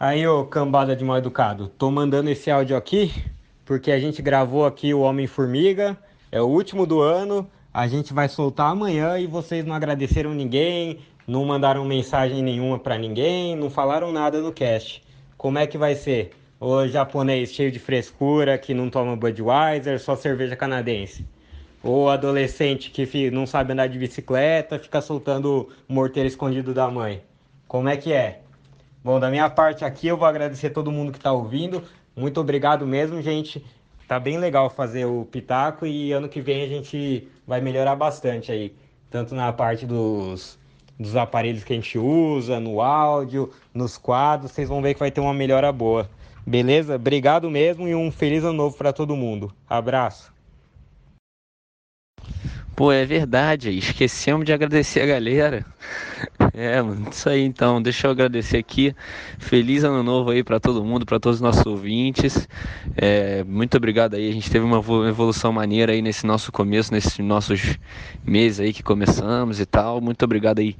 Aí, 0.00 0.24
ô 0.28 0.44
cambada 0.44 0.94
de 0.94 1.04
mal 1.04 1.18
educado, 1.18 1.72
tô 1.76 1.90
mandando 1.90 2.30
esse 2.30 2.48
áudio 2.48 2.76
aqui 2.76 3.12
porque 3.64 3.90
a 3.90 3.98
gente 3.98 4.22
gravou 4.22 4.64
aqui 4.64 4.94
o 4.94 5.00
Homem-Formiga, 5.00 5.98
é 6.30 6.40
o 6.40 6.46
último 6.46 6.86
do 6.86 7.00
ano, 7.00 7.50
a 7.74 7.88
gente 7.88 8.14
vai 8.14 8.28
soltar 8.28 8.70
amanhã 8.70 9.18
e 9.18 9.26
vocês 9.26 9.64
não 9.64 9.74
agradeceram 9.74 10.32
ninguém, 10.32 11.00
não 11.26 11.44
mandaram 11.44 11.84
mensagem 11.84 12.44
nenhuma 12.44 12.78
para 12.78 12.96
ninguém, 12.96 13.56
não 13.56 13.68
falaram 13.68 14.12
nada 14.12 14.40
no 14.40 14.52
cast. 14.52 15.02
Como 15.36 15.58
é 15.58 15.66
que 15.66 15.76
vai 15.76 15.96
ser? 15.96 16.30
O 16.60 16.86
japonês 16.86 17.50
cheio 17.50 17.72
de 17.72 17.80
frescura 17.80 18.56
que 18.56 18.72
não 18.72 18.88
toma 18.88 19.16
Budweiser, 19.16 19.98
só 19.98 20.14
cerveja 20.14 20.54
canadense. 20.54 21.26
Ou 21.82 22.08
adolescente 22.08 22.92
que 22.92 23.32
não 23.32 23.48
sabe 23.48 23.72
andar 23.72 23.88
de 23.88 23.98
bicicleta, 23.98 24.78
fica 24.78 25.00
soltando 25.00 25.68
o 25.88 25.92
morteiro 25.92 26.28
escondido 26.28 26.72
da 26.72 26.88
mãe. 26.88 27.20
Como 27.66 27.88
é 27.88 27.96
que 27.96 28.12
é? 28.12 28.42
Bom, 29.02 29.20
da 29.20 29.30
minha 29.30 29.48
parte 29.48 29.84
aqui 29.84 30.08
eu 30.08 30.16
vou 30.16 30.26
agradecer 30.26 30.70
todo 30.70 30.90
mundo 30.90 31.12
que 31.12 31.18
está 31.18 31.32
ouvindo. 31.32 31.82
Muito 32.16 32.40
obrigado 32.40 32.86
mesmo, 32.86 33.22
gente. 33.22 33.64
Tá 34.08 34.18
bem 34.18 34.38
legal 34.38 34.68
fazer 34.68 35.04
o 35.04 35.24
Pitaco 35.24 35.86
e 35.86 36.12
ano 36.12 36.28
que 36.28 36.40
vem 36.40 36.62
a 36.62 36.68
gente 36.68 37.28
vai 37.46 37.60
melhorar 37.60 37.94
bastante 37.94 38.50
aí. 38.50 38.74
Tanto 39.10 39.34
na 39.34 39.52
parte 39.52 39.86
dos, 39.86 40.58
dos 40.98 41.14
aparelhos 41.14 41.62
que 41.62 41.72
a 41.72 41.76
gente 41.76 41.98
usa, 41.98 42.58
no 42.58 42.80
áudio, 42.80 43.52
nos 43.72 43.96
quadros. 43.96 44.50
Vocês 44.50 44.68
vão 44.68 44.82
ver 44.82 44.94
que 44.94 45.00
vai 45.00 45.10
ter 45.10 45.20
uma 45.20 45.34
melhora 45.34 45.70
boa. 45.70 46.10
Beleza? 46.46 46.96
Obrigado 46.96 47.50
mesmo 47.50 47.86
e 47.86 47.94
um 47.94 48.10
feliz 48.10 48.42
ano 48.42 48.54
novo 48.54 48.76
para 48.76 48.92
todo 48.92 49.14
mundo. 49.14 49.52
Abraço. 49.68 50.32
Pô, 52.74 52.92
é 52.92 53.04
verdade, 53.04 53.76
esquecemos 53.76 54.46
de 54.46 54.52
agradecer 54.52 55.00
a 55.00 55.06
galera. 55.06 55.66
É, 56.60 56.82
mano, 56.82 57.08
isso 57.08 57.28
aí 57.28 57.44
então. 57.44 57.80
Deixa 57.80 58.08
eu 58.08 58.10
agradecer 58.10 58.56
aqui. 58.56 58.92
Feliz 59.38 59.84
ano 59.84 60.02
novo 60.02 60.30
aí 60.30 60.42
para 60.42 60.58
todo 60.58 60.84
mundo, 60.84 61.06
para 61.06 61.20
todos 61.20 61.36
os 61.36 61.40
nossos 61.40 61.64
ouvintes. 61.64 62.48
É, 62.96 63.44
muito 63.44 63.76
obrigado 63.76 64.14
aí. 64.14 64.28
A 64.28 64.32
gente 64.32 64.50
teve 64.50 64.64
uma 64.64 64.78
evolução 65.08 65.52
maneira 65.52 65.92
aí 65.92 66.02
nesse 66.02 66.26
nosso 66.26 66.50
começo, 66.50 66.92
nesses 66.92 67.16
nossos 67.20 67.78
meses 68.26 68.58
aí 68.58 68.72
que 68.72 68.82
começamos 68.82 69.60
e 69.60 69.66
tal. 69.66 70.00
Muito 70.00 70.24
obrigado 70.24 70.58
aí 70.58 70.74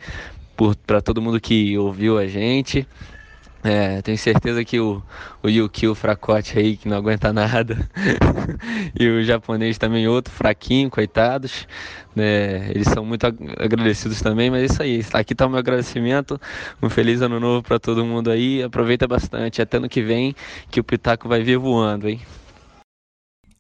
para 0.85 1.01
todo 1.01 1.23
mundo 1.23 1.41
que 1.41 1.79
ouviu 1.79 2.19
a 2.19 2.27
gente. 2.27 2.85
É, 3.69 4.01
tenho 4.01 4.17
certeza 4.17 4.65
que 4.65 4.81
o, 4.81 5.03
o 5.43 5.49
Yuki, 5.51 5.87
o 5.87 5.95
fracote 5.95 6.59
aí, 6.59 6.75
que 6.75 6.89
não 6.89 6.97
aguenta 6.97 7.35
nada, 7.35 7.77
e 8.99 9.07
o 9.07 9.23
japonês 9.23 9.77
também, 9.77 10.09
outro 10.09 10.33
fraquinho, 10.33 10.89
coitados, 10.89 11.69
né? 12.17 12.71
eles 12.71 12.89
são 12.89 13.05
muito 13.05 13.27
agradecidos 13.27 14.23
também, 14.23 14.51
mas 14.51 14.63
é 14.63 14.65
isso 14.65 14.83
aí, 14.83 15.05
aqui 15.13 15.35
está 15.35 15.45
o 15.45 15.51
meu 15.51 15.59
agradecimento, 15.59 16.41
um 16.83 16.89
feliz 16.89 17.21
ano 17.21 17.39
novo 17.39 17.63
para 17.63 17.79
todo 17.79 18.07
mundo 18.07 18.31
aí, 18.31 18.63
aproveita 18.63 19.07
bastante, 19.07 19.61
até 19.61 19.79
no 19.79 19.87
que 19.87 20.01
vem, 20.01 20.35
que 20.71 20.81
o 20.81 20.85
Pitaco 20.85 21.29
vai 21.29 21.43
vir 21.43 21.59
voando, 21.59 22.09
hein? 22.09 22.23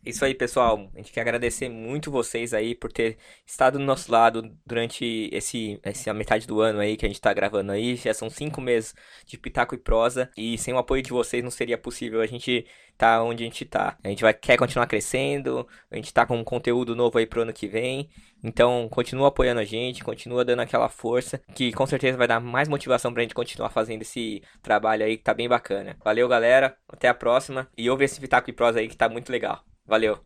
Isso 0.09 0.25
aí, 0.25 0.33
pessoal. 0.33 0.89
A 0.95 0.97
gente 0.97 1.13
quer 1.13 1.21
agradecer 1.21 1.69
muito 1.69 2.11
vocês 2.11 2.55
aí 2.55 2.75
por 2.75 2.91
ter 2.91 3.19
estado 3.45 3.77
do 3.77 3.85
nosso 3.85 4.11
lado 4.11 4.51
durante 4.65 5.29
esse, 5.31 5.79
essa 5.83 6.15
metade 6.15 6.47
do 6.47 6.63
ano 6.63 6.79
aí 6.81 6.97
que 6.97 7.05
a 7.05 7.09
gente 7.09 7.21
tá 7.21 7.31
gravando 7.35 7.73
aí. 7.73 7.95
Já 7.95 8.15
são 8.15 8.31
cinco 8.31 8.59
meses 8.59 8.95
de 9.27 9.37
Pitaco 9.37 9.75
e 9.75 9.79
Prosa. 9.79 10.31
E 10.35 10.57
sem 10.57 10.73
o 10.73 10.79
apoio 10.79 11.03
de 11.03 11.11
vocês 11.11 11.45
não 11.45 11.51
seria 11.51 11.77
possível 11.77 12.23
a 12.23 12.27
gente 12.27 12.65
tá 12.97 13.23
onde 13.23 13.43
a 13.43 13.47
gente 13.47 13.67
tá. 13.67 13.99
A 14.03 14.09
gente 14.09 14.23
vai, 14.23 14.33
quer 14.33 14.57
continuar 14.57 14.87
crescendo. 14.87 15.69
A 15.91 15.97
gente 15.97 16.11
tá 16.11 16.25
com 16.25 16.39
um 16.39 16.45
conteúdo 16.45 16.97
novo 16.97 17.19
aí 17.19 17.27
pro 17.27 17.43
ano 17.43 17.53
que 17.53 17.69
vem. 17.69 18.09
Então, 18.43 18.89
continua 18.89 19.29
apoiando 19.29 19.61
a 19.61 19.65
gente, 19.65 20.03
continua 20.03 20.43
dando 20.43 20.61
aquela 20.61 20.89
força, 20.89 21.39
que 21.55 21.71
com 21.71 21.85
certeza 21.87 22.17
vai 22.17 22.27
dar 22.27 22.41
mais 22.41 22.67
motivação 22.67 23.13
pra 23.13 23.23
gente 23.23 23.35
continuar 23.35 23.69
fazendo 23.69 24.01
esse 24.01 24.43
trabalho 24.63 25.05
aí 25.05 25.19
que 25.19 25.25
tá 25.25 25.35
bem 25.35 25.51
bacana. 25.51 25.99
Valeu, 26.03 26.27
galera. 26.27 26.75
Até 26.89 27.09
a 27.09 27.15
próxima. 27.15 27.69
E 27.77 27.91
ouve 27.91 28.07
esse 28.07 28.19
Pitaco 28.19 28.49
e 28.49 28.55
Prosa 28.55 28.79
aí 28.81 28.89
que 28.89 28.97
tá 28.97 29.07
muito 29.07 29.31
legal. 29.31 29.68
Valeu! 29.89 30.19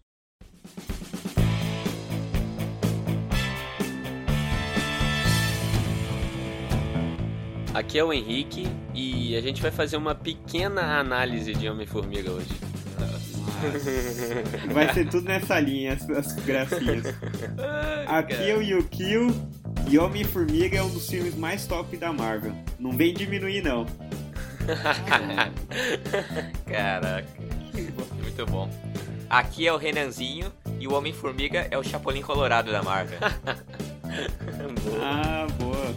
Aqui 7.72 7.96
é 7.96 8.04
o 8.04 8.12
Henrique 8.12 8.66
e 8.92 9.36
a 9.36 9.40
gente 9.40 9.62
vai 9.62 9.70
fazer 9.70 9.96
uma 9.96 10.16
pequena 10.16 10.98
análise 10.98 11.54
de 11.54 11.68
Homem-Formiga 11.68 12.32
hoje. 12.32 12.48
Vai 14.72 14.92
ser 14.92 15.08
tudo 15.08 15.28
nessa 15.28 15.60
linha, 15.60 15.92
as, 15.92 16.10
as 16.10 16.32
gracinhas. 16.32 17.04
Aqui 18.08 18.50
é 18.50 18.56
o 18.56 18.62
Yukio 18.62 19.28
e 19.88 19.96
Homem-Formiga 19.96 20.78
é 20.78 20.82
um 20.82 20.90
dos 20.90 21.08
filmes 21.08 21.36
mais 21.36 21.64
top 21.68 21.96
da 21.96 22.12
Marvel. 22.12 22.52
Não 22.80 22.90
vem 22.90 23.14
diminuir, 23.14 23.62
não. 23.62 23.86
Caraca, 26.66 27.28
muito 28.20 28.46
bom. 28.46 28.68
Aqui 29.32 29.66
é 29.66 29.72
o 29.72 29.78
Renanzinho 29.78 30.52
e 30.78 30.86
o 30.86 30.92
Homem-Formiga 30.92 31.66
é 31.70 31.78
o 31.78 31.82
Chapolin 31.82 32.20
Colorado 32.20 32.70
da 32.70 32.82
Marvel. 32.82 33.18
ah, 35.02 35.46
boa. 35.58 35.94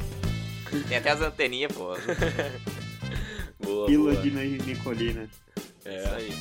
Tem 0.87 0.95
até 0.95 1.11
as 1.11 1.19
anteninhas, 1.19 1.69
pô. 1.73 1.97
boa, 3.61 3.87
Pila 3.87 4.13
boa. 4.13 4.23
de 4.23 4.31
Nicolina. 4.31 5.27
É. 5.83 5.97
Isso 5.97 6.15
aí. 6.15 6.39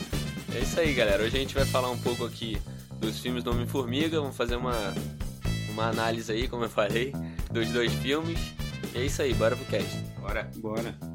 É 0.55 0.59
isso 0.61 0.81
aí, 0.81 0.95
galera. 0.95 1.25
Hoje 1.25 1.37
a 1.37 1.41
gente 1.41 1.53
vai 1.53 1.65
falar 1.65 1.91
um 1.91 1.99
pouco 1.99 2.25
aqui 2.25 2.63
dos 3.01 3.19
filmes 3.19 3.43
do 3.43 3.51
Homem-Formiga. 3.51 4.21
Vamos 4.21 4.37
fazer 4.37 4.55
uma, 4.55 4.95
uma 5.71 5.89
análise 5.89 6.31
aí, 6.31 6.47
como 6.47 6.63
eu 6.63 6.71
falei, 6.71 7.13
dos 7.51 7.71
dois 7.71 7.93
filmes. 7.95 8.39
E 8.95 8.99
é 8.99 9.05
isso 9.05 9.21
aí, 9.21 9.35
bora 9.35 9.57
pro 9.57 9.65
cast. 9.65 9.99
Bora. 10.21 10.49
Bora. 10.59 11.14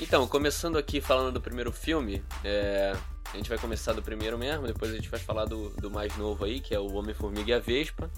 Então, 0.00 0.26
começando 0.28 0.78
aqui 0.78 1.00
falando 1.00 1.32
do 1.32 1.40
primeiro 1.40 1.72
filme, 1.72 2.22
é, 2.44 2.94
a 3.32 3.36
gente 3.36 3.48
vai 3.48 3.58
começar 3.58 3.92
do 3.92 4.00
primeiro 4.00 4.38
mesmo, 4.38 4.66
depois 4.66 4.92
a 4.92 4.94
gente 4.94 5.08
vai 5.08 5.18
falar 5.18 5.44
do, 5.44 5.70
do 5.70 5.90
mais 5.90 6.16
novo 6.16 6.44
aí, 6.44 6.60
que 6.60 6.72
é 6.72 6.78
o 6.78 6.94
Homem-Formiga 6.94 7.50
e 7.50 7.54
a 7.54 7.58
Vespa. 7.58 8.08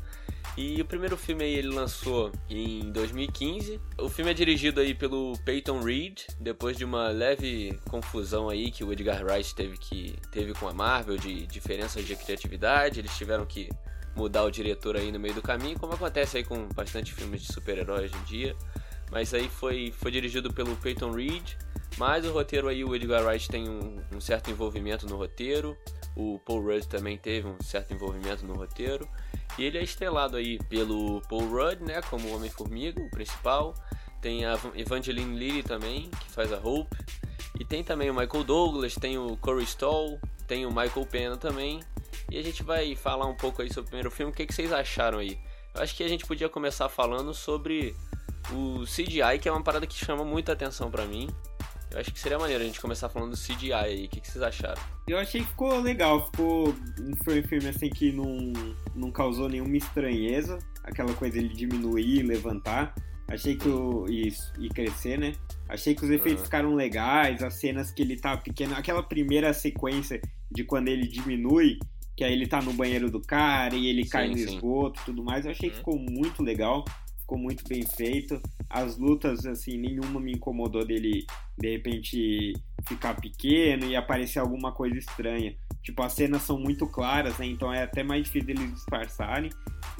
E 0.57 0.81
o 0.83 0.85
primeiro 0.85 1.17
filme 1.17 1.43
aí 1.43 1.55
ele 1.55 1.69
lançou 1.69 2.33
em 2.51 2.91
2015. 2.93 3.81
O 3.99 4.11
filme 4.11 4.31
é 4.31 4.35
dirigido 4.35 4.81
aí 4.81 4.95
pelo 4.95 5.33
Peyton 5.45 5.81
Reed, 5.81 6.25
depois 6.39 6.77
de 6.77 6.85
uma 6.85 7.09
leve 7.09 7.79
confusão 7.89 8.51
aí 8.51 8.71
que 8.71 8.85
o 8.85 8.93
Edgar 8.93 9.25
Wright 9.25 9.55
teve, 9.55 9.79
que, 9.79 10.17
teve 10.31 10.53
com 10.53 10.69
a 10.69 10.75
Marvel, 10.75 11.17
de 11.17 11.47
diferenças 11.47 12.05
de 12.05 12.15
criatividade, 12.15 13.01
eles 13.01 13.17
tiveram 13.17 13.47
que 13.47 13.71
mudar 14.15 14.45
o 14.45 14.51
diretor 14.51 14.97
aí 14.97 15.11
no 15.11 15.19
meio 15.19 15.35
do 15.35 15.43
caminho, 15.43 15.79
como 15.79 15.95
acontece 15.95 16.37
aí 16.37 16.45
com 16.45 16.69
bastante 16.75 17.15
filmes 17.15 17.43
de 17.43 17.53
super-heróis 17.53 18.13
hoje 18.13 18.21
em 18.21 18.25
dia. 18.25 18.57
Mas 19.11 19.35
aí 19.35 19.49
foi, 19.49 19.93
foi 19.97 20.11
dirigido 20.11 20.53
pelo 20.53 20.77
Peyton 20.77 21.11
Reed 21.11 21.57
mas 22.01 22.25
o 22.25 22.33
roteiro 22.33 22.69
aí, 22.69 22.85
o 22.85 22.95
Edgar 22.95 23.25
Wright 23.25 23.49
tem 23.49 23.69
um, 23.69 24.03
um, 24.13 24.21
certo 24.21 24.51
envolvimento 24.51 25.07
no 25.07 25.17
roteiro. 25.17 25.77
O 26.17 26.39
Paul 26.39 26.63
Rudd 26.63 26.87
também 26.87 27.19
teve 27.19 27.47
um 27.47 27.61
certo 27.61 27.93
envolvimento 27.93 28.47
no 28.47 28.55
roteiro. 28.55 29.09
E 29.59 29.65
ele 29.65 29.79
é 29.79 29.83
estrelado 29.83 30.37
aí 30.37 30.59
pelo 30.65 31.21
Paul 31.29 31.49
Rudd, 31.49 31.83
né, 31.83 32.01
como 32.03 32.35
Homem-Formiga, 32.35 33.01
o 33.01 33.11
principal. 33.11 33.75
Tem 34.21 34.45
a 34.45 34.59
Evangeline 34.75 35.39
Lilly 35.39 35.63
também, 35.63 36.11
que 36.21 36.31
faz 36.31 36.53
a 36.53 36.57
Hope. 36.57 36.97
E 37.59 37.65
tem 37.65 37.83
também 37.83 38.11
o 38.11 38.15
Michael 38.15 38.45
Douglas, 38.45 38.95
tem 38.95 39.19
o 39.19 39.37
Corey 39.37 39.65
Stoll, 39.65 40.19
tem 40.47 40.65
o 40.65 40.71
Michael 40.71 41.07
Pena 41.07 41.37
também. 41.37 41.81
E 42.31 42.39
a 42.39 42.43
gente 42.43 42.63
vai 42.63 42.95
falar 42.95 43.27
um 43.27 43.35
pouco 43.35 43.61
aí 43.61 43.69
sobre 43.69 43.83
o 43.83 43.91
primeiro 43.91 44.11
filme. 44.11 44.33
O 44.33 44.35
que, 44.35 44.47
que 44.47 44.55
vocês 44.55 44.73
acharam 44.73 45.19
aí? 45.19 45.39
Eu 45.75 45.83
acho 45.83 45.95
que 45.95 46.03
a 46.03 46.09
gente 46.09 46.25
podia 46.27 46.49
começar 46.49 46.89
falando 46.89 47.35
sobre 47.35 47.95
o 48.53 48.85
CGI, 48.85 49.39
que 49.41 49.49
é 49.49 49.53
uma 49.53 49.63
parada 49.63 49.87
que 49.87 49.95
chama 49.95 50.25
muita 50.25 50.53
atenção 50.53 50.91
para 50.91 51.05
mim. 51.05 51.29
Eu 51.91 51.99
acho 51.99 52.13
que 52.13 52.21
seria 52.21 52.39
maneiro 52.39 52.63
a 52.63 52.67
gente 52.67 52.81
começar 52.81 53.09
falando 53.09 53.33
do 53.33 53.37
CGI 53.37 53.73
aí. 53.73 54.05
O 54.07 54.09
que, 54.09 54.21
que 54.21 54.31
vocês 54.31 54.43
acharam? 54.43 54.81
Eu 55.09 55.19
achei 55.19 55.41
que 55.41 55.49
ficou 55.49 55.81
legal. 55.81 56.25
Ficou 56.27 56.73
foi 57.25 57.41
um 57.41 57.43
filme 57.43 57.69
assim 57.69 57.91
que 57.91 58.13
não, 58.13 58.53
não 58.95 59.11
causou 59.11 59.49
nenhuma 59.49 59.77
estranheza. 59.77 60.59
Aquela 60.85 61.13
coisa 61.15 61.39
ele 61.39 61.49
diminuir, 61.49 62.23
levantar. 62.23 62.95
Achei 63.29 63.57
que 63.57 63.69
o. 63.69 64.07
Isso, 64.09 64.53
e 64.59 64.69
crescer, 64.69 65.19
né? 65.19 65.33
Achei 65.69 65.95
que 65.95 66.05
os 66.05 66.11
efeitos 66.11 66.41
uhum. 66.41 66.45
ficaram 66.45 66.75
legais, 66.75 67.43
as 67.43 67.55
cenas 67.55 67.91
que 67.91 68.03
ele 68.03 68.17
tá 68.17 68.37
pequeno. 68.37 68.75
Aquela 68.75 69.03
primeira 69.03 69.53
sequência 69.53 70.21
de 70.51 70.65
quando 70.65 70.89
ele 70.89 71.07
diminui, 71.09 71.79
que 72.17 72.23
aí 72.23 72.33
ele 72.33 72.47
tá 72.47 72.63
no 72.63 72.73
banheiro 72.73 73.11
do 73.11 73.21
cara 73.21 73.75
e 73.75 73.87
ele 73.87 74.05
sim, 74.05 74.11
cai 74.11 74.29
no 74.29 74.37
sim. 74.37 74.45
esgoto 74.45 75.01
e 75.01 75.05
tudo 75.07 75.25
mais. 75.25 75.45
Eu 75.45 75.51
achei 75.51 75.69
uhum. 75.69 75.73
que 75.73 75.79
ficou 75.79 75.99
muito 75.99 76.43
legal 76.43 76.85
ficou 77.31 77.39
muito 77.39 77.63
bem 77.69 77.87
feito. 77.87 78.43
As 78.69 78.99
lutas, 78.99 79.47
assim, 79.47 79.79
nenhuma 79.79 80.19
me 80.19 80.33
incomodou 80.33 80.85
dele 80.85 81.25
de 81.57 81.71
repente 81.71 82.53
ficar 82.89 83.15
pequeno 83.15 83.87
e 83.87 83.95
aparecer 83.95 84.41
alguma 84.41 84.73
coisa 84.73 84.99
estranha. 84.99 85.55
Tipo, 85.81 86.03
as 86.03 86.13
cenas 86.13 86.43
são 86.43 86.59
muito 86.59 86.87
claras, 86.89 87.39
né? 87.39 87.47
Então 87.47 87.73
é 87.73 87.83
até 87.83 88.03
mais 88.03 88.25
difícil 88.25 88.51
eles 88.51 88.75
disfarçarem. 88.75 89.51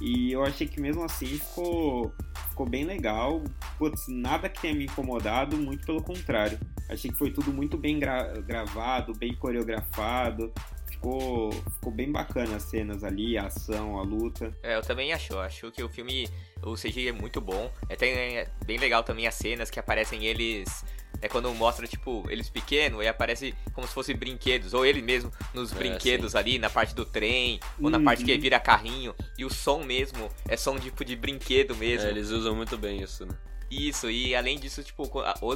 E 0.01 0.33
eu 0.33 0.45
achei 0.45 0.67
que 0.67 0.81
mesmo 0.81 1.05
assim 1.05 1.27
ficou, 1.27 2.13
ficou 2.49 2.69
bem 2.69 2.85
legal. 2.85 3.43
Putz, 3.79 4.07
nada 4.09 4.49
que 4.49 4.61
tenha 4.61 4.75
me 4.75 4.85
incomodado, 4.85 5.57
muito 5.57 5.87
pelo 5.87 6.03
contrário. 6.03 6.59
Achei 6.89 7.11
que 7.11 7.17
foi 7.17 7.31
tudo 7.31 7.53
muito 7.53 7.79
bem 7.79 7.99
gra 7.99 8.25
gravado, 8.41 9.15
bem 9.15 9.35
coreografado 9.35 10.53
ficou, 11.01 11.51
ficou 11.53 11.93
bem 11.93 12.13
bacana 12.13 12.57
as 12.57 12.65
cenas 12.65 13.03
ali, 13.03 13.39
a 13.39 13.47
ação, 13.47 13.99
a 13.99 14.03
luta. 14.03 14.55
É, 14.63 14.77
eu 14.77 14.83
também 14.83 15.13
acho. 15.13 15.39
Acho 15.39 15.71
que 15.71 15.83
o 15.83 15.89
filme 15.89 16.29
O 16.63 16.75
CGI 16.75 17.09
é 17.09 17.13
muito 17.13 17.41
bom. 17.41 17.73
É, 17.89 17.97
tem, 17.97 18.13
é 18.13 18.49
bem 18.65 18.79
legal 18.79 19.03
também 19.03 19.27
as 19.27 19.35
cenas 19.35 19.71
que 19.71 19.81
aparecem 19.81 20.25
eles 20.25 20.85
é 21.23 21.29
quando 21.29 21.53
mostra, 21.55 21.87
tipo, 21.87 22.25
eles 22.31 22.49
pequenos 22.49 23.03
e 23.03 23.09
aparece 23.09 23.55
como 23.73 23.87
se 23.87 23.93
fossem 23.93 24.17
brinquedos. 24.17 24.73
Ou 24.73 24.87
ele 24.87 25.03
mesmo 25.03 25.31
nos 25.53 25.73
é, 25.73 25.75
brinquedos 25.75 26.33
sim. 26.33 26.39
ali, 26.39 26.59
na 26.59 26.71
parte 26.71 26.95
do 26.95 27.05
trem, 27.05 27.61
ou 27.79 27.85
uhum. 27.85 27.91
na 27.91 28.01
parte 28.01 28.25
que 28.25 28.33
uhum. 28.33 28.41
vira 28.41 28.59
carrinho. 28.59 29.15
E 29.37 29.45
o 29.45 29.51
som 29.51 29.83
mesmo 29.83 30.31
é 30.49 30.57
som 30.57 30.79
tipo 30.79 31.05
de 31.05 31.15
brinquedo 31.17 31.77
mesmo. 31.77 32.09
É, 32.09 32.11
eles 32.11 32.31
usam 32.31 32.55
muito 32.55 32.77
bem 32.79 33.03
isso, 33.03 33.27
né? 33.27 33.35
Isso, 33.71 34.11
e 34.11 34.35
além 34.35 34.59
disso, 34.59 34.83
tipo, 34.83 35.09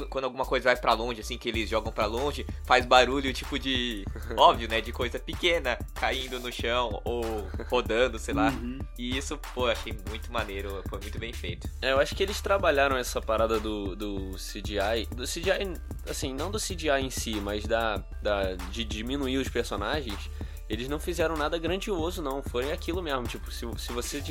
quando 0.09 0.23
alguma 0.23 0.45
coisa 0.45 0.65
vai 0.69 0.77
para 0.77 0.93
longe, 0.93 1.19
assim, 1.19 1.37
que 1.37 1.49
eles 1.49 1.69
jogam 1.69 1.91
para 1.91 2.05
longe, 2.05 2.45
faz 2.65 2.85
barulho, 2.85 3.33
tipo, 3.33 3.59
de. 3.59 4.05
óbvio, 4.37 4.69
né? 4.69 4.79
De 4.79 4.91
coisa 4.91 5.19
pequena 5.19 5.77
caindo 5.93 6.39
no 6.39 6.51
chão 6.51 7.01
ou 7.03 7.23
rodando, 7.69 8.17
sei 8.17 8.33
lá. 8.33 8.49
Uhum. 8.49 8.79
E 8.97 9.17
isso, 9.17 9.37
pô, 9.53 9.67
achei 9.67 9.93
muito 10.09 10.31
maneiro, 10.31 10.81
foi 10.87 10.99
muito 10.99 11.19
bem 11.19 11.33
feito. 11.33 11.69
É, 11.81 11.91
eu 11.91 11.99
acho 11.99 12.15
que 12.15 12.23
eles 12.23 12.39
trabalharam 12.39 12.95
essa 12.95 13.21
parada 13.21 13.59
do, 13.59 13.95
do 13.95 14.31
CGI. 14.35 15.07
Do 15.13 15.23
CGI, 15.23 15.73
assim, 16.09 16.33
não 16.33 16.49
do 16.49 16.57
CGI 16.57 17.01
em 17.01 17.09
si, 17.09 17.35
mas 17.35 17.65
da, 17.65 17.97
da 18.21 18.53
de 18.71 18.85
diminuir 18.85 19.37
os 19.37 19.49
personagens 19.49 20.29
eles 20.69 20.87
não 20.87 20.99
fizeram 20.99 21.35
nada 21.35 21.57
grandioso, 21.57 22.21
não. 22.21 22.41
Foi 22.41 22.71
aquilo 22.71 23.01
mesmo. 23.01 23.23
Tipo, 23.23 23.51
se, 23.51 23.65
se 23.77 23.91
você 23.91 24.21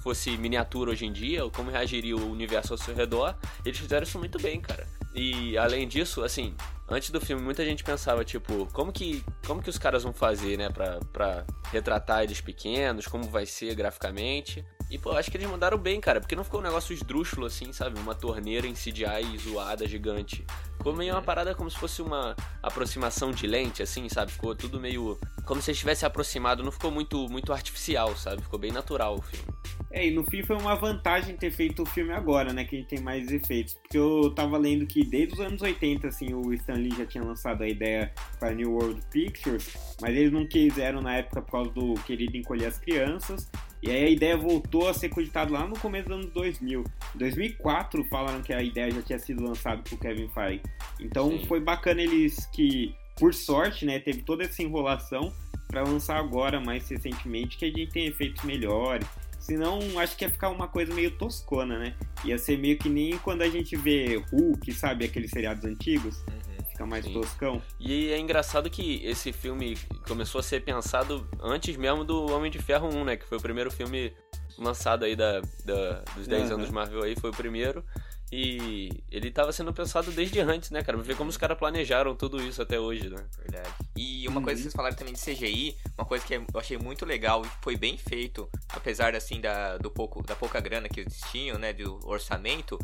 fosse 0.00 0.36
miniatura 0.36 0.90
hoje 0.90 1.06
em 1.06 1.12
dia, 1.12 1.48
como 1.50 1.70
reagiria 1.70 2.16
o 2.16 2.30
universo 2.30 2.74
ao 2.74 2.78
seu 2.78 2.94
redor, 2.94 3.34
eles 3.64 3.78
fizeram 3.78 4.02
isso 4.02 4.18
muito 4.18 4.38
bem, 4.40 4.60
cara. 4.60 4.86
E 5.14 5.56
além 5.56 5.86
disso, 5.86 6.22
assim, 6.22 6.54
antes 6.88 7.10
do 7.10 7.20
filme 7.20 7.42
muita 7.42 7.64
gente 7.64 7.84
pensava, 7.84 8.24
tipo, 8.24 8.66
como 8.72 8.92
que, 8.92 9.24
como 9.46 9.62
que 9.62 9.70
os 9.70 9.78
caras 9.78 10.02
vão 10.02 10.12
fazer, 10.12 10.56
né, 10.56 10.70
pra, 10.70 11.00
pra 11.12 11.44
retratar 11.72 12.22
eles 12.22 12.40
pequenos, 12.40 13.06
como 13.06 13.24
vai 13.24 13.46
ser 13.46 13.74
graficamente. 13.74 14.64
E, 14.90 14.96
pô, 14.96 15.10
acho 15.12 15.30
que 15.30 15.36
eles 15.36 15.48
mandaram 15.48 15.76
bem, 15.76 16.00
cara, 16.00 16.18
porque 16.18 16.34
não 16.34 16.42
ficou 16.42 16.60
um 16.60 16.62
negócio 16.62 16.94
esdrúxulo 16.94 17.46
assim, 17.46 17.72
sabe? 17.74 18.00
Uma 18.00 18.14
torneira 18.14 18.66
em 18.66 18.72
CGI 18.72 19.36
zoada, 19.38 19.86
gigante. 19.86 20.46
Ficou 20.78 20.94
meio 20.94 21.14
uma 21.14 21.20
parada 21.20 21.54
como 21.54 21.70
se 21.70 21.76
fosse 21.76 22.00
uma 22.00 22.34
aproximação 22.62 23.30
de 23.30 23.46
lente, 23.46 23.82
assim, 23.82 24.08
sabe? 24.08 24.32
Ficou 24.32 24.54
tudo 24.54 24.80
meio. 24.80 25.18
Como 25.44 25.60
se 25.60 25.70
eles 25.70 25.78
tivessem 25.78 26.06
aproximado, 26.06 26.62
não 26.62 26.72
ficou 26.72 26.90
muito, 26.90 27.28
muito 27.28 27.52
artificial, 27.52 28.16
sabe? 28.16 28.42
Ficou 28.42 28.58
bem 28.58 28.72
natural 28.72 29.16
o 29.16 29.22
filme. 29.22 29.46
É, 29.90 30.06
e 30.06 30.10
no 30.10 30.24
fim 30.24 30.42
foi 30.42 30.56
uma 30.56 30.74
vantagem 30.74 31.36
ter 31.36 31.50
feito 31.50 31.82
o 31.82 31.86
filme 31.86 32.12
agora, 32.12 32.52
né? 32.52 32.64
Que 32.64 32.76
a 32.76 32.78
gente 32.78 32.88
tem 32.88 33.00
mais 33.00 33.30
efeitos. 33.30 33.74
Porque 33.74 33.98
eu 33.98 34.32
tava 34.34 34.56
lendo 34.56 34.86
que 34.86 35.04
desde 35.04 35.34
os 35.34 35.40
anos 35.40 35.60
80, 35.60 36.08
assim, 36.08 36.32
o 36.32 36.52
Stan 36.54 36.77
Lee 36.78 36.94
já 36.96 37.06
tinha 37.06 37.22
lançado 37.22 37.62
a 37.62 37.68
ideia 37.68 38.12
para 38.38 38.54
New 38.54 38.72
World 38.72 39.00
Pictures, 39.10 39.76
mas 40.00 40.16
eles 40.16 40.32
não 40.32 40.46
quiseram 40.46 41.00
na 41.00 41.16
época 41.16 41.42
por 41.42 41.52
causa 41.52 41.70
do 41.70 41.94
Querido 42.04 42.36
Encolher 42.36 42.68
as 42.68 42.78
Crianças. 42.78 43.50
E 43.82 43.90
aí 43.90 44.04
a 44.04 44.10
ideia 44.10 44.36
voltou 44.36 44.88
a 44.88 44.94
ser 44.94 45.08
cogitada 45.08 45.52
lá 45.52 45.66
no 45.66 45.78
começo 45.78 46.08
dos 46.08 46.18
anos 46.18 46.32
2000. 46.32 46.84
Em 47.14 47.18
2004 47.18 48.04
falaram 48.04 48.42
que 48.42 48.52
a 48.52 48.62
ideia 48.62 48.90
já 48.90 49.02
tinha 49.02 49.18
sido 49.18 49.44
lançada 49.44 49.82
por 49.82 49.98
Kevin 49.98 50.28
Feige. 50.28 50.62
Então 50.98 51.30
Sim. 51.30 51.46
foi 51.46 51.60
bacana 51.60 52.02
eles 52.02 52.46
que, 52.46 52.94
por 53.16 53.32
sorte, 53.32 53.84
né, 53.84 53.98
teve 53.98 54.22
toda 54.22 54.44
essa 54.44 54.62
enrolação 54.62 55.32
para 55.68 55.82
lançar 55.82 56.16
agora, 56.16 56.60
mais 56.60 56.88
recentemente, 56.88 57.56
que 57.56 57.64
a 57.66 57.68
gente 57.68 57.92
tem 57.92 58.06
efeitos 58.06 58.42
melhores. 58.42 59.06
Senão, 59.38 59.78
acho 59.98 60.16
que 60.16 60.24
ia 60.24 60.30
ficar 60.30 60.50
uma 60.50 60.66
coisa 60.66 60.92
meio 60.92 61.10
toscona, 61.12 61.78
né? 61.78 61.94
Ia 62.24 62.36
ser 62.38 62.58
meio 62.58 62.76
que 62.76 62.88
nem 62.88 63.16
quando 63.18 63.42
a 63.42 63.48
gente 63.48 63.76
vê 63.76 64.16
Hulk, 64.32 64.72
sabe? 64.72 65.04
Aqueles 65.04 65.30
seriados 65.30 65.64
antigos. 65.64 66.18
Uhum. 66.18 66.47
Fica 66.78 66.86
mais 66.86 67.04
Sim. 67.04 67.12
toscão. 67.12 67.60
E 67.80 68.12
é 68.12 68.18
engraçado 68.20 68.70
que 68.70 69.04
esse 69.04 69.32
filme 69.32 69.76
começou 70.06 70.38
a 70.38 70.42
ser 70.42 70.60
pensado 70.60 71.28
antes 71.40 71.76
mesmo 71.76 72.04
do 72.04 72.32
Homem 72.32 72.52
de 72.52 72.60
Ferro 72.60 72.88
1, 72.88 73.04
né? 73.04 73.16
Que 73.16 73.26
foi 73.26 73.36
o 73.36 73.40
primeiro 73.42 73.68
filme 73.68 74.14
lançado 74.56 75.04
aí 75.04 75.16
da, 75.16 75.40
da 75.64 76.04
dos 76.14 76.28
10 76.28 76.50
uhum. 76.50 76.54
anos 76.54 76.70
Marvel 76.70 77.02
aí, 77.02 77.16
foi 77.16 77.30
o 77.30 77.32
primeiro. 77.34 77.84
E 78.30 78.90
ele 79.10 79.28
estava 79.28 79.50
sendo 79.50 79.72
pensado 79.72 80.12
desde 80.12 80.38
antes, 80.38 80.70
né, 80.70 80.84
cara? 80.84 80.96
Pra 80.98 81.06
ver 81.06 81.16
como 81.16 81.30
os 81.30 81.36
caras 81.36 81.58
planejaram 81.58 82.14
tudo 82.14 82.40
isso 82.40 82.62
até 82.62 82.78
hoje, 82.78 83.08
né? 83.08 83.26
Verdade. 83.38 83.70
E 83.96 84.28
uma 84.28 84.38
uhum. 84.38 84.44
coisa 84.44 84.58
que 84.58 84.62
vocês 84.62 84.74
falaram 84.74 84.94
também 84.94 85.14
de 85.14 85.20
CGI, 85.20 85.76
uma 85.96 86.04
coisa 86.04 86.24
que 86.24 86.34
eu 86.34 86.44
achei 86.54 86.78
muito 86.78 87.04
legal 87.04 87.44
e 87.44 87.48
foi 87.60 87.76
bem 87.76 87.96
feito, 87.96 88.48
apesar 88.68 89.16
assim 89.16 89.40
da, 89.40 89.78
do 89.78 89.90
pouco, 89.90 90.22
da 90.22 90.36
pouca 90.36 90.60
grana 90.60 90.88
que 90.88 91.00
eles 91.00 91.20
tinham, 91.32 91.58
né, 91.58 91.72
do 91.72 91.98
orçamento, 92.06 92.78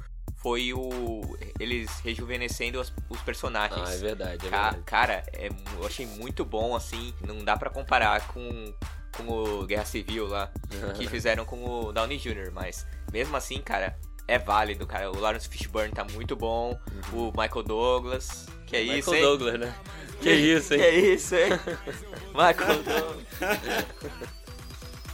foi 0.44 0.75
o 0.75 1.38
eles 1.58 1.88
rejuvenescendo 2.00 2.79
os, 2.79 2.93
os 3.08 3.19
personagens. 3.23 3.88
Ah, 3.88 3.94
é 3.94 3.96
verdade, 3.96 4.35
é 4.35 4.50
verdade. 4.50 4.82
Cara, 4.85 5.25
é, 5.32 5.49
eu 5.49 5.87
achei 5.87 6.05
muito 6.05 6.44
bom 6.44 6.76
assim, 6.76 7.14
não 7.26 7.43
dá 7.43 7.56
para 7.56 7.70
comparar 7.70 8.29
com 8.29 8.75
com 9.17 9.29
o 9.29 9.64
Guerra 9.64 9.87
Civil 9.87 10.26
lá, 10.26 10.52
que 10.99 11.08
fizeram 11.08 11.46
com 11.46 11.64
o 11.64 11.93
Downey 11.93 12.19
Jr., 12.19 12.50
mas 12.52 12.87
mesmo 13.11 13.35
assim, 13.37 13.62
cara, 13.62 13.96
é 14.29 14.38
válido, 14.38 14.87
cara. 14.87 15.11
O 15.11 15.19
Lawrence 15.19 15.49
Fishburne 15.49 15.93
tá 15.93 16.05
muito 16.05 16.37
bom. 16.37 16.79
Uhum. 17.12 17.29
O 17.29 17.32
Michael 17.40 17.62
Douglas. 17.62 18.47
Que 18.67 18.76
é 18.76 18.81
Michael 18.81 18.99
isso, 18.99 19.14
hein? 19.14 19.20
Michael 19.20 19.38
Douglas, 19.38 19.61
né? 19.61 19.75
Que, 20.20 20.25
que 20.25 20.35
isso, 20.52 20.75
hein? 20.75 20.81
Que 20.81 20.87
é 20.87 20.99
isso, 20.99 21.35
hein? 21.37 21.50
Michael 22.35 22.82
Douglas. 22.82 23.87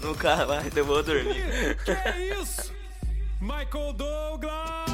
Nunca 0.00 0.46
mais 0.46 0.76
eu 0.76 0.84
vou 0.84 1.02
dormir. 1.02 1.76
Que 1.84 1.90
é 1.90 2.40
isso? 2.40 2.72
Michael 3.40 3.92
Douglas! 3.92 4.89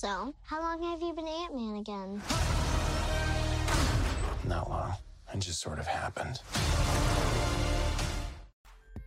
So, 0.00 0.34
how 0.40 0.62
long 0.62 0.82
have 0.82 1.02
you 1.02 1.12
been 1.12 1.28
Ant-Man 1.28 1.76
again? 1.76 2.22
Not 4.48 4.70
long. 4.70 4.94
It 5.30 5.40
just 5.40 5.60
sort 5.60 5.78
of 5.78 5.86
happened. 5.86 6.40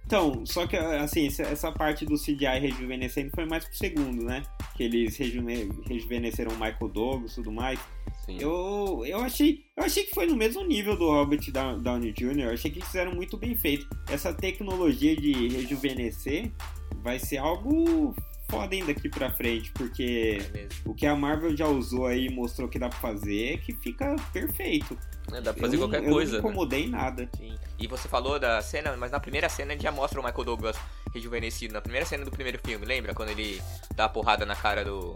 Então, 0.05 0.45
só 0.45 0.67
que 0.67 0.77
assim, 0.77 1.25
essa 1.25 1.71
parte 1.71 2.05
do 2.05 2.13
CGI 2.13 2.59
rejuvenescendo 2.59 3.31
foi 3.33 3.45
mais 3.47 3.65
pro 3.65 3.75
segundo, 3.75 4.23
né? 4.23 4.43
Que 4.77 4.83
eles 4.83 5.17
rejuvenesceram 5.17 6.51
o 6.51 6.59
Michael 6.59 6.89
Douglas 6.89 7.31
e 7.31 7.35
tudo 7.37 7.51
mais. 7.51 7.79
Sim. 8.27 8.37
Eu, 8.39 9.03
eu, 9.03 9.17
achei, 9.17 9.65
eu 9.75 9.83
achei 9.85 10.03
que 10.03 10.13
foi 10.13 10.27
no 10.27 10.35
mesmo 10.35 10.63
nível 10.63 10.95
do 10.95 11.07
Robert 11.09 11.41
Downey 11.81 12.11
Jr. 12.11 12.41
Eu 12.41 12.53
achei 12.53 12.69
que 12.69 12.77
eles 12.77 12.87
fizeram 12.87 13.15
muito 13.15 13.35
bem 13.35 13.55
feito. 13.55 13.87
Essa 14.07 14.31
tecnologia 14.31 15.15
de 15.15 15.47
rejuvenescer 15.47 16.51
vai 17.01 17.17
ser 17.17 17.37
algo 17.39 18.13
foda 18.53 18.75
ainda 18.75 18.93
daqui 18.93 19.09
pra 19.09 19.31
frente, 19.31 19.71
porque 19.71 20.41
é 20.53 20.67
o 20.85 20.93
que 20.93 21.05
a 21.05 21.15
Marvel 21.15 21.55
já 21.55 21.67
usou 21.67 22.05
aí 22.05 22.29
mostrou 22.29 22.67
que 22.67 22.77
dá 22.77 22.89
pra 22.89 22.99
fazer 22.99 23.53
é 23.53 23.57
que 23.57 23.73
fica 23.73 24.15
perfeito. 24.31 24.97
É, 25.31 25.41
dá 25.41 25.53
pra 25.53 25.61
fazer 25.61 25.75
eu 25.75 25.79
qualquer 25.79 26.01
não, 26.01 26.11
coisa. 26.11 26.37
Eu 26.37 26.41
não 26.41 26.49
né? 26.49 26.53
incomodei 26.53 26.87
né? 26.87 26.97
nada. 26.97 27.29
Sim. 27.37 27.55
E 27.79 27.87
você 27.87 28.07
falou 28.07 28.39
da 28.39 28.61
cena, 28.61 28.95
mas 28.97 29.11
na 29.11 29.19
primeira 29.19 29.49
cena 29.49 29.77
já 29.77 29.91
mostra 29.91 30.19
o 30.19 30.23
Michael 30.23 30.43
Douglas 30.43 30.77
rejuvenescido. 31.13 31.73
Na 31.73 31.81
primeira 31.81 32.05
cena 32.05 32.25
do 32.25 32.31
primeiro 32.31 32.59
filme, 32.63 32.85
lembra? 32.85 33.13
Quando 33.13 33.29
ele 33.29 33.61
dá 33.95 34.05
a 34.05 34.09
porrada 34.09 34.45
na 34.45 34.55
cara 34.55 34.83
do. 34.83 35.15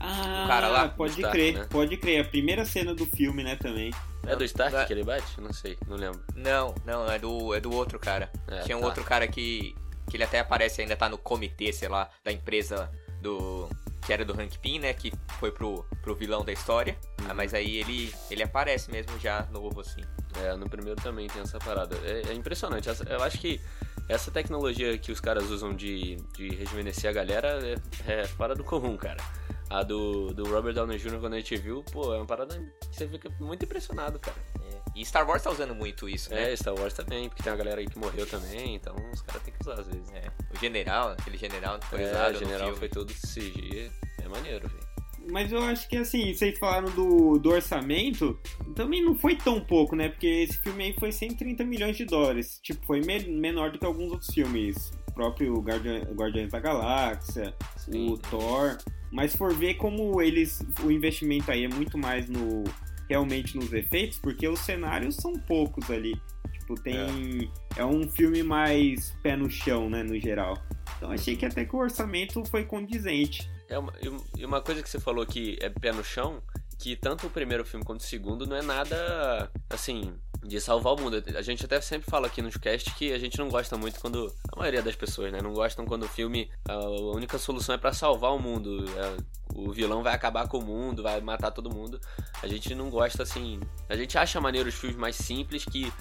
Ah, 0.00 0.42
do 0.42 0.48
cara 0.48 0.68
lá? 0.68 0.88
Pode 0.88 1.14
Stark, 1.14 1.36
crer, 1.36 1.54
né? 1.54 1.66
pode 1.70 1.96
crer. 1.96 2.20
A 2.20 2.24
primeira 2.24 2.64
cena 2.64 2.94
do 2.94 3.06
filme, 3.06 3.42
né, 3.42 3.56
também. 3.56 3.90
É 4.26 4.36
do 4.36 4.44
Stark 4.44 4.72
da... 4.72 4.84
que 4.84 4.92
ele 4.92 5.04
bate? 5.04 5.40
Não 5.40 5.52
sei, 5.52 5.78
não 5.86 5.96
lembro. 5.96 6.20
Não, 6.34 6.74
não, 6.84 7.10
é 7.10 7.18
do, 7.18 7.54
é 7.54 7.60
do 7.60 7.72
outro 7.72 7.98
cara. 7.98 8.30
É, 8.48 8.60
Tinha 8.60 8.76
um 8.76 8.80
tá. 8.80 8.86
outro 8.86 9.04
cara 9.04 9.26
que. 9.26 9.74
Que 10.08 10.16
ele 10.16 10.24
até 10.24 10.38
aparece, 10.40 10.82
ainda 10.82 10.96
tá 10.96 11.08
no 11.08 11.18
comitê, 11.18 11.72
sei 11.72 11.88
lá, 11.88 12.08
da 12.24 12.32
empresa 12.32 12.90
do 13.20 13.68
que 14.06 14.12
era 14.12 14.24
do 14.24 14.40
Hank 14.40 14.58
Pym, 14.58 14.78
né? 14.78 14.92
Que 14.94 15.12
foi 15.40 15.50
pro, 15.50 15.84
pro 16.00 16.14
vilão 16.14 16.44
da 16.44 16.52
história. 16.52 16.96
Uhum. 17.20 17.34
mas 17.34 17.52
aí 17.52 17.78
ele, 17.78 18.14
ele 18.30 18.42
aparece 18.42 18.90
mesmo 18.90 19.18
já 19.18 19.46
novo, 19.50 19.80
assim. 19.80 20.00
É, 20.42 20.54
no 20.54 20.68
primeiro 20.68 21.00
também 21.00 21.26
tem 21.26 21.42
essa 21.42 21.58
parada. 21.58 21.96
É, 22.04 22.30
é 22.30 22.34
impressionante. 22.34 22.88
Eu 22.88 23.22
acho 23.22 23.38
que 23.38 23.60
essa 24.08 24.30
tecnologia 24.30 24.96
que 24.96 25.10
os 25.10 25.20
caras 25.20 25.50
usam 25.50 25.74
de, 25.74 26.16
de 26.34 26.48
rejuvenescer 26.50 27.10
a 27.10 27.12
galera 27.12 27.58
é, 28.06 28.12
é 28.12 28.26
fora 28.26 28.54
do 28.54 28.62
comum, 28.62 28.96
cara. 28.96 29.22
A 29.68 29.82
do, 29.82 30.32
do 30.32 30.48
Robert 30.48 30.74
Downey 30.74 30.98
Jr., 30.98 31.18
quando 31.18 31.34
a 31.34 31.38
gente 31.38 31.56
viu, 31.56 31.82
pô, 31.90 32.14
é 32.14 32.18
uma 32.18 32.26
parada 32.26 32.56
que 32.88 32.96
você 32.96 33.08
fica 33.08 33.28
muito 33.40 33.64
impressionado, 33.64 34.18
cara. 34.20 34.36
É. 34.72 34.75
E 34.96 35.04
Star 35.04 35.28
Wars 35.28 35.42
tá 35.42 35.50
usando 35.50 35.74
muito 35.74 36.08
isso, 36.08 36.30
né? 36.30 36.52
É, 36.52 36.56
Star 36.56 36.74
Wars 36.74 36.94
também, 36.94 37.28
porque 37.28 37.42
tem 37.42 37.52
uma 37.52 37.58
galera 37.58 37.80
aí 37.80 37.86
que 37.86 37.98
morreu 37.98 38.26
também, 38.26 38.76
então 38.76 38.96
os 39.12 39.20
caras 39.20 39.42
têm 39.42 39.52
que 39.52 39.60
usar 39.60 39.78
às 39.78 39.86
vezes. 39.86 40.10
É. 40.14 40.24
O 40.54 40.58
general, 40.58 41.10
aquele 41.10 41.36
general 41.36 41.78
foi 41.82 42.02
é, 42.02 42.10
usado. 42.10 42.34
O 42.34 42.38
general 42.38 42.74
foi 42.76 42.88
todo 42.88 43.12
CG, 43.12 43.90
é 44.22 44.28
maneiro, 44.28 44.66
velho. 44.66 44.86
Mas 45.30 45.52
eu 45.52 45.62
acho 45.62 45.88
que 45.88 45.96
assim, 45.96 46.32
vocês 46.32 46.58
falaram 46.58 46.90
do, 46.92 47.38
do 47.38 47.50
orçamento, 47.50 48.38
também 48.74 49.04
não 49.04 49.14
foi 49.14 49.36
tão 49.36 49.60
pouco, 49.60 49.94
né? 49.96 50.08
Porque 50.08 50.26
esse 50.26 50.58
filme 50.62 50.84
aí 50.84 50.94
foi 50.98 51.12
130 51.12 51.64
milhões 51.64 51.96
de 51.96 52.04
dólares. 52.04 52.58
Tipo, 52.62 52.86
foi 52.86 53.00
me 53.00 53.18
menor 53.28 53.70
do 53.72 53.78
que 53.78 53.84
alguns 53.84 54.12
outros 54.12 54.32
filmes. 54.32 54.92
O 55.08 55.12
próprio 55.12 55.60
Guardiã, 55.60 56.00
Guardiões 56.14 56.50
da 56.50 56.60
Galáxia, 56.60 57.54
Sim. 57.76 58.12
o 58.12 58.18
Thor. 58.18 58.78
Mas 59.10 59.34
for 59.34 59.52
ver 59.52 59.74
como 59.74 60.22
eles. 60.22 60.64
O 60.82 60.90
investimento 60.90 61.50
aí 61.50 61.64
é 61.64 61.68
muito 61.68 61.98
mais 61.98 62.28
no. 62.28 62.64
Realmente 63.08 63.56
nos 63.56 63.72
efeitos, 63.72 64.18
porque 64.18 64.48
os 64.48 64.60
cenários 64.60 65.16
são 65.16 65.32
poucos 65.34 65.90
ali. 65.90 66.20
Tipo, 66.52 66.74
tem. 66.80 67.50
É, 67.76 67.80
é 67.80 67.84
um 67.84 68.08
filme 68.10 68.42
mais 68.42 69.16
pé 69.22 69.36
no 69.36 69.50
chão, 69.50 69.88
né, 69.88 70.02
no 70.02 70.18
geral. 70.18 70.56
Então 70.96 71.10
achei 71.10 71.36
que 71.36 71.46
até 71.46 71.64
que 71.64 71.74
o 71.74 71.78
orçamento 71.78 72.44
foi 72.46 72.64
condizente. 72.64 73.48
É 73.68 73.78
uma, 73.78 73.92
e 74.36 74.44
uma 74.44 74.60
coisa 74.60 74.82
que 74.82 74.88
você 74.88 75.00
falou 75.00 75.26
que 75.26 75.58
é 75.60 75.68
pé 75.68 75.92
no 75.92 76.04
chão, 76.04 76.42
que 76.78 76.94
tanto 76.96 77.26
o 77.26 77.30
primeiro 77.30 77.64
filme 77.64 77.84
quanto 77.84 78.00
o 78.00 78.04
segundo 78.04 78.46
não 78.46 78.56
é 78.56 78.62
nada, 78.62 79.50
assim, 79.70 80.14
de 80.44 80.60
salvar 80.60 80.94
o 80.94 81.00
mundo. 81.00 81.22
A 81.34 81.42
gente 81.42 81.64
até 81.64 81.80
sempre 81.80 82.08
fala 82.10 82.26
aqui 82.26 82.42
nos 82.42 82.56
cast 82.56 82.94
que 82.94 83.12
a 83.12 83.18
gente 83.18 83.38
não 83.38 83.48
gosta 83.48 83.76
muito 83.76 84.00
quando. 84.00 84.32
A 84.52 84.58
maioria 84.58 84.82
das 84.82 84.94
pessoas, 84.94 85.32
né? 85.32 85.40
Não 85.42 85.52
gostam 85.52 85.84
quando 85.84 86.04
o 86.04 86.08
filme. 86.08 86.50
A 86.68 86.78
única 87.14 87.38
solução 87.38 87.74
é 87.74 87.78
para 87.78 87.92
salvar 87.92 88.32
o 88.34 88.38
mundo. 88.38 88.84
É, 88.96 89.16
o 89.54 89.72
vilão 89.72 90.02
vai 90.02 90.14
acabar 90.14 90.48
com 90.48 90.58
o 90.58 90.64
mundo, 90.64 91.02
vai 91.02 91.20
matar 91.20 91.50
todo 91.50 91.74
mundo. 91.74 92.00
A 92.42 92.46
gente 92.46 92.74
não 92.74 92.90
gosta 92.90 93.22
assim. 93.22 93.60
A 93.88 93.96
gente 93.96 94.16
acha 94.18 94.40
maneiro 94.40 94.68
os 94.68 94.74
filmes 94.74 94.98
mais 94.98 95.16
simples 95.16 95.64
que 95.64 95.92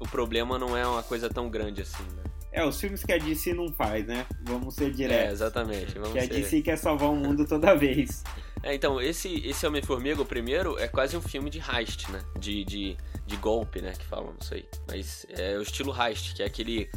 o 0.00 0.08
problema 0.08 0.58
não 0.58 0.76
é 0.76 0.86
uma 0.86 1.02
coisa 1.02 1.28
tão 1.30 1.48
grande 1.48 1.82
assim, 1.82 2.02
né? 2.16 2.22
É, 2.52 2.64
os 2.64 2.80
filmes 2.80 3.02
que 3.02 3.12
a 3.12 3.18
DC 3.18 3.52
não 3.52 3.72
faz, 3.72 4.06
né? 4.06 4.26
Vamos 4.42 4.76
ser 4.76 4.92
diretos. 4.92 5.28
É, 5.28 5.32
exatamente. 5.32 5.94
Vamos 5.94 6.12
que 6.12 6.18
a 6.18 6.22
ser... 6.22 6.28
DC 6.28 6.62
quer 6.62 6.76
salvar 6.76 7.10
o 7.10 7.16
mundo 7.16 7.46
toda 7.46 7.74
vez. 7.74 8.22
É, 8.64 8.74
então, 8.74 8.98
esse, 8.98 9.46
esse 9.46 9.66
Homem-Formiga, 9.66 10.22
o 10.22 10.24
primeiro, 10.24 10.78
é 10.78 10.88
quase 10.88 11.14
um 11.14 11.20
filme 11.20 11.50
de 11.50 11.58
heist, 11.58 12.10
né? 12.10 12.24
De, 12.38 12.64
de, 12.64 12.96
de 13.26 13.36
golpe, 13.36 13.82
né? 13.82 13.92
Que 13.92 14.06
falam, 14.06 14.32
não 14.32 14.40
sei. 14.40 14.66
Mas 14.88 15.26
é 15.28 15.58
o 15.58 15.62
estilo 15.62 15.94
heist, 15.94 16.34
que 16.34 16.42
é 16.42 16.46
aquele 16.46 16.88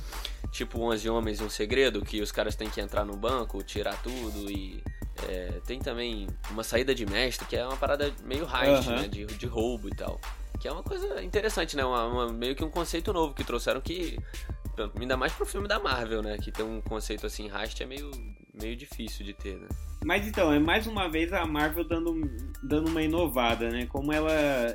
tipo 0.49 0.79
11 0.79 1.09
Homens 1.09 1.41
e 1.41 1.43
um 1.43 1.49
Segredo, 1.49 2.01
que 2.05 2.21
os 2.21 2.31
caras 2.31 2.55
têm 2.55 2.69
que 2.69 2.79
entrar 2.79 3.03
no 3.03 3.17
banco, 3.17 3.61
tirar 3.61 4.01
tudo 4.01 4.49
e... 4.49 4.81
É, 5.27 5.59
tem 5.65 5.79
também 5.79 6.27
uma 6.51 6.63
saída 6.63 6.93
de 6.95 7.03
mestre, 7.05 7.45
que 7.47 7.57
é 7.57 7.65
uma 7.65 7.75
parada 7.75 8.13
meio 8.23 8.43
heist, 8.45 8.87
né? 8.87 9.07
De, 9.09 9.25
de 9.25 9.45
roubo 9.45 9.89
e 9.89 9.95
tal. 9.95 10.21
Que 10.61 10.69
é 10.69 10.71
uma 10.71 10.83
coisa 10.83 11.21
interessante, 11.21 11.75
né? 11.75 11.83
Uma, 11.83 12.05
uma, 12.05 12.31
meio 12.31 12.55
que 12.55 12.63
um 12.63 12.69
conceito 12.69 13.11
novo 13.11 13.33
que 13.33 13.43
trouxeram 13.43 13.81
que 13.81 14.17
Ainda 14.99 15.17
mais 15.17 15.33
pro 15.33 15.45
filme 15.45 15.67
da 15.67 15.79
Marvel, 15.79 16.21
né? 16.21 16.37
Que 16.37 16.51
tem 16.51 16.63
um 16.63 16.81
conceito 16.81 17.25
assim, 17.25 17.49
heist 17.49 17.81
é 17.81 17.85
meio, 17.85 18.11
meio 18.61 18.75
difícil 18.75 19.25
de 19.25 19.33
ter, 19.33 19.57
né? 19.57 19.67
Mas 20.05 20.27
então, 20.27 20.53
é 20.53 20.59
mais 20.59 20.87
uma 20.87 21.09
vez 21.09 21.33
a 21.33 21.45
Marvel 21.45 21.83
dando, 21.83 22.13
dando 22.63 22.89
uma 22.89 23.01
inovada, 23.01 23.69
né? 23.69 23.85
Como 23.87 24.13
ela, 24.13 24.31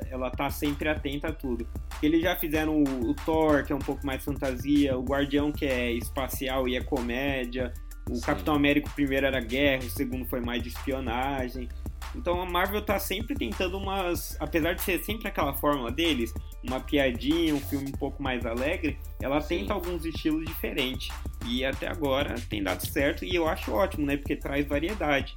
ela 0.09 0.29
tá 0.29 0.49
sempre 0.49 0.89
atenta 0.89 1.29
a 1.29 1.33
tudo. 1.33 1.67
Eles 2.01 2.21
já 2.21 2.35
fizeram 2.35 2.83
o, 2.83 3.09
o 3.09 3.15
Thor, 3.15 3.63
que 3.65 3.71
é 3.71 3.75
um 3.75 3.79
pouco 3.79 4.05
mais 4.05 4.23
fantasia, 4.23 4.97
o 4.97 5.03
Guardião, 5.03 5.51
que 5.51 5.65
é 5.65 5.91
espacial 5.93 6.67
e 6.67 6.75
é 6.75 6.83
comédia. 6.83 7.73
O 8.09 8.15
Sim. 8.15 8.21
Capitão 8.21 8.53
América, 8.53 8.89
o 8.89 8.93
primeiro 8.93 9.25
era 9.25 9.39
guerra, 9.39 9.85
o 9.85 9.89
segundo 9.89 10.25
foi 10.25 10.41
mais 10.41 10.61
de 10.61 10.69
espionagem. 10.69 11.69
Então 12.15 12.41
a 12.41 12.45
Marvel 12.45 12.81
tá 12.81 12.99
sempre 12.99 13.33
tentando 13.33 13.77
umas. 13.77 14.37
Apesar 14.39 14.73
de 14.73 14.81
ser 14.81 15.03
sempre 15.03 15.27
aquela 15.27 15.53
fórmula 15.53 15.91
deles, 15.91 16.33
uma 16.63 16.79
piadinha, 16.79 17.53
um 17.53 17.59
filme 17.59 17.89
um 17.89 17.97
pouco 17.97 18.21
mais 18.23 18.45
alegre, 18.45 18.97
ela 19.21 19.41
Sim. 19.41 19.59
tenta 19.59 19.73
alguns 19.73 20.05
estilos 20.05 20.45
diferentes. 20.45 21.09
E 21.45 21.65
até 21.65 21.87
agora 21.87 22.35
tem 22.49 22.63
dado 22.63 22.85
certo 22.87 23.25
e 23.25 23.35
eu 23.35 23.47
acho 23.47 23.71
ótimo, 23.71 24.05
né? 24.05 24.17
Porque 24.17 24.35
traz 24.35 24.65
variedade 24.65 25.35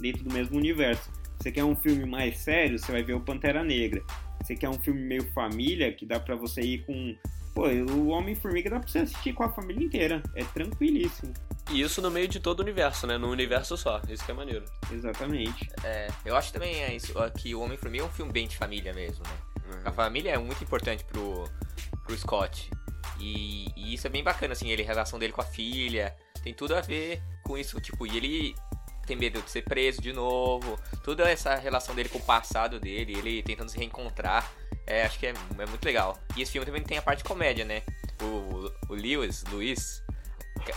dentro 0.00 0.22
do 0.22 0.32
mesmo 0.32 0.56
universo. 0.56 1.10
Você 1.38 1.52
quer 1.52 1.64
um 1.64 1.76
filme 1.76 2.04
mais 2.04 2.38
sério, 2.38 2.78
você 2.78 2.90
vai 2.90 3.02
ver 3.02 3.14
o 3.14 3.20
Pantera 3.20 3.62
Negra. 3.62 4.02
Você 4.42 4.54
quer 4.54 4.68
um 4.68 4.78
filme 4.78 5.00
meio 5.00 5.24
família, 5.32 5.92
que 5.92 6.06
dá 6.06 6.18
para 6.18 6.36
você 6.36 6.60
ir 6.60 6.84
com. 6.84 7.14
Pô, 7.58 7.66
o 7.66 8.06
Homem-Formiga 8.10 8.70
dá 8.70 8.78
pra 8.78 8.88
você 8.88 9.00
assistir 9.00 9.32
com 9.32 9.42
a 9.42 9.48
família 9.48 9.84
inteira. 9.84 10.22
É 10.36 10.44
tranquilíssimo. 10.44 11.34
E 11.72 11.80
isso 11.80 12.00
no 12.00 12.08
meio 12.08 12.28
de 12.28 12.38
todo 12.38 12.60
o 12.60 12.62
universo, 12.62 13.04
né? 13.04 13.18
Num 13.18 13.30
universo 13.30 13.76
só. 13.76 14.00
Isso 14.08 14.24
que 14.24 14.30
é 14.30 14.34
maneiro. 14.34 14.64
Exatamente. 14.92 15.68
É, 15.82 16.06
eu 16.24 16.36
acho 16.36 16.52
também 16.52 16.84
é 16.84 16.94
isso, 16.94 17.12
que 17.36 17.56
o 17.56 17.60
Homem-Formiga 17.60 18.04
é 18.04 18.06
um 18.06 18.10
filme 18.10 18.30
bem 18.30 18.46
de 18.46 18.56
família 18.56 18.94
mesmo, 18.94 19.24
né? 19.24 19.32
Uhum. 19.66 19.80
A 19.86 19.90
família 19.90 20.30
é 20.30 20.38
muito 20.38 20.62
importante 20.62 21.02
pro, 21.02 21.50
pro 22.04 22.16
Scott. 22.16 22.70
E, 23.18 23.66
e, 23.76 23.92
isso 23.92 24.06
é 24.06 24.10
bem 24.10 24.22
bacana, 24.22 24.52
assim, 24.52 24.70
ele, 24.70 24.84
a 24.84 24.86
relação 24.86 25.18
dele 25.18 25.32
com 25.32 25.40
a 25.40 25.44
filha. 25.44 26.14
Tem 26.44 26.54
tudo 26.54 26.76
a 26.76 26.80
ver 26.80 27.20
com 27.42 27.58
isso, 27.58 27.80
tipo, 27.80 28.06
e 28.06 28.16
ele 28.16 28.54
tem 29.04 29.16
medo 29.16 29.42
de 29.42 29.50
ser 29.50 29.62
preso 29.62 30.00
de 30.00 30.12
novo. 30.12 30.78
Toda 31.02 31.28
essa 31.28 31.56
relação 31.56 31.92
dele 31.92 32.08
com 32.08 32.18
o 32.18 32.22
passado 32.22 32.78
dele, 32.78 33.18
ele 33.18 33.42
tentando 33.42 33.68
se 33.68 33.76
reencontrar. 33.76 34.48
É, 34.88 35.04
acho 35.04 35.18
que 35.18 35.26
é, 35.26 35.34
é 35.58 35.66
muito 35.66 35.84
legal. 35.84 36.18
E 36.34 36.40
esse 36.40 36.50
filme 36.50 36.64
também 36.64 36.82
tem 36.82 36.96
a 36.96 37.02
parte 37.02 37.18
de 37.18 37.24
comédia, 37.24 37.64
né? 37.64 37.82
O, 38.22 38.72
o 38.88 38.94
Lewis, 38.94 39.44
Luiz, 39.52 40.02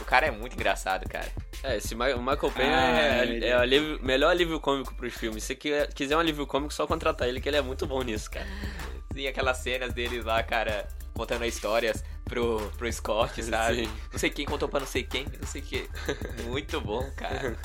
o 0.02 0.06
cara 0.06 0.28
é 0.28 0.32
muito 0.32 0.54
engraçado, 0.54 1.08
cara. 1.08 1.32
É, 1.64 1.78
esse 1.78 1.96
Ma 1.96 2.08
o 2.10 2.20
Michael 2.20 2.52
Payne 2.52 2.74
ah, 2.74 3.26
é, 3.26 3.40
é, 3.40 3.48
é 3.50 3.58
o 3.58 3.60
alívio, 3.62 4.00
melhor 4.04 4.30
alívio 4.30 4.60
cômico 4.60 4.94
pros 4.96 5.14
filmes. 5.14 5.44
Se 5.46 5.56
você 5.56 5.88
quiser 5.88 6.18
um 6.18 6.20
alívio 6.20 6.46
cômico, 6.46 6.74
só 6.74 6.86
contratar 6.86 7.28
ele, 7.30 7.40
que 7.40 7.48
ele 7.48 7.58
é 7.58 7.62
muito 7.62 7.88
bom 7.88 8.02
nisso, 8.02 8.30
cara. 8.30 8.46
Sim, 9.14 9.28
aquelas 9.28 9.58
cenas 9.58 9.94
dele 9.94 10.22
lá, 10.22 10.44
cara, 10.44 10.88
contando 11.14 11.46
histórias 11.46 12.04
pro, 12.26 12.60
pro 12.78 12.92
Scott, 12.92 13.42
sabe? 13.44 13.86
Sim. 13.86 13.92
Não 14.12 14.20
sei 14.20 14.30
quem 14.30 14.46
contou 14.46 14.68
pra 14.68 14.82
não 14.82 14.88
sei 14.88 15.04
quem, 15.04 15.26
não 15.40 15.48
sei 15.48 15.62
o 15.62 15.64
que. 15.64 15.90
Muito 16.48 16.82
bom, 16.82 17.10
cara. 17.16 17.50
É, 17.50 17.56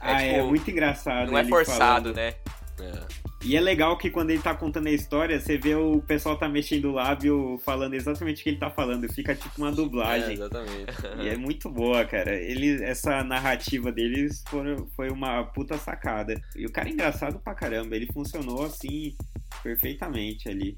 ah, 0.00 0.22
é 0.22 0.28
tipo, 0.28 0.38
é 0.38 0.42
muito 0.42 0.70
engraçado. 0.70 1.30
Não 1.30 1.38
é 1.38 1.44
forçado, 1.44 2.14
falando. 2.14 2.14
né? 2.14 2.34
É. 2.80 3.27
E 3.44 3.56
é 3.56 3.60
legal 3.60 3.96
que 3.96 4.10
quando 4.10 4.30
ele 4.30 4.42
tá 4.42 4.54
contando 4.54 4.88
a 4.88 4.92
história, 4.92 5.40
você 5.40 5.56
vê 5.56 5.74
o 5.74 6.02
pessoal 6.02 6.36
tá 6.36 6.48
mexendo 6.48 6.86
o 6.86 6.92
lábio, 6.92 7.58
falando 7.64 7.94
exatamente 7.94 8.40
o 8.40 8.42
que 8.42 8.50
ele 8.50 8.58
tá 8.58 8.68
falando. 8.68 9.10
Fica 9.12 9.34
tipo 9.34 9.54
uma 9.58 9.70
dublagem. 9.70 10.30
É, 10.30 10.32
exatamente. 10.32 10.92
E 11.20 11.28
é 11.28 11.36
muito 11.36 11.70
boa, 11.70 12.04
cara. 12.04 12.34
Ele, 12.34 12.82
essa 12.82 13.22
narrativa 13.22 13.92
deles 13.92 14.42
foi, 14.48 14.76
foi 14.96 15.10
uma 15.10 15.44
puta 15.44 15.78
sacada. 15.78 16.40
E 16.56 16.66
o 16.66 16.72
cara 16.72 16.88
é 16.88 16.92
engraçado 16.92 17.38
pra 17.38 17.54
caramba. 17.54 17.94
Ele 17.94 18.06
funcionou 18.12 18.64
assim 18.64 19.16
perfeitamente 19.62 20.48
ali. 20.48 20.74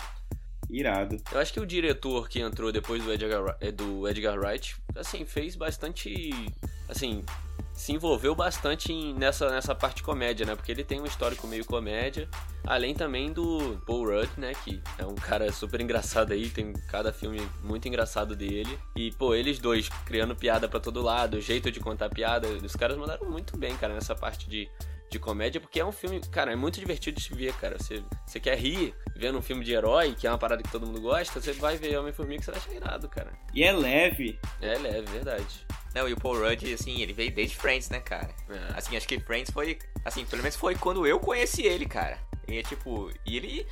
Irado. 0.69 1.17
Eu 1.33 1.41
acho 1.41 1.53
que 1.53 1.59
o 1.59 1.67
diretor 1.67 2.29
que 2.29 2.41
entrou 2.41 2.71
depois 2.71 3.03
do 3.03 3.13
Edgar, 3.13 3.57
do 3.75 4.07
Edgar 4.07 4.39
Wright, 4.39 4.77
assim, 4.95 5.25
fez 5.25 5.57
bastante. 5.57 6.31
Assim, 6.89 7.25
se 7.81 7.93
envolveu 7.93 8.35
bastante 8.35 8.93
nessa, 9.15 9.49
nessa 9.51 9.75
parte 9.75 10.03
comédia, 10.03 10.45
né? 10.45 10.55
Porque 10.55 10.71
ele 10.71 10.85
tem 10.85 11.01
um 11.01 11.07
histórico 11.07 11.47
meio 11.47 11.65
comédia, 11.65 12.29
além 12.67 12.95
também 12.95 13.33
do 13.33 13.81
Paul 13.87 14.05
Rudd, 14.05 14.29
né? 14.37 14.53
Que 14.63 14.83
é 14.99 15.07
um 15.07 15.15
cara 15.15 15.51
super 15.51 15.81
engraçado 15.81 16.35
aí, 16.35 16.51
tem 16.51 16.75
cada 16.89 17.11
filme 17.11 17.41
muito 17.65 17.89
engraçado 17.89 18.37
dele. 18.37 18.79
E, 18.95 19.11
pô, 19.13 19.35
eles 19.35 19.59
dois 19.59 19.89
criando 20.05 20.37
piada 20.37 20.69
para 20.69 20.79
todo 20.79 21.01
lado, 21.01 21.39
o 21.39 21.41
jeito 21.41 21.71
de 21.71 21.81
contar 21.81 22.11
piada, 22.11 22.49
os 22.49 22.77
caras 22.77 22.99
mandaram 22.99 23.31
muito 23.31 23.57
bem, 23.57 23.75
cara, 23.79 23.95
nessa 23.95 24.15
parte 24.15 24.47
de, 24.47 24.69
de 25.11 25.19
comédia, 25.19 25.61
porque 25.61 25.81
é 25.81 25.85
um 25.85 25.93
filme, 25.93 26.21
cara, 26.31 26.53
é 26.53 26.57
muito 26.57 26.79
divertido 26.79 27.19
de 27.19 27.25
se 27.25 27.35
ver, 27.35 27.53
cara. 27.55 27.77
Você, 27.79 28.03
você 28.27 28.39
quer 28.39 28.57
rir 28.57 28.95
vendo 29.17 29.39
um 29.39 29.43
filme 29.43 29.65
de 29.65 29.73
herói, 29.73 30.15
que 30.15 30.27
é 30.27 30.31
uma 30.31 30.39
parada 30.39 30.63
que 30.63 30.71
todo 30.71 30.87
mundo 30.87 31.01
gosta, 31.01 31.41
você 31.41 31.53
vai 31.53 31.77
ver 31.77 31.99
Homem-Formiga 31.99 32.39
que 32.39 32.45
você 32.45 32.51
vai 32.53 32.61
achar 32.61 32.73
irado, 32.73 33.09
cara. 33.09 33.33
E 33.53 33.65
é 33.65 33.73
leve. 33.73 34.39
É 34.61 34.79
leve, 34.79 35.11
verdade. 35.11 35.67
Não, 35.95 36.09
e 36.09 36.13
o 36.13 36.17
Paul 36.17 36.39
Rudd, 36.39 36.73
assim, 36.73 37.01
ele 37.03 37.13
veio 37.13 37.33
desde 37.33 37.57
Friends, 37.57 37.91
né, 37.91 37.99
cara? 37.99 38.31
É. 38.49 38.79
Assim, 38.79 38.97
acho 38.97 39.09
que 39.09 39.19
Friends 39.19 39.51
foi, 39.51 39.79
assim, 40.05 40.25
pelo 40.25 40.43
menos 40.43 40.57
foi 40.57 40.77
quando 40.77 41.05
eu 41.07 41.19
conheci 41.19 41.63
ele, 41.63 41.87
cara. 41.87 42.17
E, 42.47 42.59
é, 42.59 42.63
tipo, 42.63 43.11
e 43.27 43.37
ele, 43.37 43.67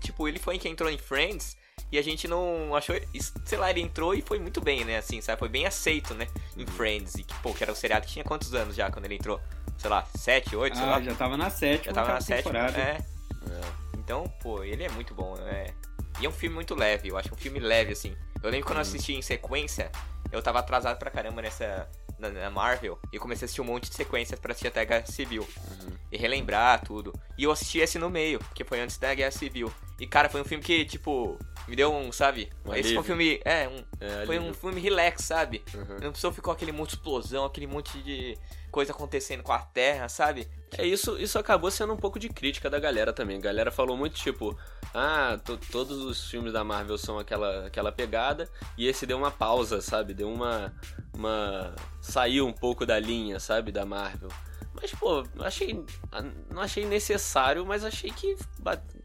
tipo, 0.00 0.28
ele 0.28 0.38
foi 0.38 0.58
quem 0.58 0.72
entrou 0.72 0.90
em 0.90 0.98
Friends 0.98 1.56
e 1.90 1.98
a 1.98 2.02
gente 2.02 2.28
não 2.28 2.74
achou, 2.74 2.94
sei 3.44 3.58
lá, 3.58 3.70
ele 3.70 3.80
entrou 3.80 4.14
e 4.14 4.20
foi 4.20 4.38
muito 4.38 4.60
bem, 4.60 4.84
né, 4.84 4.98
assim, 4.98 5.20
sabe? 5.20 5.38
Foi 5.38 5.48
bem 5.48 5.66
aceito, 5.66 6.14
né, 6.14 6.26
em 6.56 6.66
Friends. 6.66 7.14
E 7.14 7.24
que, 7.24 7.34
pô, 7.36 7.54
que 7.54 7.62
era 7.62 7.72
o 7.72 7.76
seriado 7.76 8.06
que 8.06 8.12
tinha 8.12 8.24
quantos 8.24 8.54
anos 8.54 8.74
já 8.76 8.90
quando 8.90 9.06
ele 9.06 9.14
entrou? 9.14 9.40
Sei 9.82 9.90
lá, 9.90 10.06
7, 10.14 10.54
8, 10.54 10.76
sei 10.76 10.86
ah, 10.86 10.90
lá. 10.90 11.02
já 11.02 11.14
tava 11.14 11.36
na 11.36 11.50
sétima. 11.50 11.84
Já 11.86 11.92
tava 11.92 12.12
na 12.14 12.20
sétima, 12.20 12.58
é. 12.58 12.80
é. 12.80 12.98
Então, 13.98 14.32
pô, 14.40 14.62
ele 14.62 14.84
é 14.84 14.88
muito 14.90 15.12
bom, 15.12 15.36
é. 15.38 15.74
E 16.20 16.26
é 16.26 16.28
um 16.28 16.32
filme 16.32 16.54
muito 16.54 16.74
leve, 16.74 17.08
eu 17.08 17.18
acho 17.18 17.34
um 17.34 17.36
filme 17.36 17.58
leve, 17.58 17.92
assim. 17.92 18.16
Eu 18.40 18.50
lembro 18.50 18.66
quando 18.66 18.76
eu 18.76 18.82
assisti 18.82 19.12
em 19.12 19.22
sequência, 19.22 19.90
eu 20.30 20.40
tava 20.40 20.60
atrasado 20.60 20.98
pra 20.98 21.10
caramba 21.10 21.42
nessa. 21.42 21.88
Na, 22.18 22.28
na 22.28 22.50
Marvel, 22.50 22.96
e 23.12 23.18
comecei 23.18 23.44
a 23.44 23.46
assistir 23.46 23.62
um 23.62 23.64
monte 23.64 23.90
de 23.90 23.96
sequências 23.96 24.38
pra 24.38 24.52
assistir 24.52 24.68
até 24.68 24.82
a 24.82 24.84
Guerra 24.84 25.06
Civil. 25.06 25.42
Uhum. 25.42 25.96
E 26.12 26.16
relembrar 26.16 26.80
tudo. 26.84 27.12
E 27.36 27.42
eu 27.42 27.50
assisti 27.50 27.80
esse 27.80 27.98
no 27.98 28.08
meio, 28.08 28.38
que 28.54 28.62
foi 28.62 28.80
antes 28.80 28.96
da 28.96 29.12
Guerra 29.12 29.32
Civil. 29.32 29.72
E, 30.02 30.06
cara, 30.08 30.28
foi 30.28 30.40
um 30.40 30.44
filme 30.44 30.64
que, 30.64 30.84
tipo, 30.84 31.38
me 31.68 31.76
deu 31.76 31.94
um, 31.94 32.10
sabe? 32.10 32.50
Um 32.66 32.74
esse 32.74 32.92
foi 32.92 32.98
um 32.98 33.04
filme. 33.04 33.40
É, 33.44 33.68
um, 33.68 33.84
é, 34.00 34.26
foi 34.26 34.36
um 34.36 34.52
filme 34.52 34.80
relax, 34.80 35.22
sabe? 35.22 35.62
Uhum. 35.72 35.98
Não 36.02 36.10
precisou 36.10 36.32
ficou 36.32 36.52
aquele 36.52 36.72
monte 36.72 36.88
de 36.88 36.96
explosão, 36.96 37.44
aquele 37.44 37.68
monte 37.68 38.02
de 38.02 38.36
coisa 38.72 38.90
acontecendo 38.90 39.44
com 39.44 39.52
a 39.52 39.60
Terra, 39.60 40.08
sabe? 40.08 40.48
É 40.76 40.84
isso, 40.84 41.16
isso 41.20 41.38
acabou 41.38 41.70
sendo 41.70 41.92
um 41.92 41.96
pouco 41.96 42.18
de 42.18 42.28
crítica 42.28 42.68
da 42.68 42.80
galera 42.80 43.12
também. 43.12 43.36
A 43.36 43.40
galera 43.40 43.70
falou 43.70 43.96
muito 43.96 44.14
tipo, 44.14 44.58
ah, 44.92 45.38
todos 45.70 45.98
os 45.98 46.28
filmes 46.28 46.52
da 46.52 46.64
Marvel 46.64 46.98
são 46.98 47.20
aquela, 47.20 47.68
aquela 47.68 47.92
pegada 47.92 48.50
e 48.76 48.88
esse 48.88 49.06
deu 49.06 49.16
uma 49.16 49.30
pausa, 49.30 49.80
sabe? 49.80 50.14
Deu 50.14 50.28
uma 50.28 50.74
uma 51.14 51.76
saiu 52.00 52.44
um 52.44 52.52
pouco 52.52 52.84
da 52.84 52.98
linha, 52.98 53.38
sabe, 53.38 53.70
da 53.70 53.86
Marvel. 53.86 54.30
Mas 54.74 54.92
pô, 54.92 55.22
achei 55.38 55.84
não 56.50 56.60
achei 56.60 56.84
necessário, 56.84 57.64
mas 57.64 57.84
achei 57.84 58.10
que 58.10 58.36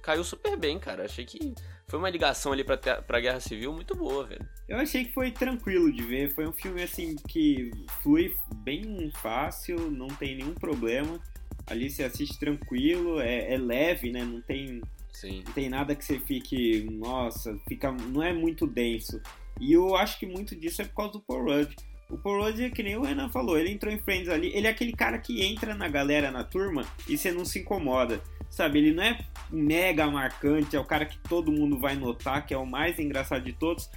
caiu 0.02 0.24
super 0.24 0.58
bem, 0.58 0.80
cara. 0.80 1.06
Achei 1.06 1.26
que 1.26 1.54
foi 1.88 2.00
uma 2.00 2.10
ligação 2.10 2.52
ali 2.52 2.64
pra, 2.64 2.78
pra 2.78 3.20
Guerra 3.20 3.40
Civil 3.40 3.74
muito 3.74 3.96
boa, 3.96 4.26
velho. 4.26 4.48
Eu 4.68 4.78
achei 4.78 5.06
que 5.06 5.14
foi 5.14 5.32
tranquilo 5.32 5.92
de 5.92 6.04
ver. 6.04 6.34
Foi 6.34 6.48
um 6.48 6.54
filme, 6.54 6.84
assim, 6.84 7.16
que 7.28 7.72
flui 8.02 8.34
bem 8.64 9.12
fácil, 9.16 9.92
não 9.92 10.08
tem 10.08 10.38
nenhum 10.38 10.54
problema. 10.54 11.20
Ali 11.66 11.90
você 11.90 12.04
assiste 12.04 12.40
tranquilo, 12.40 13.20
é, 13.20 13.54
é 13.54 13.58
leve, 13.58 14.12
né? 14.12 14.24
Não 14.24 14.42
tem, 14.42 14.82
Sim. 15.12 15.44
não 15.46 15.54
tem 15.54 15.70
nada 15.70 15.96
que 15.96 16.06
você 16.06 16.20
fique, 16.20 16.88
nossa, 16.92 17.58
fica, 17.68 17.92
não 17.92 18.24
é 18.24 18.32
muito 18.32 18.66
denso. 18.66 19.22
E 19.60 19.74
eu 19.74 19.96
acho 19.96 20.20
que 20.20 20.26
muito 20.26 20.56
disso 20.56 20.82
é 20.82 20.86
por 20.86 20.96
causa 20.96 21.14
do 21.14 21.22
Paul 21.22 21.44
Rudd. 21.44 21.76
O 22.10 22.18
Paul 22.18 22.42
Rudd 22.42 22.64
é 22.64 22.70
que 22.70 22.84
nem 22.84 22.96
o 22.96 23.02
Renan 23.02 23.30
falou, 23.30 23.58
ele 23.58 23.72
entrou 23.72 23.94
em 23.94 24.00
Friends 24.00 24.30
ali, 24.30 24.48
ele 24.56 24.68
é 24.68 24.70
aquele 24.70 24.94
cara 24.94 25.18
que 25.18 25.44
entra 25.44 25.76
na 25.76 25.90
galera, 25.90 26.32
na 26.32 26.44
turma, 26.44 26.86
e 27.08 27.18
você 27.18 27.32
não 27.32 27.44
se 27.44 27.60
incomoda. 27.60 28.22
Sabe? 28.58 28.80
Ele 28.80 28.94
não 28.94 29.04
é 29.04 29.20
mega 29.50 30.08
marcante, 30.08 30.76
é 30.76 30.80
o 30.80 30.86
cara 30.86 31.06
que 31.06 31.18
todo 31.20 31.52
mundo 31.52 31.80
vai 31.80 31.96
notar, 31.96 32.46
que 32.46 32.54
é 32.54 32.58
o 32.58 32.66
mais 32.66 33.00
engraçado 33.00 33.44
de 33.44 33.54
todos. 33.54 33.90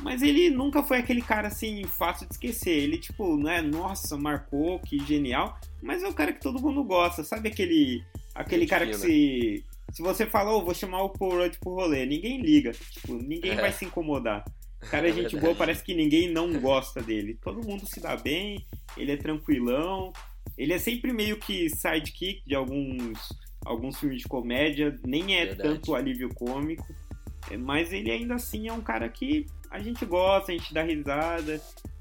Mas 0.00 0.22
ele 0.22 0.50
nunca 0.50 0.82
foi 0.82 0.98
aquele 0.98 1.22
cara 1.22 1.48
assim 1.48 1.84
fácil 1.84 2.26
de 2.26 2.34
esquecer. 2.34 2.70
Ele, 2.70 2.98
tipo, 2.98 3.36
não 3.36 3.50
é, 3.50 3.62
nossa, 3.62 4.16
marcou, 4.16 4.78
que 4.80 4.98
genial. 5.04 5.58
Mas 5.82 6.02
é 6.02 6.08
o 6.08 6.14
cara 6.14 6.32
que 6.32 6.40
todo 6.40 6.60
mundo 6.60 6.84
gosta. 6.84 7.24
Sabe 7.24 7.48
aquele, 7.48 8.02
aquele 8.34 8.66
cara 8.66 8.86
que 8.86 8.94
se. 8.94 9.64
Se 9.92 10.02
você 10.02 10.24
falar, 10.24 10.54
oh, 10.54 10.64
vou 10.64 10.72
chamar 10.72 11.02
o 11.02 11.10
Paul 11.10 11.38
Rudd 11.38 11.58
pro 11.58 11.74
rolê, 11.74 12.06
ninguém 12.06 12.40
liga. 12.40 12.70
Tipo, 12.70 13.14
ninguém 13.14 13.52
é. 13.52 13.60
vai 13.60 13.72
se 13.72 13.84
incomodar. 13.84 14.44
O 14.80 14.86
cara 14.86 15.08
é 15.08 15.12
gente 15.12 15.36
boa, 15.36 15.54
parece 15.54 15.82
que 15.82 15.94
ninguém 15.94 16.30
não 16.30 16.58
gosta 16.60 17.02
dele. 17.02 17.36
Todo 17.42 17.66
mundo 17.66 17.84
se 17.86 18.00
dá 18.00 18.16
bem, 18.16 18.64
ele 18.96 19.12
é 19.12 19.16
tranquilão. 19.16 20.12
Ele 20.56 20.72
é 20.72 20.78
sempre 20.78 21.12
meio 21.12 21.38
que 21.38 21.68
sidekick 21.68 22.42
de 22.46 22.54
alguns, 22.54 23.18
alguns 23.64 23.98
filmes 23.98 24.22
de 24.22 24.28
comédia, 24.28 24.98
nem 25.04 25.36
é 25.36 25.46
verdade. 25.46 25.68
tanto 25.68 25.94
alívio 25.94 26.32
cômico. 26.34 26.86
É, 27.50 27.56
mas 27.56 27.92
ele 27.92 28.10
ainda 28.10 28.34
assim 28.34 28.68
é 28.68 28.72
um 28.72 28.80
cara 28.80 29.08
que 29.08 29.46
a 29.70 29.78
gente 29.80 30.04
gosta, 30.04 30.52
a 30.52 30.56
gente 30.56 30.74
dá 30.74 30.82
risada, 30.82 31.60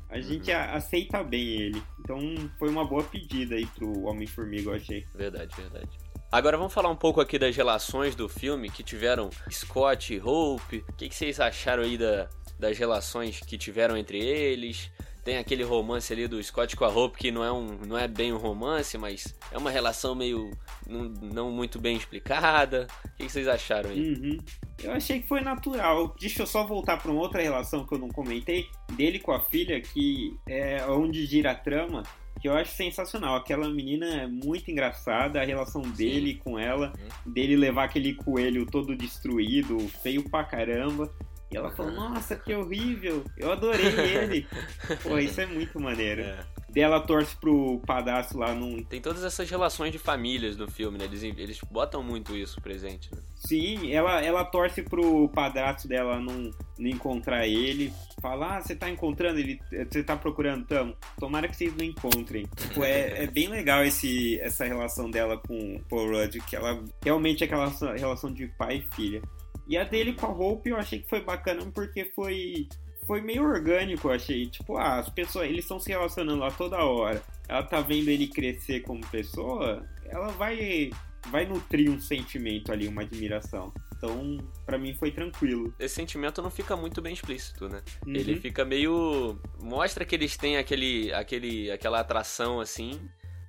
a 0.10 0.16
uhum. 0.16 0.22
gente 0.22 0.52
aceita 0.52 1.24
bem 1.24 1.48
ele. 1.48 1.84
Então 2.00 2.20
foi 2.58 2.70
uma 2.70 2.86
boa 2.86 3.04
pedida 3.04 3.56
aí 3.56 3.66
pro 3.68 4.04
Homem-Formiga, 4.04 4.72
eu 4.72 4.76
achei. 4.76 5.06
Verdade, 5.16 5.56
verdade. 5.56 5.90
Agora 6.32 6.58
vamos 6.58 6.74
falar 6.74 6.90
um 6.90 6.96
pouco 6.96 7.20
aqui 7.22 7.40
das 7.40 7.56
relações 7.56 8.16
do 8.16 8.30
filme 8.30 8.70
que 8.70 8.84
tiveram 8.84 9.30
Scott 9.50 10.14
e 10.14 10.22
Hope. 10.22 10.84
O 10.88 10.94
que, 10.94 11.10
que 11.10 11.16
vocês 11.16 11.40
acharam 11.40 11.84
aí 11.84 11.98
da, 11.98 12.30
das 12.60 12.78
relações 12.78 13.40
que 13.40 13.58
tiveram 13.58 13.98
entre 13.98 14.20
eles? 14.20 14.92
Tem 15.24 15.38
aquele 15.38 15.64
romance 15.64 16.12
ali 16.12 16.28
do 16.28 16.42
Scott 16.42 16.76
com 16.76 16.86
a 16.86 16.90
Hope 16.90 17.18
que 17.18 17.32
não 17.32 17.44
é, 17.44 17.52
um, 17.52 17.68
não 17.86 17.98
é 17.98 18.08
bem 18.08 18.34
um 18.34 18.38
romance, 18.38 18.98
mas 18.98 19.36
é 19.52 19.58
uma 19.58 19.70
relação 19.70 20.16
meio 20.16 20.52
não, 20.88 21.04
não 21.04 21.52
muito 21.52 21.80
bem 21.80 21.96
explicada. 21.96 22.88
O 23.06 23.18
que, 23.18 23.30
vocês 23.30 23.48
acharam 23.48 23.90
aí? 23.90 24.00
Uhum. 24.00 24.38
Eu 24.82 24.92
achei 24.94 25.22
que 25.22 25.28
foi 25.28 25.42
natural. 25.42 26.16
Deixa 26.20 26.44
eu 26.44 26.48
só 26.48 26.66
voltar 26.66 26.98
para 26.98 27.12
uma 27.12 27.22
outra 27.22 27.42
relação 27.42 27.86
que 27.86 27.94
eu 27.94 28.00
não 28.00 28.10
comentei, 28.10 28.66
dele 28.94 29.20
com 29.20 29.32
a 29.32 29.40
filha, 29.40 29.80
que 29.82 30.38
é 30.48 30.86
onde 30.88 31.26
gira 31.26 31.52
a 31.52 31.56
trama, 31.56 32.04
que 32.40 32.48
eu 32.48 32.54
acho 32.54 32.72
sensacional. 32.76 33.36
Aquela 33.36 33.70
menina 33.70 34.06
é 34.06 34.28
muito 34.28 34.72
engraçada, 34.72 35.42
a 35.42 35.46
relação 35.46 35.82
dele 35.82 36.34
Sim. 36.34 36.40
com 36.40 36.58
ela, 36.60 36.94
uhum. 37.26 37.34
dele 37.34 37.56
levar 37.56 37.86
aquele 37.86 38.14
coelho 38.14 38.66
todo 38.66 38.96
destruído, 38.96 39.78
feio 40.02 40.28
pra 40.30 40.44
caramba. 40.44 41.14
E 41.52 41.58
ela 41.58 41.72
falou, 41.72 41.92
nossa, 41.92 42.36
que 42.36 42.54
horrível, 42.54 43.26
eu 43.36 43.52
adorei 43.52 43.88
ele. 43.88 44.48
Pô, 45.02 45.18
isso 45.18 45.42
é 45.42 45.48
muito 45.48 45.80
maneiro. 45.80 46.22
É. 46.22 46.46
Dela 46.70 47.00
torce 47.00 47.36
pro 47.36 47.80
padrasto 47.88 48.38
lá 48.38 48.54
num. 48.54 48.84
Tem 48.84 49.02
todas 49.02 49.24
essas 49.24 49.50
relações 49.50 49.92
de 49.92 49.98
famílias 49.98 50.56
no 50.56 50.70
filme, 50.70 51.00
né? 51.00 51.06
Eles, 51.06 51.24
eles 51.24 51.60
botam 51.72 52.04
muito 52.04 52.36
isso 52.36 52.62
presente, 52.62 53.10
né? 53.12 53.20
Sim, 53.34 53.92
ela, 53.92 54.22
ela 54.22 54.46
torce 54.46 54.84
pro 54.84 55.28
padrasto 55.30 55.88
dela 55.88 56.20
não, 56.20 56.52
não 56.78 56.88
encontrar 56.88 57.48
ele. 57.48 57.92
Fala, 58.22 58.58
ah, 58.58 58.62
você 58.62 58.76
tá 58.76 58.88
encontrando 58.88 59.40
ele, 59.40 59.60
você 59.90 60.04
tá 60.04 60.16
procurando, 60.16 60.68
tamo. 60.68 60.96
Tomara 61.20 61.48
que 61.48 61.56
vocês 61.56 61.76
não 61.76 61.84
encontrem. 61.84 62.46
Tipo, 62.56 62.84
é, 62.84 63.24
é 63.24 63.28
bem 63.28 63.48
legal 63.48 63.84
esse, 63.84 64.40
essa 64.40 64.66
relação 64.66 65.10
dela 65.10 65.38
com 65.38 65.78
o 65.78 65.80
Paul 65.90 66.12
Rudd, 66.12 66.40
que 66.42 66.56
ela 66.56 66.80
realmente 67.04 67.44
é 67.44 67.48
aquela 67.48 67.74
relação 67.96 68.32
de 68.32 68.46
pai 68.46 68.78
e 68.86 68.96
filha. 68.96 69.24
E 69.70 69.78
a 69.78 69.84
dele 69.84 70.14
com 70.14 70.26
a 70.26 70.30
Hope 70.30 70.72
eu 70.72 70.78
achei 70.78 71.00
que 71.00 71.08
foi 71.08 71.22
bacana 71.22 71.64
porque 71.72 72.06
foi 72.16 72.68
foi 73.06 73.22
meio 73.22 73.44
orgânico, 73.44 74.08
eu 74.08 74.14
achei. 74.14 74.48
Tipo, 74.48 74.78
ah, 74.78 74.98
as 74.98 75.10
pessoas, 75.10 75.48
eles 75.48 75.66
estão 75.66 75.80
se 75.80 75.90
relacionando 75.90 76.40
lá 76.40 76.52
toda 76.52 76.84
hora. 76.84 77.24
Ela 77.48 77.64
tá 77.64 77.82
vendo 77.82 78.10
ele 78.10 78.28
crescer 78.28 78.82
como 78.82 79.06
pessoa, 79.08 79.88
ela 80.06 80.28
vai 80.30 80.92
vai 81.28 81.46
nutrir 81.46 81.92
um 81.92 82.00
sentimento 82.00 82.72
ali, 82.72 82.88
uma 82.88 83.02
admiração. 83.02 83.74
Então, 83.96 84.38
para 84.66 84.78
mim 84.78 84.94
foi 84.94 85.12
tranquilo. 85.12 85.74
Esse 85.78 85.96
sentimento 85.96 86.42
não 86.42 86.50
fica 86.50 86.76
muito 86.76 87.02
bem 87.02 87.14
explícito, 87.14 87.68
né? 87.68 87.82
Uhum. 88.08 88.16
Ele 88.16 88.40
fica 88.40 88.64
meio 88.66 89.40
mostra 89.62 90.06
que 90.06 90.16
eles 90.16 90.38
têm 90.38 90.58
aquele 90.58 91.14
aquele 91.14 91.70
aquela 91.70 92.00
atração 92.00 92.60
assim, 92.60 93.00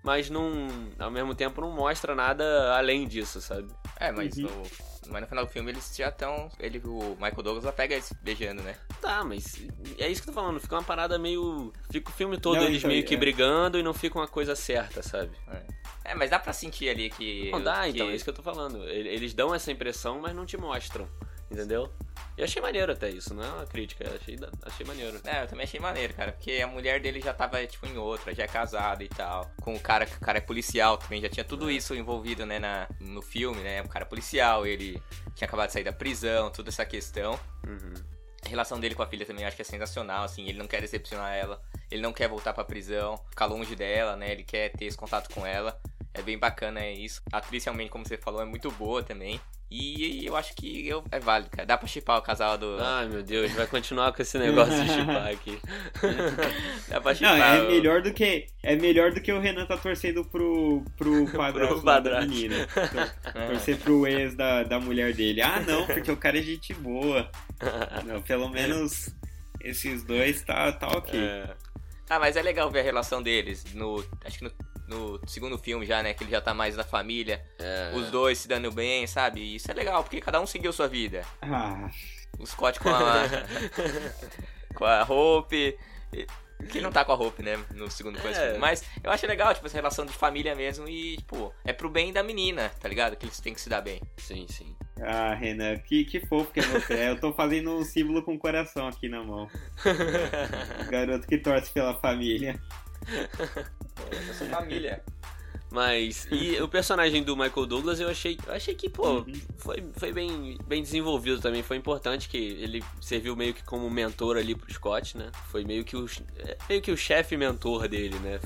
mas 0.03 0.29
não 0.29 0.69
ao 0.99 1.11
mesmo 1.11 1.35
tempo 1.35 1.61
não 1.61 1.71
mostra 1.71 2.15
nada 2.15 2.77
além 2.77 3.07
disso, 3.07 3.41
sabe? 3.41 3.69
É, 3.99 4.11
mas 4.11 4.37
uhum. 4.37 4.45
no 4.45 4.90
mas 5.11 5.23
no 5.23 5.27
final 5.27 5.45
do 5.45 5.51
filme 5.51 5.71
eles 5.71 5.95
já 5.97 6.09
estão. 6.09 6.51
Ele, 6.59 6.81
o 6.85 7.17
Michael 7.17 7.43
Douglas 7.43 7.65
já 7.65 7.73
pega 7.73 7.95
eles 7.95 8.13
beijando, 8.23 8.63
né? 8.63 8.77
Tá, 9.01 9.25
mas 9.25 9.61
é 9.99 10.09
isso 10.09 10.23
que 10.23 10.29
eu 10.29 10.35
tô 10.35 10.41
falando. 10.41 10.61
Fica 10.61 10.77
uma 10.77 10.85
parada 10.85 11.19
meio. 11.19 11.73
Fica 11.91 12.11
o 12.11 12.13
filme 12.13 12.39
todo 12.39 12.57
não, 12.57 12.65
eles 12.65 12.79
então, 12.79 12.91
meio 12.91 13.05
que 13.05 13.15
é. 13.15 13.19
brigando 13.19 13.79
e 13.79 13.83
não 13.83 13.93
fica 13.93 14.19
uma 14.19 14.29
coisa 14.29 14.55
certa, 14.55 15.03
sabe? 15.03 15.33
É. 15.49 16.13
é 16.13 16.15
mas 16.15 16.31
dá 16.31 16.39
pra 16.39 16.53
sentir 16.53 16.89
ali 16.89 17.11
que. 17.11 17.51
Não 17.51 17.63
dá, 17.63 17.83
que... 17.83 17.91
então, 17.91 18.09
é 18.09 18.15
isso 18.15 18.25
que 18.25 18.31
eu 18.31 18.35
tô 18.35 18.43
falando. 18.43 18.89
Eles 18.89 19.35
dão 19.35 19.55
essa 19.55 19.71
impressão, 19.71 20.21
mas 20.21 20.35
não 20.35 20.47
te 20.47 20.57
mostram. 20.57 21.09
Entendeu? 21.51 21.91
E 22.39 22.43
achei 22.43 22.63
maneiro 22.63 22.93
até 22.93 23.11
isso, 23.11 23.35
não 23.35 23.43
é 23.43 23.49
uma 23.49 23.67
crítica, 23.67 24.05
achei, 24.15 24.39
achei 24.63 24.87
maneiro. 24.87 25.21
É, 25.25 25.43
eu 25.43 25.49
também 25.49 25.65
achei 25.65 25.81
maneiro, 25.81 26.15
cara, 26.15 26.33
porque 26.33 26.53
a 26.63 26.67
mulher 26.67 27.01
dele 27.01 27.21
já 27.21 27.35
tava, 27.35 27.67
tipo, 27.67 27.87
em 27.87 27.99
outra, 27.99 28.35
já 28.35 28.45
é 28.45 28.47
casada 28.47 29.03
e 29.03 29.09
tal. 29.09 29.51
Com 29.61 29.75
o 29.75 29.81
cara, 29.81 30.07
que 30.07 30.17
o 30.17 30.21
cara 30.21 30.39
é 30.39 30.41
policial 30.41 30.97
também, 30.97 31.21
já 31.21 31.29
tinha 31.29 31.45
tudo 31.45 31.69
é. 31.69 31.75
isso 31.75 31.95
envolvido, 31.95 32.47
né, 32.47 32.59
na, 32.59 32.89
no 33.01 33.21
filme, 33.21 33.61
né? 33.63 33.83
O 33.83 33.89
cara 33.89 34.05
é 34.05 34.09
policial, 34.09 34.67
ele 34.67 35.03
tinha 35.35 35.47
acabado 35.47 35.67
de 35.67 35.75
sair 35.75 35.85
da 35.85 35.93
prisão, 35.93 36.51
toda 36.51 36.69
essa 36.71 36.87
questão. 36.87 37.39
Uhum. 37.67 37.95
A 38.45 38.49
relação 38.49 38.81
dele 38.81 38.95
com 38.95 39.03
a 39.03 39.07
filha 39.07 39.27
também 39.27 39.45
acho 39.45 39.57
que 39.57 39.63
é 39.63 39.65
sensacional, 39.65 40.25
assim, 40.25 40.49
ele 40.49 40.59
não 40.59 40.67
quer 40.67 40.81
decepcionar 40.81 41.35
ela, 41.35 41.61
ele 41.91 42.01
não 42.01 42.13
quer 42.13 42.29
voltar 42.29 42.55
pra 42.55 42.65
prisão, 42.65 43.19
ficar 43.29 43.47
longe 43.47 43.75
dela, 43.75 44.17
né? 44.17 44.33
Ele 44.33 44.45
quer 44.45 44.71
ter 44.71 44.87
esse 44.87 44.97
contato 44.97 45.29
com 45.35 45.45
ela. 45.45 45.79
É 46.13 46.23
bem 46.23 46.39
bacana 46.39 46.87
isso. 46.89 47.23
A 47.33 47.39
atriz 47.39 47.65
realmente, 47.65 47.91
como 47.91 48.07
você 48.07 48.17
falou, 48.17 48.43
é 48.43 48.45
muito 48.45 48.71
boa 48.73 49.03
também. 49.03 49.41
E 49.71 50.27
eu 50.27 50.37
acho 50.37 50.53
que 50.57 50.89
eu, 50.89 51.05
é 51.13 51.21
válido, 51.21 51.51
cara. 51.51 51.65
Dá 51.65 51.79
pra 51.79 51.87
chipar 51.87 52.19
o 52.19 52.23
casal 52.23 52.59
do. 52.59 52.77
Ai, 52.81 53.07
meu 53.07 53.23
Deus, 53.23 53.53
vai 53.53 53.69
continuar 53.69 54.13
com 54.13 54.21
esse 54.21 54.37
negócio 54.37 54.75
de 54.83 54.91
chipar 54.91 55.29
aqui. 55.29 55.61
Dá 56.91 57.01
pra 57.01 57.15
chipar. 57.15 57.39
Não, 57.39 57.45
é 57.47 57.69
melhor 57.69 58.03
do 58.03 58.13
que. 58.13 58.49
É 58.65 58.75
melhor 58.75 59.13
do 59.13 59.21
que 59.21 59.33
o 59.33 59.39
Renan 59.39 59.67
tá 59.67 59.77
torcendo 59.77 60.25
pro, 60.25 60.85
pro 60.97 61.25
padrasto, 61.31 61.75
pro 61.75 61.85
padrasto. 61.85 62.21
da 62.21 62.35
menina. 62.35 62.67
Torcer 63.47 63.79
pro 63.79 64.09
ex 64.09 64.35
da, 64.35 64.65
da 64.65 64.81
mulher 64.81 65.15
dele. 65.15 65.41
Ah, 65.41 65.61
não, 65.61 65.87
porque 65.87 66.11
o 66.11 66.17
cara 66.17 66.41
é 66.41 66.43
gente 66.43 66.75
boa. 66.75 67.31
Não, 68.05 68.21
pelo 68.23 68.49
menos 68.49 69.15
esses 69.61 70.03
dois 70.03 70.43
tá, 70.43 70.73
tá 70.73 70.89
ok. 70.89 71.17
É. 71.17 71.55
Ah, 72.09 72.19
mas 72.19 72.37
é 72.37 72.43
legal 72.43 72.69
ver 72.73 72.81
a 72.81 72.83
relação 72.83 73.23
deles. 73.23 73.65
No, 73.73 74.05
acho 74.25 74.39
que 74.39 74.45
no 74.45 74.51
no 74.91 75.21
segundo 75.27 75.57
filme 75.57 75.87
já, 75.87 76.03
né? 76.03 76.13
Que 76.13 76.25
ele 76.25 76.33
já 76.33 76.41
tá 76.41 76.53
mais 76.53 76.77
na 76.77 76.85
família. 76.85 77.43
É. 77.59 77.93
Os 77.95 78.11
dois 78.11 78.39
se 78.39 78.49
dando 78.49 78.71
bem, 78.73 79.07
sabe? 79.07 79.55
Isso 79.55 79.71
é 79.71 79.75
legal, 79.75 80.03
porque 80.03 80.21
cada 80.21 80.41
um 80.41 80.47
seguiu 80.47 80.73
sua 80.73 80.89
vida. 80.89 81.23
Ah. 81.41 81.89
O 82.39 82.47
Scott 82.47 82.81
com 82.81 82.89
a. 82.89 83.25
com 84.75 84.85
a 84.85 85.03
Hope. 85.05 85.79
Que 86.69 86.81
não 86.81 86.93
tá 86.93 87.05
com 87.05 87.13
a 87.13 87.15
Hope, 87.15 87.43
né? 87.43 87.59
No 87.75 87.91
segundo 87.91 88.19
é. 88.19 88.21
coisa. 88.21 88.59
Mas 88.59 88.85
eu 89.03 89.11
acho 89.11 89.27
legal, 89.27 89.55
tipo, 89.55 89.67
essa 89.67 89.77
relação 89.77 90.05
de 90.05 90.13
família 90.13 90.55
mesmo. 90.55 90.89
E, 90.89 91.17
tipo, 91.17 91.55
é 91.65 91.73
pro 91.73 91.89
bem 91.89 92.13
da 92.13 92.23
menina, 92.23 92.71
tá 92.81 92.89
ligado? 92.89 93.17
Que 93.17 93.25
eles 93.25 93.41
têm 93.41 93.55
que 93.55 93.61
se 93.61 93.69
dar 93.69 93.81
bem. 93.81 94.03
Sim, 94.19 94.47
sim. 94.49 94.77
Ah, 95.01 95.35
Renan, 95.35 95.79
que, 95.79 96.05
que 96.05 96.21
fofo 96.27 96.53
que 96.53 96.61
é 96.61 96.63
você. 96.63 97.09
Eu 97.09 97.19
tô 97.19 97.33
fazendo 97.33 97.71
um 97.71 97.85
símbolo 97.85 98.23
com 98.23 98.35
o 98.35 98.39
coração 98.39 98.89
aqui 98.89 99.09
na 99.09 99.23
mão. 99.23 99.49
Garoto 100.91 101.27
que 101.27 101.39
torce 101.39 101.73
pela 101.73 101.95
família. 101.95 102.61
Essa 104.31 104.45
família. 104.47 105.03
Mas, 105.71 106.27
e 106.33 106.61
o 106.61 106.67
personagem 106.67 107.23
do 107.23 107.37
Michael 107.37 107.65
Douglas 107.65 108.01
eu 108.01 108.09
achei, 108.09 108.37
eu 108.45 108.53
achei 108.53 108.75
que, 108.75 108.91
pô, 108.91 109.21
uhum. 109.21 109.41
foi, 109.57 109.85
foi 109.93 110.13
bem, 110.13 110.59
bem 110.67 110.83
desenvolvido 110.83 111.41
também. 111.41 111.63
Foi 111.63 111.77
importante 111.77 112.29
que 112.29 112.37
ele 112.37 112.83
serviu 113.01 113.37
meio 113.37 113.55
que 113.55 113.63
como 113.63 113.89
mentor 113.89 114.37
ali 114.37 114.57
pro 114.57 114.73
Scott, 114.73 115.17
né? 115.17 115.31
Foi 115.49 115.65
meio 115.65 115.85
que 115.85 115.97
o, 115.97 116.07
meio 116.69 116.83
que 116.83 116.91
o 116.91 116.97
chefe 116.97 117.37
mentor 117.37 117.87
dele, 117.87 118.19
né? 118.19 118.41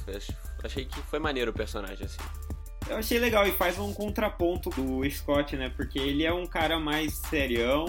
Achei 0.62 0.84
que 0.84 1.00
foi 1.00 1.18
maneiro 1.18 1.50
o 1.50 1.54
personagem, 1.54 2.04
assim. 2.04 2.20
Eu 2.90 2.98
achei 2.98 3.18
legal 3.18 3.46
e 3.46 3.52
faz 3.52 3.78
um 3.78 3.94
contraponto 3.94 4.68
do 4.68 5.08
Scott, 5.10 5.56
né? 5.56 5.72
Porque 5.74 5.98
ele 5.98 6.26
é 6.26 6.32
um 6.32 6.46
cara 6.46 6.78
mais 6.78 7.14
serião, 7.14 7.86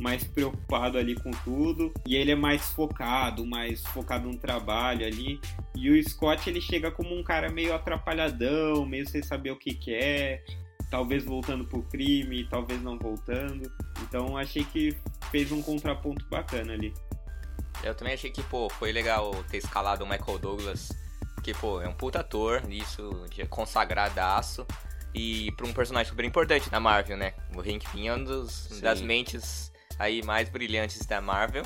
mais 0.00 0.24
preocupado 0.24 0.98
ali 0.98 1.14
com 1.14 1.30
tudo 1.30 1.92
e 2.06 2.16
ele 2.16 2.32
é 2.32 2.34
mais 2.34 2.70
focado, 2.70 3.46
mais 3.46 3.84
focado 3.86 4.28
no 4.28 4.36
trabalho 4.38 5.06
ali. 5.06 5.40
E 5.76 5.90
o 5.90 6.08
Scott 6.08 6.48
ele 6.48 6.60
chega 6.60 6.90
como 6.90 7.14
um 7.14 7.22
cara 7.22 7.50
meio 7.50 7.74
atrapalhadão, 7.74 8.84
meio 8.86 9.08
sem 9.08 9.22
saber 9.22 9.50
o 9.50 9.56
que 9.56 9.74
quer, 9.74 10.42
talvez 10.90 11.24
voltando 11.24 11.64
pro 11.64 11.82
crime, 11.82 12.48
talvez 12.48 12.82
não 12.82 12.98
voltando. 12.98 13.70
Então 14.02 14.36
achei 14.36 14.64
que 14.64 14.96
fez 15.30 15.52
um 15.52 15.62
contraponto 15.62 16.26
bacana 16.28 16.72
ali. 16.72 16.92
Eu 17.82 17.94
também 17.94 18.14
achei 18.14 18.30
que, 18.30 18.42
pô, 18.42 18.68
foi 18.68 18.92
legal 18.92 19.32
ter 19.50 19.58
escalado 19.58 20.04
o 20.04 20.08
Michael 20.08 20.38
Douglas, 20.38 20.90
que, 21.42 21.54
pô, 21.54 21.80
é 21.80 21.88
um 21.88 21.94
puta 21.94 22.20
ator, 22.20 22.62
isso, 22.70 23.24
de 23.30 23.46
consagradaço. 23.46 24.66
E 25.14 25.50
para 25.52 25.66
um 25.66 25.72
personagem 25.72 26.08
super 26.08 26.24
importante 26.24 26.70
na 26.70 26.78
Marvel, 26.78 27.16
né? 27.16 27.32
O 27.56 27.60
Hank 27.60 27.88
Pym 27.90 28.08
é 28.08 28.14
uma 28.14 28.24
das 28.80 29.00
mentes 29.00 29.72
aí 30.00 30.22
mais 30.22 30.48
brilhantes 30.48 31.06
da 31.06 31.20
Marvel. 31.20 31.62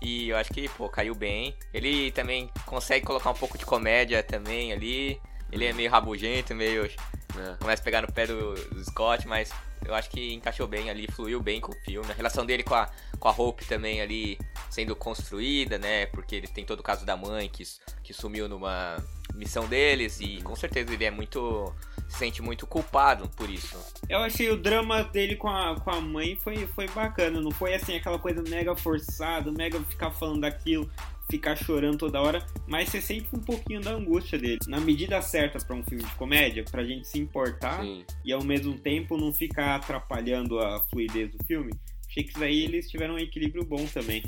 E 0.00 0.30
eu 0.30 0.36
acho 0.36 0.52
que, 0.52 0.68
pô, 0.70 0.88
caiu 0.88 1.14
bem. 1.14 1.56
Ele 1.72 2.10
também 2.10 2.50
consegue 2.64 3.06
colocar 3.06 3.30
um 3.30 3.34
pouco 3.34 3.56
de 3.56 3.64
comédia 3.64 4.22
também 4.22 4.72
ali. 4.72 5.20
Ele 5.52 5.64
é 5.64 5.72
meio 5.72 5.90
rabugento, 5.90 6.54
meio, 6.54 6.84
É. 6.84 7.56
Começa 7.60 7.82
a 7.82 7.84
pegar 7.84 8.02
no 8.02 8.10
pé 8.10 8.26
do, 8.26 8.54
do 8.54 8.84
Scott, 8.84 9.28
mas 9.28 9.52
eu 9.84 9.94
acho 9.94 10.10
que 10.10 10.32
encaixou 10.34 10.66
bem 10.66 10.90
ali, 10.90 11.06
fluiu 11.06 11.40
bem 11.40 11.60
com 11.60 11.72
o 11.72 11.80
filme. 11.82 12.10
A 12.10 12.14
relação 12.14 12.44
dele 12.44 12.62
com 12.62 12.74
a, 12.74 12.90
com 13.18 13.28
a 13.28 13.30
Hope 13.30 13.64
também 13.66 14.00
ali 14.00 14.38
sendo 14.70 14.96
construída, 14.96 15.78
né? 15.78 16.06
Porque 16.06 16.34
ele 16.34 16.48
tem 16.48 16.64
todo 16.64 16.80
o 16.80 16.82
caso 16.82 17.04
da 17.04 17.16
mãe 17.16 17.48
que, 17.48 17.62
que 18.02 18.12
sumiu 18.12 18.48
numa 18.48 18.96
missão 19.34 19.66
deles 19.66 20.18
e 20.20 20.40
com 20.42 20.56
certeza 20.56 20.92
ele 20.92 21.04
é 21.04 21.10
muito. 21.10 21.72
Se 22.08 22.18
sente 22.18 22.42
muito 22.42 22.66
culpado 22.66 23.28
por 23.30 23.50
isso. 23.50 23.76
Eu 24.08 24.18
achei 24.18 24.50
o 24.50 24.56
drama 24.56 25.02
dele 25.04 25.36
com 25.36 25.48
a, 25.48 25.78
com 25.80 25.90
a 25.90 26.00
mãe 26.00 26.36
foi, 26.36 26.66
foi 26.66 26.88
bacana, 26.88 27.40
não 27.40 27.50
foi 27.50 27.74
assim 27.74 27.96
aquela 27.96 28.18
coisa 28.18 28.42
mega 28.42 28.74
forçada, 28.76 29.50
mega 29.50 29.80
ficar 29.80 30.10
falando 30.10 30.40
daquilo, 30.40 30.90
ficar 31.28 31.56
chorando 31.56 31.98
toda 31.98 32.20
hora, 32.20 32.46
mas 32.66 32.88
você 32.88 33.00
sente 33.00 33.28
um 33.32 33.40
pouquinho 33.40 33.80
da 33.80 33.92
angústia 33.92 34.38
dele. 34.38 34.58
Na 34.66 34.80
medida 34.80 35.20
certa 35.20 35.58
pra 35.64 35.74
um 35.74 35.82
filme 35.82 36.04
de 36.04 36.14
comédia, 36.14 36.64
pra 36.64 36.84
gente 36.84 37.06
se 37.06 37.18
importar 37.18 37.82
Sim. 37.82 38.04
e 38.24 38.32
ao 38.32 38.42
mesmo 38.42 38.78
tempo 38.78 39.16
não 39.16 39.32
ficar 39.32 39.76
atrapalhando 39.76 40.58
a 40.58 40.80
fluidez 40.88 41.30
do 41.30 41.44
filme. 41.44 41.72
Achei 42.08 42.22
que 42.22 42.30
isso 42.30 42.38
daí 42.38 42.64
eles 42.64 42.88
tiveram 42.88 43.14
um 43.14 43.18
equilíbrio 43.18 43.64
bom 43.64 43.84
também. 43.86 44.22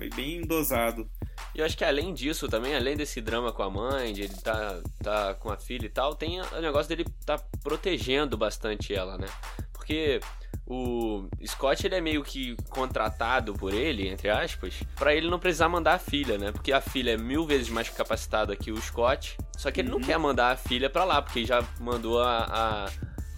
Foi 0.00 0.08
bem 0.08 0.40
dosado. 0.40 1.06
E 1.54 1.58
eu 1.58 1.66
acho 1.66 1.76
que 1.76 1.84
além 1.84 2.14
disso 2.14 2.48
também, 2.48 2.74
além 2.74 2.96
desse 2.96 3.20
drama 3.20 3.52
com 3.52 3.62
a 3.62 3.68
mãe, 3.68 4.14
de 4.14 4.22
ele 4.22 4.34
tá, 4.42 4.80
tá 5.02 5.34
com 5.34 5.50
a 5.50 5.58
filha 5.58 5.84
e 5.84 5.90
tal, 5.90 6.14
tem 6.14 6.40
o 6.40 6.60
negócio 6.62 6.88
dele 6.88 7.04
tá 7.26 7.36
protegendo 7.62 8.34
bastante 8.34 8.94
ela, 8.94 9.18
né? 9.18 9.26
Porque 9.74 10.18
o 10.66 11.28
Scott 11.46 11.86
ele 11.86 11.96
é 11.96 12.00
meio 12.00 12.24
que 12.24 12.56
contratado 12.70 13.52
por 13.52 13.74
ele, 13.74 14.08
entre 14.08 14.30
aspas, 14.30 14.82
pra 14.96 15.14
ele 15.14 15.28
não 15.28 15.38
precisar 15.38 15.68
mandar 15.68 15.96
a 15.96 15.98
filha, 15.98 16.38
né? 16.38 16.50
Porque 16.50 16.72
a 16.72 16.80
filha 16.80 17.10
é 17.10 17.18
mil 17.18 17.44
vezes 17.44 17.68
mais 17.68 17.90
capacitada 17.90 18.56
que 18.56 18.72
o 18.72 18.80
Scott, 18.80 19.36
só 19.58 19.70
que 19.70 19.80
ele 19.80 19.90
não 19.90 20.00
quer 20.00 20.18
mandar 20.18 20.52
a 20.52 20.56
filha 20.56 20.88
pra 20.88 21.04
lá, 21.04 21.20
porque 21.20 21.44
já 21.44 21.62
mandou 21.78 22.22
a, 22.22 22.44
a, 22.44 22.90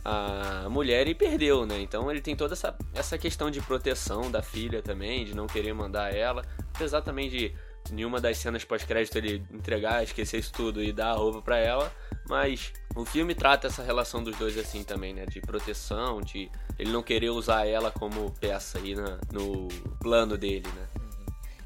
a 0.05 0.69
mulher 0.69 1.07
e 1.07 1.15
perdeu, 1.15 1.65
né? 1.65 1.81
Então 1.81 2.11
ele 2.11 2.21
tem 2.21 2.35
toda 2.35 2.55
essa, 2.55 2.77
essa 2.93 3.17
questão 3.17 3.51
de 3.51 3.61
proteção 3.61 4.31
da 4.31 4.43
filha 4.43 4.83
também, 4.83 5.25
de 5.25 5.35
não 5.35 5.47
querer 5.47 5.73
mandar 5.73 6.15
ela, 6.15 6.45
apesar 6.75 7.03
também 7.03 7.29
de 7.29 7.55
nenhuma 7.91 8.21
das 8.21 8.39
cenas 8.39 8.65
pós-crédito 8.65 9.17
ele 9.17 9.45
entregar, 9.51 10.03
esquecer 10.03 10.39
isso 10.39 10.53
tudo 10.53 10.83
e 10.83 10.93
dar 10.93 11.11
a 11.11 11.15
roupa 11.15 11.43
pra 11.43 11.59
ela, 11.59 11.93
mas 12.29 12.73
o 12.95 13.05
filme 13.05 13.35
trata 13.35 13.67
essa 13.67 13.83
relação 13.83 14.23
dos 14.23 14.37
dois 14.37 14.57
assim 14.59 14.85
também, 14.85 15.13
né? 15.15 15.27
De 15.27 15.41
proteção, 15.41 16.21
de 16.21 16.51
ele 16.79 16.91
não 16.91 17.03
querer 17.03 17.31
usar 17.31 17.67
ela 17.67 17.91
como 17.91 18.31
peça 18.41 18.79
aí 18.79 18.95
na, 18.95 19.19
no 19.33 19.69
plano 20.01 20.37
dele, 20.37 20.69
né? 20.75 20.89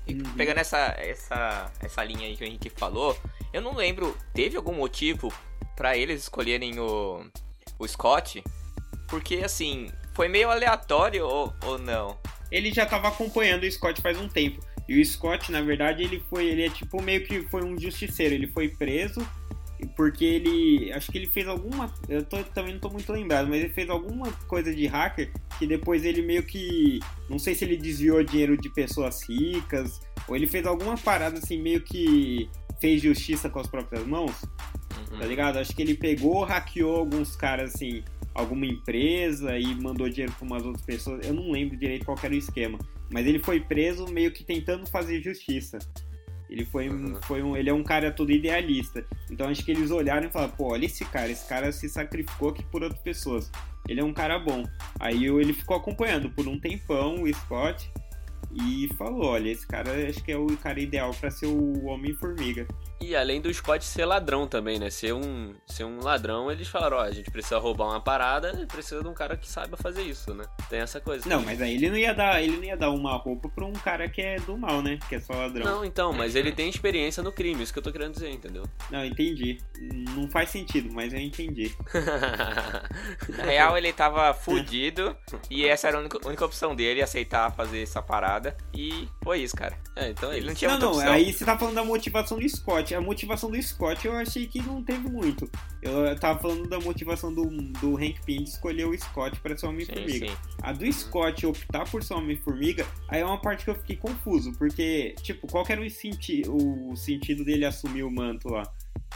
E 0.06 0.14
pegando 0.14 0.58
essa, 0.58 0.94
essa, 0.98 1.72
essa 1.80 2.04
linha 2.04 2.26
aí 2.26 2.36
que 2.36 2.44
o 2.44 2.46
Henrique 2.46 2.70
falou, 2.70 3.18
eu 3.52 3.60
não 3.60 3.74
lembro, 3.74 4.16
teve 4.32 4.56
algum 4.56 4.74
motivo 4.74 5.32
pra 5.74 5.96
eles 5.96 6.22
escolherem 6.22 6.78
o, 6.78 7.26
o 7.78 7.86
Scott? 7.86 8.42
Porque 9.08 9.36
assim, 9.36 9.88
foi 10.14 10.28
meio 10.28 10.50
aleatório 10.50 11.26
ou, 11.26 11.54
ou 11.64 11.78
não? 11.78 12.18
Ele 12.50 12.72
já 12.72 12.86
tava 12.86 13.08
acompanhando 13.08 13.64
o 13.64 13.70
Scott 13.70 14.00
faz 14.00 14.18
um 14.18 14.28
tempo. 14.28 14.64
E 14.88 15.00
o 15.00 15.04
Scott, 15.04 15.50
na 15.50 15.60
verdade, 15.60 16.02
ele 16.02 16.22
foi. 16.30 16.46
Ele 16.46 16.64
é 16.64 16.70
tipo 16.70 17.02
meio 17.02 17.24
que 17.24 17.42
foi 17.48 17.64
um 17.64 17.78
justiceiro. 17.78 18.34
Ele 18.34 18.46
foi 18.46 18.68
preso 18.68 19.26
porque 19.96 20.24
ele. 20.24 20.92
Acho 20.92 21.10
que 21.10 21.18
ele 21.18 21.26
fez 21.26 21.46
alguma. 21.46 21.92
Eu 22.08 22.24
tô, 22.24 22.42
também 22.44 22.74
não 22.74 22.80
tô 22.80 22.88
muito 22.88 23.12
lembrado, 23.12 23.48
mas 23.48 23.62
ele 23.62 23.72
fez 23.72 23.90
alguma 23.90 24.30
coisa 24.46 24.74
de 24.74 24.86
hacker 24.86 25.32
que 25.58 25.66
depois 25.66 26.04
ele 26.04 26.22
meio 26.22 26.42
que. 26.44 27.00
Não 27.28 27.38
sei 27.38 27.54
se 27.54 27.64
ele 27.64 27.76
desviou 27.76 28.22
dinheiro 28.22 28.56
de 28.56 28.68
pessoas 28.70 29.28
ricas, 29.28 30.00
ou 30.28 30.36
ele 30.36 30.46
fez 30.46 30.66
alguma 30.66 30.96
parada 30.96 31.38
assim, 31.38 31.60
meio 31.60 31.80
que 31.80 32.48
fez 32.80 33.02
justiça 33.02 33.50
com 33.50 33.58
as 33.58 33.66
próprias 33.66 34.06
mãos. 34.06 34.32
Uhum. 34.98 35.18
Tá 35.18 35.26
ligado? 35.26 35.58
Acho 35.58 35.74
que 35.74 35.82
ele 35.82 35.94
pegou, 35.94 36.44
hackeou 36.44 36.96
alguns 36.96 37.36
caras 37.36 37.74
assim, 37.74 38.02
alguma 38.34 38.66
empresa 38.66 39.58
e 39.58 39.74
mandou 39.74 40.08
dinheiro 40.08 40.32
pra 40.38 40.46
umas 40.46 40.64
outras 40.64 40.84
pessoas. 40.84 41.26
Eu 41.26 41.34
não 41.34 41.50
lembro 41.50 41.76
direito 41.76 42.04
qual 42.04 42.18
era 42.22 42.32
o 42.34 42.36
esquema. 42.36 42.78
Mas 43.10 43.26
ele 43.26 43.38
foi 43.38 43.60
preso 43.60 44.06
meio 44.08 44.32
que 44.32 44.42
tentando 44.44 44.86
fazer 44.88 45.20
justiça. 45.22 45.78
Ele 46.48 46.64
foi, 46.64 46.88
Uhum. 46.88 47.20
foi 47.22 47.42
um, 47.42 47.56
ele 47.56 47.68
é 47.70 47.74
um 47.74 47.82
cara 47.82 48.10
todo 48.12 48.30
idealista. 48.30 49.04
Então 49.30 49.48
acho 49.48 49.64
que 49.64 49.70
eles 49.70 49.90
olharam 49.90 50.28
e 50.28 50.30
falaram, 50.30 50.52
pô, 50.52 50.72
olha 50.72 50.86
esse 50.86 51.04
cara, 51.04 51.28
esse 51.30 51.46
cara 51.48 51.72
se 51.72 51.88
sacrificou 51.88 52.50
aqui 52.50 52.62
por 52.64 52.82
outras 52.82 53.00
pessoas. 53.00 53.50
Ele 53.88 54.00
é 54.00 54.04
um 54.04 54.12
cara 54.12 54.38
bom. 54.38 54.64
Aí 55.00 55.24
ele 55.24 55.52
ficou 55.52 55.76
acompanhando 55.76 56.30
por 56.30 56.46
um 56.46 56.58
tempão 56.58 57.22
o 57.22 57.34
Scott 57.34 57.90
e 58.54 58.88
falou, 58.96 59.26
olha, 59.26 59.50
esse 59.50 59.66
cara 59.66 59.90
acho 60.08 60.22
que 60.22 60.32
é 60.32 60.36
o 60.38 60.46
cara 60.56 60.80
ideal 60.80 61.12
pra 61.14 61.30
ser 61.30 61.46
o 61.46 61.84
Homem-Formiga. 61.86 62.66
E 63.00 63.14
além 63.14 63.40
do 63.40 63.52
Scott 63.52 63.84
ser 63.84 64.04
ladrão 64.04 64.46
também, 64.46 64.78
né? 64.78 64.90
Ser 64.90 65.12
um, 65.12 65.54
ser 65.66 65.84
um 65.84 66.00
ladrão, 66.00 66.50
eles 66.50 66.68
falaram, 66.68 66.96
ó, 66.96 67.00
a 67.02 67.10
gente 67.12 67.30
precisa 67.30 67.58
roubar 67.58 67.86
uma 67.86 68.00
parada, 68.00 68.66
precisa 68.66 69.02
de 69.02 69.08
um 69.08 69.14
cara 69.14 69.36
que 69.36 69.48
saiba 69.48 69.76
fazer 69.76 70.02
isso, 70.02 70.34
né? 70.34 70.44
Tem 70.68 70.80
essa 70.80 71.00
coisa. 71.00 71.28
Não, 71.28 71.42
mas 71.42 71.60
aí 71.60 71.74
ele 71.74 71.90
não 71.90 71.96
ia 71.96 72.14
dar, 72.14 72.42
ele 72.42 72.56
não 72.56 72.64
ia 72.64 72.76
dar 72.76 72.90
uma 72.90 73.16
roupa 73.16 73.48
pra 73.48 73.64
um 73.64 73.72
cara 73.72 74.08
que 74.08 74.20
é 74.22 74.36
do 74.36 74.56
mal, 74.56 74.82
né? 74.82 74.98
Que 75.08 75.16
é 75.16 75.20
só 75.20 75.34
ladrão. 75.34 75.64
Não, 75.64 75.84
então, 75.84 76.12
mas 76.12 76.34
ele 76.34 76.52
tem 76.52 76.68
experiência 76.68 77.22
no 77.22 77.32
crime, 77.32 77.62
isso 77.62 77.72
que 77.72 77.78
eu 77.78 77.82
tô 77.82 77.92
querendo 77.92 78.12
dizer, 78.12 78.30
entendeu? 78.30 78.64
Não, 78.90 79.04
entendi. 79.04 79.58
Não 80.14 80.28
faz 80.28 80.50
sentido, 80.50 80.92
mas 80.92 81.12
eu 81.12 81.20
entendi. 81.20 81.74
Na 83.36 83.44
real, 83.44 83.76
ele 83.76 83.92
tava 83.92 84.32
fudido 84.34 85.16
e 85.50 85.66
essa 85.66 85.88
era 85.88 85.98
a 85.98 86.00
única, 86.00 86.26
única 86.26 86.44
opção 86.44 86.74
dele, 86.74 87.02
aceitar 87.02 87.52
fazer 87.52 87.82
essa 87.82 88.00
parada. 88.02 88.56
E 88.74 89.08
foi 89.22 89.40
isso, 89.40 89.56
cara. 89.56 89.76
é, 89.96 90.10
então 90.10 90.32
é 90.32 90.38
Ele 90.38 90.46
não 90.46 90.54
tinha 90.54 90.70
não, 90.70 90.78
muita 90.78 90.86
não, 90.86 90.96
opção. 90.98 91.12
aí 91.12 91.32
você 91.32 91.44
tá 91.44 91.58
falando 91.58 91.74
da 91.74 91.84
motivação 91.84 92.38
do 92.38 92.48
Scott. 92.48 92.85
A 92.94 93.00
motivação 93.00 93.50
do 93.50 93.60
Scott 93.60 94.06
eu 94.06 94.12
achei 94.14 94.46
que 94.46 94.60
não 94.60 94.82
teve 94.82 95.08
muito. 95.08 95.50
Eu 95.82 96.18
tava 96.18 96.38
falando 96.38 96.68
da 96.68 96.78
motivação 96.78 97.32
do, 97.32 97.44
do 97.80 97.96
Hank 97.96 98.20
Pym 98.24 98.42
de 98.42 98.50
escolher 98.50 98.86
o 98.86 98.98
Scott 98.98 99.38
pra 99.40 99.56
ser 99.56 99.66
Homem-Formiga. 99.66 100.26
A 100.62 100.72
do 100.72 100.90
Scott 100.92 101.46
optar 101.46 101.88
por 101.90 102.02
ser 102.02 102.14
Homem-Formiga, 102.14 102.86
aí 103.08 103.20
é 103.20 103.24
uma 103.24 103.40
parte 103.40 103.64
que 103.64 103.70
eu 103.70 103.74
fiquei 103.74 103.96
confuso, 103.96 104.52
porque, 104.58 105.14
tipo, 105.22 105.46
qual 105.46 105.64
que 105.64 105.72
era 105.72 105.80
o, 105.80 105.90
senti 105.90 106.42
o 106.48 106.94
sentido 106.96 107.44
dele 107.44 107.64
assumir 107.64 108.02
o 108.02 108.10
manto 108.10 108.48
lá? 108.48 108.62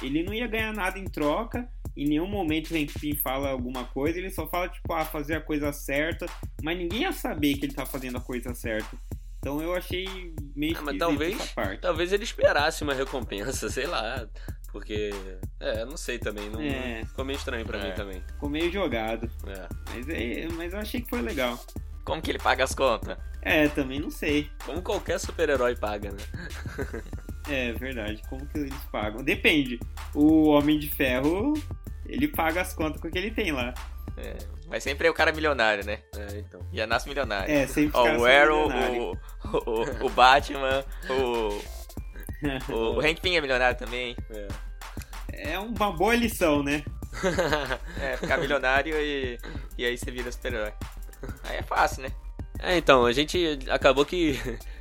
Ele 0.03 0.23
não 0.23 0.33
ia 0.33 0.47
ganhar 0.47 0.73
nada 0.73 0.99
em 0.99 1.05
troca, 1.05 1.69
em 1.97 2.07
nenhum 2.07 2.27
momento 2.27 2.71
o 2.71 2.77
Hank 2.77 2.99
Pym 2.99 3.15
fala 3.15 3.51
alguma 3.51 3.85
coisa, 3.85 4.19
ele 4.19 4.31
só 4.31 4.47
fala, 4.47 4.69
tipo, 4.69 4.93
ah, 4.93 5.05
fazer 5.05 5.35
a 5.35 5.41
coisa 5.41 5.73
certa, 5.73 6.27
mas 6.63 6.79
ninguém 6.79 7.03
ia 7.03 7.13
saber 7.13 7.55
que 7.55 7.67
ele 7.67 7.75
tá 7.75 7.85
fazendo 7.85 8.19
a 8.19 8.21
coisa 8.21 8.55
certa. 8.55 8.97
Então 9.40 9.61
eu 9.62 9.74
achei 9.74 10.07
meio 10.55 10.76
Ah, 10.79 10.83
mas 10.83 10.98
talvez, 10.98 11.55
talvez 11.81 12.12
ele 12.12 12.24
esperasse 12.24 12.83
uma 12.85 12.92
recompensa, 12.94 13.68
sei 13.70 13.87
lá. 13.87 14.29
Porque. 14.70 15.11
É, 15.59 15.85
não 15.85 15.96
sei 15.96 16.18
também. 16.18 16.48
Não, 16.50 16.61
É. 16.61 17.05
Ficou 17.07 17.24
meio 17.24 17.37
estranho 17.37 17.64
pra 17.66 17.79
É. 17.79 17.88
mim 17.88 17.94
também. 17.94 18.22
Ficou 18.35 18.48
meio 18.48 18.70
jogado. 18.70 19.29
É. 19.46 19.68
Mas, 19.94 20.09
é, 20.09 20.48
mas 20.55 20.72
eu 20.74 20.79
achei 20.79 21.00
que 21.00 21.09
foi 21.09 21.22
legal. 21.22 21.59
Como 22.05 22.20
que 22.22 22.31
ele 22.31 22.38
paga 22.38 22.64
as 22.64 22.74
contas? 22.74 23.16
É, 23.42 23.68
também 23.68 23.98
não 23.98 24.11
sei. 24.11 24.50
Como 24.64 24.83
qualquer 24.83 25.18
super-herói 25.18 25.74
paga, 25.74 26.11
né? 26.12 26.18
É 27.48 27.72
verdade. 27.72 28.22
Como 28.29 28.46
que 28.46 28.59
eles 28.59 28.74
pagam? 28.92 29.24
Depende. 29.24 29.81
O 30.14 30.48
Homem 30.50 30.79
de 30.79 30.88
Ferro, 30.90 31.55
ele 32.11 32.29
paga 32.29 32.61
as 32.61 32.73
contas 32.73 33.01
com 33.01 33.09
o 33.09 33.11
que 33.11 33.18
ele 33.18 33.31
tem 33.31 33.53
lá. 33.53 33.73
É, 34.16 34.37
mas 34.68 34.83
sempre 34.83 35.07
é 35.07 35.11
o 35.11 35.14
cara 35.14 35.33
milionário, 35.33 35.85
né? 35.85 36.01
É, 36.16 36.38
então. 36.38 36.61
Já 36.73 36.87
nasce 36.87 37.09
milionário. 37.09 37.53
É, 37.53 37.66
sempre 37.66 37.99
Ó, 37.99 38.05
o 38.05 38.27
Arrow, 38.27 38.68
o, 38.68 39.16
o, 39.70 40.07
o 40.07 40.11
Batman, 40.11 40.85
o, 41.09 41.62
o, 42.73 42.96
o 42.96 43.01
Hank 43.01 43.20
Pym 43.20 43.37
é 43.37 43.40
milionário 43.40 43.79
também. 43.79 44.16
É. 44.31 44.49
É 45.33 45.59
uma 45.59 45.92
boa 45.92 46.14
lição, 46.14 46.62
né? 46.62 46.85
É, 48.01 48.16
ficar 48.16 48.38
milionário 48.38 48.94
e, 48.96 49.38
e 49.77 49.85
aí 49.85 49.96
você 49.96 50.11
vira 50.11 50.31
super-herói. 50.31 50.73
Aí 51.44 51.57
é 51.57 51.62
fácil, 51.62 52.03
né? 52.03 52.11
É, 52.59 52.77
então, 52.77 53.07
a 53.07 53.12
gente 53.12 53.59
acabou 53.68 54.05
que 54.05 54.38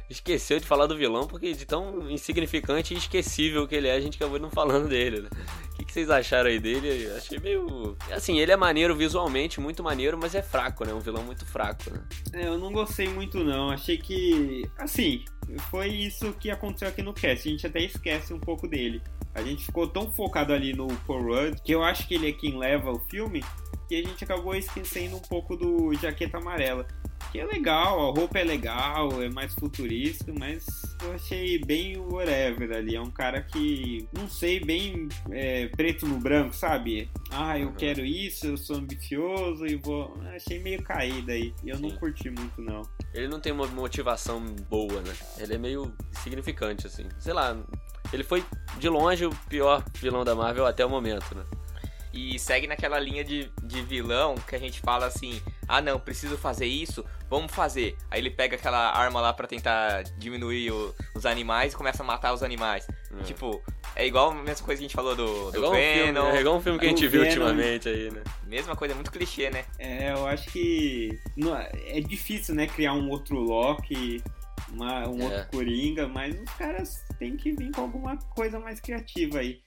esqueceu 0.10 0.60
de 0.60 0.66
falar 0.66 0.88
do 0.88 0.98
vilão, 0.98 1.28
porque 1.28 1.54
de 1.54 1.66
tão 1.66 2.10
insignificante 2.10 2.94
e 2.94 2.98
esquecível 2.98 3.68
que 3.68 3.76
ele 3.76 3.88
é, 3.88 3.94
a 3.94 4.00
gente 4.00 4.18
acabou 4.18 4.40
não 4.40 4.50
falando 4.50 4.88
dele, 4.90 5.22
né? 5.22 5.30
O 5.74 5.76
que, 5.76 5.86
que 5.86 5.94
vocês 5.94 6.10
acharam 6.10 6.50
aí 6.50 6.60
dele? 6.60 7.06
Eu 7.06 7.16
Achei 7.16 7.40
meio. 7.40 7.96
Assim, 8.12 8.40
ele 8.40 8.52
é 8.52 8.58
maneiro 8.58 8.96
visualmente, 8.96 9.62
muito 9.62 9.84
maneiro, 9.84 10.18
mas 10.18 10.36
é 10.36 10.42
fraco, 10.42 10.84
né? 10.84 10.94
Um 10.94 11.00
vilão 11.00 11.24
muito 11.24 11.46
fraco, 11.46 11.90
né? 11.92 12.02
É, 12.34 12.48
eu 12.48 12.58
não 12.58 12.72
gostei 12.72 13.08
muito 13.08 13.44
não. 13.44 13.70
Achei 13.70 13.98
que, 13.98 14.70
assim, 14.78 15.24
foi 15.70 15.88
isso 15.88 16.34
que 16.34 16.50
aconteceu 16.50 16.88
aqui 16.88 17.02
no 17.02 17.14
cast. 17.14 17.48
A 17.48 17.52
gente 17.52 17.68
até 17.68 17.80
esquece 17.80 18.34
um 18.34 18.40
pouco 18.40 18.68
dele. 18.68 19.02
A 19.34 19.42
gente 19.42 19.66
ficou 19.66 19.88
tão 19.88 20.12
focado 20.12 20.52
ali 20.52 20.74
no 20.74 20.88
Paul 21.08 21.24
Rudd, 21.24 21.62
que 21.64 21.72
eu 21.72 21.84
acho 21.84 22.08
que 22.08 22.16
ele 22.16 22.30
é 22.30 22.34
quem 22.34 22.58
leva 22.58 22.92
o 22.92 23.00
filme, 23.00 23.44
que 23.88 23.96
a 23.96 24.04
gente 24.04 24.24
acabou 24.24 24.56
esquecendo 24.56 25.16
um 25.16 25.22
pouco 25.22 25.56
do 25.56 25.94
Jaqueta 25.94 26.38
Amarela. 26.38 26.86
Que 27.32 27.40
é 27.40 27.46
legal, 27.46 28.10
a 28.10 28.12
roupa 28.12 28.40
é 28.40 28.44
legal, 28.44 29.22
é 29.22 29.30
mais 29.30 29.54
futurista, 29.54 30.34
mas 30.38 30.66
eu 31.04 31.14
achei 31.14 31.60
bem 31.60 31.96
whatever 31.98 32.76
ali. 32.76 32.96
É 32.96 33.02
um 33.02 33.12
cara 33.12 33.42
que, 33.42 34.08
não 34.18 34.28
sei, 34.28 34.60
bem 34.60 35.08
é, 35.32 35.68
preto 35.68 36.08
no 36.08 36.18
branco, 36.20 36.56
sabe? 36.56 37.10
Ah, 37.32 37.58
eu 37.60 37.68
Uhum. 37.68 37.74
quero 37.76 38.04
isso, 38.04 38.48
eu 38.48 38.58
sou 38.58 38.78
ambicioso 38.78 39.66
e 39.68 39.76
vou. 39.76 40.18
Achei 40.36 40.58
meio 40.60 40.82
caído 40.84 41.32
aí. 41.32 41.54
E 41.64 41.70
eu 41.70 41.80
não 41.80 41.90
Sim. 41.92 41.96
curti 41.98 42.30
muito, 42.32 42.60
não. 42.62 42.82
Ele 43.14 43.28
não 43.28 43.40
tem 43.40 43.52
uma 43.52 43.68
motivação 43.68 44.42
boa, 44.70 45.02
né? 45.02 45.14
Ele 45.38 45.54
é 45.54 45.58
meio 45.58 45.94
insignificante, 46.12 46.88
assim. 46.88 47.06
Sei 47.20 47.34
lá, 47.34 47.56
ele 48.12 48.24
foi 48.24 48.44
de 48.80 48.90
longe 48.90 49.26
o 49.26 49.30
pior 49.48 49.84
vilão 49.96 50.24
da 50.26 50.34
Marvel 50.34 50.66
até 50.66 50.84
o 50.86 50.90
momento, 50.90 51.36
né? 51.36 51.44
E 52.14 52.38
segue 52.40 52.66
naquela 52.68 53.00
linha 53.00 53.24
de, 53.24 53.52
de 53.64 53.82
vilão 53.82 54.36
que 54.36 54.56
a 54.56 54.60
gente 54.60 54.80
fala 54.80 55.06
assim: 55.06 55.42
ah, 55.68 55.82
não, 55.82 56.00
preciso 56.00 56.38
fazer 56.38 56.66
isso, 56.66 57.06
vamos 57.30 57.52
fazer. 57.54 57.96
Aí 58.10 58.20
ele 58.20 58.30
pega 58.32 58.56
aquela 58.56 58.92
arma 58.92 59.22
lá 59.22 59.32
para 59.34 59.48
tentar 59.48 60.04
diminuir 60.18 60.72
o, 60.72 60.96
os 61.16 61.26
animais 61.26 61.74
e 61.74 61.76
começa 61.76 62.02
a 62.02 62.06
matar 62.06 62.34
os 62.34 62.42
animais. 62.44 62.88
É. 63.20 63.24
Tipo, 63.24 63.62
é 63.96 64.06
igual 64.08 64.32
a 64.32 64.36
mesma 64.36 64.66
coisa 64.66 64.80
que 64.80 64.86
a 64.86 64.88
gente 64.88 64.96
falou 64.96 65.16
do, 65.16 65.50
É 65.50 65.52
do 65.52 65.58
igual, 65.58 65.72
um 65.72 65.76
filme, 65.76 66.04
Venom. 66.06 66.28
é 66.30 66.40
igual 66.42 66.56
um 66.58 66.62
filme 66.62 66.80
que 66.80 66.86
a 66.86 66.90
gente 66.90 67.06
O 67.06 67.10
viu 67.10 67.22
Venom. 67.22 67.44
ultimamente 67.46 67.90
aí, 67.90 68.12
né? 68.12 68.24
Mesma 68.48 68.76
coisa, 68.76 68.96
muito 68.96 69.12
clichê, 69.12 69.50
né? 69.50 69.66
É, 69.78 70.12
eu 70.12 70.26
acho 70.28 70.50
que 70.52 71.20
não- 71.38 71.56
é 71.56 72.00
difícil, 72.02 72.56
né, 72.56 72.66
criar 72.68 72.94
um 72.94 73.10
outro 73.10 73.40
Loki, 73.40 74.24
uma- 74.72 75.08
um 75.08 75.22
É. 75.22 75.26
outro 75.26 75.48
Coringa, 75.52 76.08
mas 76.08 76.40
os 76.40 76.50
caras 76.54 77.04
têm 77.20 77.36
que 77.38 77.52
vir 77.52 77.72
com 77.72 77.82
alguma 77.82 78.18
coisa 78.18 78.60
mais 78.60 78.80
criativa 78.80 79.40
aí. 79.40 79.62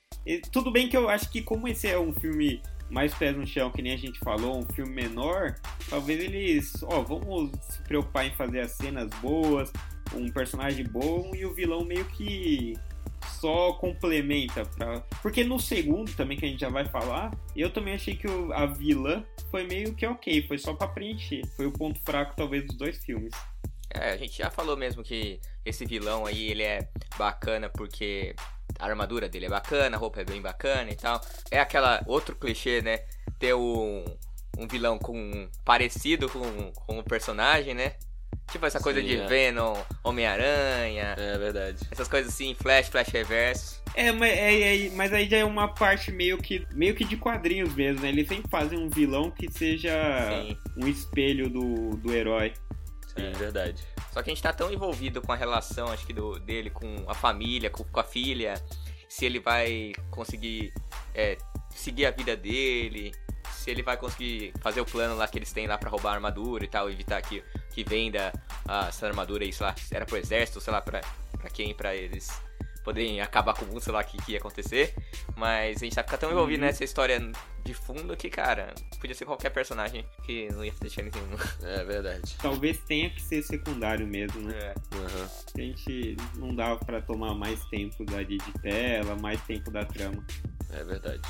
Tudo 0.52 0.70
bem 0.70 0.88
que 0.88 0.96
eu 0.96 1.08
acho 1.08 1.30
que 1.30 1.42
como 1.42 1.66
esse 1.68 1.88
é 1.88 1.98
um 1.98 2.12
filme 2.12 2.62
mais 2.90 3.14
pés 3.14 3.34
no 3.36 3.46
chão, 3.46 3.70
que 3.70 3.80
nem 3.80 3.94
a 3.94 3.96
gente 3.96 4.18
falou, 4.18 4.58
um 4.58 4.66
filme 4.74 4.92
menor, 4.92 5.54
talvez 5.88 6.20
eles, 6.20 6.82
ó, 6.82 7.00
vamos 7.00 7.50
se 7.70 7.82
preocupar 7.82 8.26
em 8.26 8.34
fazer 8.34 8.60
as 8.60 8.72
cenas 8.72 9.08
boas, 9.20 9.72
um 10.14 10.30
personagem 10.30 10.84
bom 10.84 11.32
e 11.34 11.46
o 11.46 11.54
vilão 11.54 11.84
meio 11.84 12.04
que 12.04 12.74
só 13.40 13.72
complementa 13.74 14.64
pra... 14.76 15.00
porque 15.22 15.42
no 15.42 15.58
segundo 15.58 16.12
também 16.14 16.36
que 16.36 16.44
a 16.44 16.48
gente 16.48 16.60
já 16.60 16.68
vai 16.68 16.84
falar 16.84 17.30
eu 17.56 17.70
também 17.72 17.94
achei 17.94 18.14
que 18.16 18.26
o- 18.28 18.52
a 18.52 18.66
vilã 18.66 19.24
foi 19.50 19.64
meio 19.64 19.94
que 19.94 20.04
ok 20.04 20.46
foi 20.46 20.58
só 20.58 20.74
pra 20.74 20.88
preencher 20.88 21.42
foi 21.56 21.66
o 21.66 21.72
ponto 21.72 22.00
fraco 22.04 22.34
talvez 22.36 22.66
dos 22.66 22.76
dois 22.76 22.98
filmes. 23.04 23.32
É, 23.94 24.12
a 24.12 24.16
gente 24.16 24.38
já 24.38 24.50
falou 24.50 24.76
mesmo 24.76 25.02
que 25.02 25.38
esse 25.64 25.84
vilão 25.84 26.26
aí, 26.26 26.50
ele 26.50 26.62
é 26.62 26.88
bacana 27.18 27.68
porque 27.68 28.34
a 28.78 28.86
armadura 28.86 29.28
dele 29.28 29.46
é 29.46 29.48
bacana, 29.48 29.96
a 29.96 29.98
roupa 30.00 30.20
é 30.20 30.24
bem 30.24 30.40
bacana 30.40 30.90
e 30.90 30.96
tal. 30.96 31.20
É 31.50 31.58
aquela 31.60 32.02
outro 32.06 32.34
clichê, 32.36 32.80
né? 32.82 33.00
Ter 33.38 33.54
um, 33.54 34.04
um 34.58 34.66
vilão 34.68 34.98
com 34.98 35.48
parecido 35.64 36.28
com, 36.28 36.72
com 36.72 36.98
o 36.98 37.04
personagem, 37.04 37.74
né? 37.74 37.94
Tipo 38.50 38.66
essa 38.66 38.80
coisa 38.80 39.00
Sim, 39.00 39.06
de 39.06 39.16
é. 39.16 39.26
Venom, 39.26 39.74
Homem-Aranha, 40.04 41.14
É 41.16 41.38
verdade. 41.38 41.78
essas 41.90 42.08
coisas 42.08 42.32
assim, 42.32 42.54
Flash, 42.54 42.88
Flash 42.88 43.08
Reverso. 43.08 43.80
é 43.94 44.10
mas, 44.12 44.30
é- 44.30 44.86
é- 44.86 44.90
mas 44.90 45.12
aí 45.12 45.28
já 45.28 45.38
é 45.38 45.44
uma 45.44 45.68
parte 45.68 46.10
meio 46.10 46.36
que 46.38 46.66
meio 46.74 46.94
que 46.94 47.04
de 47.04 47.16
quadrinhos 47.16 47.74
mesmo 47.74 48.02
né 48.02 48.08
eles 48.08 48.28
sempre 48.28 48.50
fazem 48.50 48.78
um 48.78 48.88
vilão 48.90 49.30
que 49.30 49.50
seja 49.50 49.92
Sim. 50.28 50.56
um 50.76 50.86
espelho 50.88 51.48
do, 51.48 51.96
do 51.96 52.12
herói 52.12 52.52
Sim, 53.16 53.26
é 53.26 53.30
verdade. 53.32 53.82
Só 54.12 54.22
que 54.22 54.30
a 54.30 54.34
gente 54.34 54.42
tá 54.42 54.52
tão 54.52 54.70
envolvido 54.70 55.22
com 55.22 55.32
a 55.32 55.36
relação, 55.36 55.88
acho 55.88 56.06
que 56.06 56.12
do, 56.12 56.38
dele 56.38 56.68
com 56.68 57.04
a 57.08 57.14
família, 57.14 57.70
com, 57.70 57.82
com 57.82 57.98
a 57.98 58.04
filha, 58.04 58.54
se 59.08 59.24
ele 59.24 59.40
vai 59.40 59.92
conseguir 60.10 60.72
é, 61.14 61.38
seguir 61.70 62.04
a 62.04 62.10
vida 62.10 62.36
dele, 62.36 63.12
se 63.52 63.70
ele 63.70 63.82
vai 63.82 63.96
conseguir 63.96 64.52
fazer 64.60 64.82
o 64.82 64.84
plano 64.84 65.16
lá 65.16 65.26
que 65.26 65.38
eles 65.38 65.52
têm 65.52 65.66
lá 65.66 65.78
pra 65.78 65.88
roubar 65.88 66.10
a 66.10 66.14
armadura 66.14 66.64
e 66.64 66.68
tal, 66.68 66.90
evitar 66.90 67.22
que, 67.22 67.42
que 67.70 67.82
venda 67.84 68.32
essa 68.86 69.06
armadura 69.06 69.44
aí, 69.44 69.52
sei 69.52 69.66
lá, 69.66 69.74
era 69.90 70.04
pro 70.04 70.18
exército, 70.18 70.60
sei 70.60 70.72
lá, 70.72 70.82
pra, 70.82 71.00
pra 71.38 71.48
quem, 71.48 71.74
pra 71.74 71.94
eles 71.94 72.28
poderem 72.84 73.20
acabar 73.20 73.54
com 73.54 73.64
o 73.64 73.68
mundo, 73.68 73.80
sei 73.80 73.92
lá 73.92 74.00
o 74.00 74.04
que, 74.04 74.16
que 74.18 74.32
ia 74.32 74.38
acontecer. 74.38 74.94
Mas 75.36 75.76
a 75.76 75.84
gente 75.84 75.94
tá 75.94 76.02
ficando 76.02 76.20
tão 76.20 76.30
envolvido 76.30 76.60
Uhum. 76.62 76.66
nessa 76.66 76.84
história 76.84 77.18
de 77.64 77.74
fundo 77.74 78.16
que, 78.16 78.28
cara, 78.28 78.74
podia 79.00 79.14
ser 79.14 79.24
qualquer 79.24 79.50
personagem 79.50 80.04
que 80.24 80.48
não 80.52 80.64
ia 80.64 80.72
deixar 80.80 81.02
ninguém. 81.02 81.22
É 81.62 81.84
verdade. 81.84 82.36
talvez 82.42 82.78
tenha 82.86 83.08
que 83.10 83.22
ser 83.22 83.42
secundário 83.42 84.06
mesmo 84.06 84.40
né 84.42 84.58
É. 84.58 84.74
Aham. 84.96 85.28
a 85.56 85.60
gente 85.60 86.16
não 86.36 86.54
dava 86.54 86.76
pra 86.84 87.00
tomar 87.00 87.34
mais 87.34 87.64
tempo 87.66 88.04
dali 88.04 88.38
de 88.38 88.52
tela 88.60 89.14
mais 89.16 89.40
tempo 89.42 89.70
da 89.70 89.84
trama 89.84 90.24
É 90.70 90.82
verdade. 90.84 91.20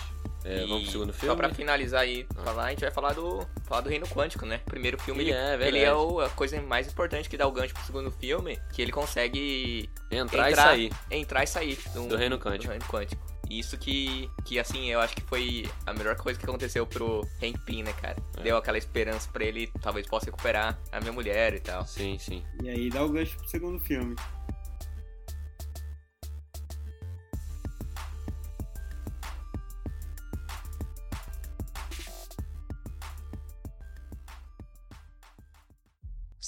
É, 0.45 0.65
E 0.65 0.67
vamos 0.67 0.83
pro 0.85 0.93
segundo 0.93 1.13
Só 1.13 1.19
filme? 1.21 1.37
pra 1.37 1.55
finalizar 1.55 2.01
aí, 2.03 2.27
Ah. 2.37 2.43
falar, 2.43 2.65
a 2.65 2.71
gente 2.71 2.81
vai 2.81 2.91
falar 2.91 3.13
do, 3.13 3.47
falar 3.65 3.81
do 3.83 3.89
Reino 3.89 4.07
Quântico, 4.09 4.45
né? 4.45 4.61
Primeiro 4.67 4.99
filme, 5.01 5.23
ele 5.23 5.33
é, 5.33 5.55
ele 5.69 5.79
é 5.79 5.95
o- 5.95 6.21
a 6.21 6.29
coisa 6.31 6.61
mais 6.63 6.87
importante 6.89 7.29
que 7.29 7.37
dá 7.37 7.47
o 7.47 7.53
gancho 7.53 7.73
pro 7.75 7.85
segundo 7.85 8.11
filme, 8.11 8.59
que 8.73 8.83
ele 8.83 8.91
consegue 8.93 9.89
Entrar, 10.11 10.49
e 10.49 10.53
entrar- 10.53 10.65
sair. 10.67 10.93
entrar 11.11 11.45
e 11.45 11.47
sair 11.47 11.79
Do 12.09 12.17
Reino 12.17 12.39
Quântico. 12.39 12.65
do 12.67 12.71
Reino 12.71 12.85
Quântico. 12.87 13.23
E 13.51 13.59
Isso 13.59 13.77
que, 13.77 14.31
que, 14.47 14.59
assim, 14.59 14.89
eu 14.91 14.99
acho 15.01 15.15
que 15.15 15.21
foi 15.23 15.69
a 15.87 15.93
melhor 15.93 16.17
coisa 16.17 16.39
que 16.39 16.45
aconteceu 16.47 16.87
pro 16.87 17.21
Hank 17.43 17.59
Pym, 17.67 17.83
né, 17.83 17.93
cara? 18.01 18.17
É. 18.39 18.43
Deu 18.43 18.57
aquela 18.57 18.79
esperança 18.79 19.29
pra 19.31 19.45
ele, 19.45 19.71
talvez 19.83 20.07
possa 20.07 20.27
recuperar 20.27 20.79
a 20.91 21.01
minha 21.01 21.13
mulher 21.13 21.53
e 21.55 21.61
tal. 21.61 21.85
Sim, 21.87 22.17
sim. 22.19 22.43
E 22.63 22.71
aí 22.71 22.89
dá 22.89 23.05
o 23.05 23.11
gancho 23.11 23.37
pro 23.37 23.49
segundo 23.49 23.79
filme. 23.81 24.17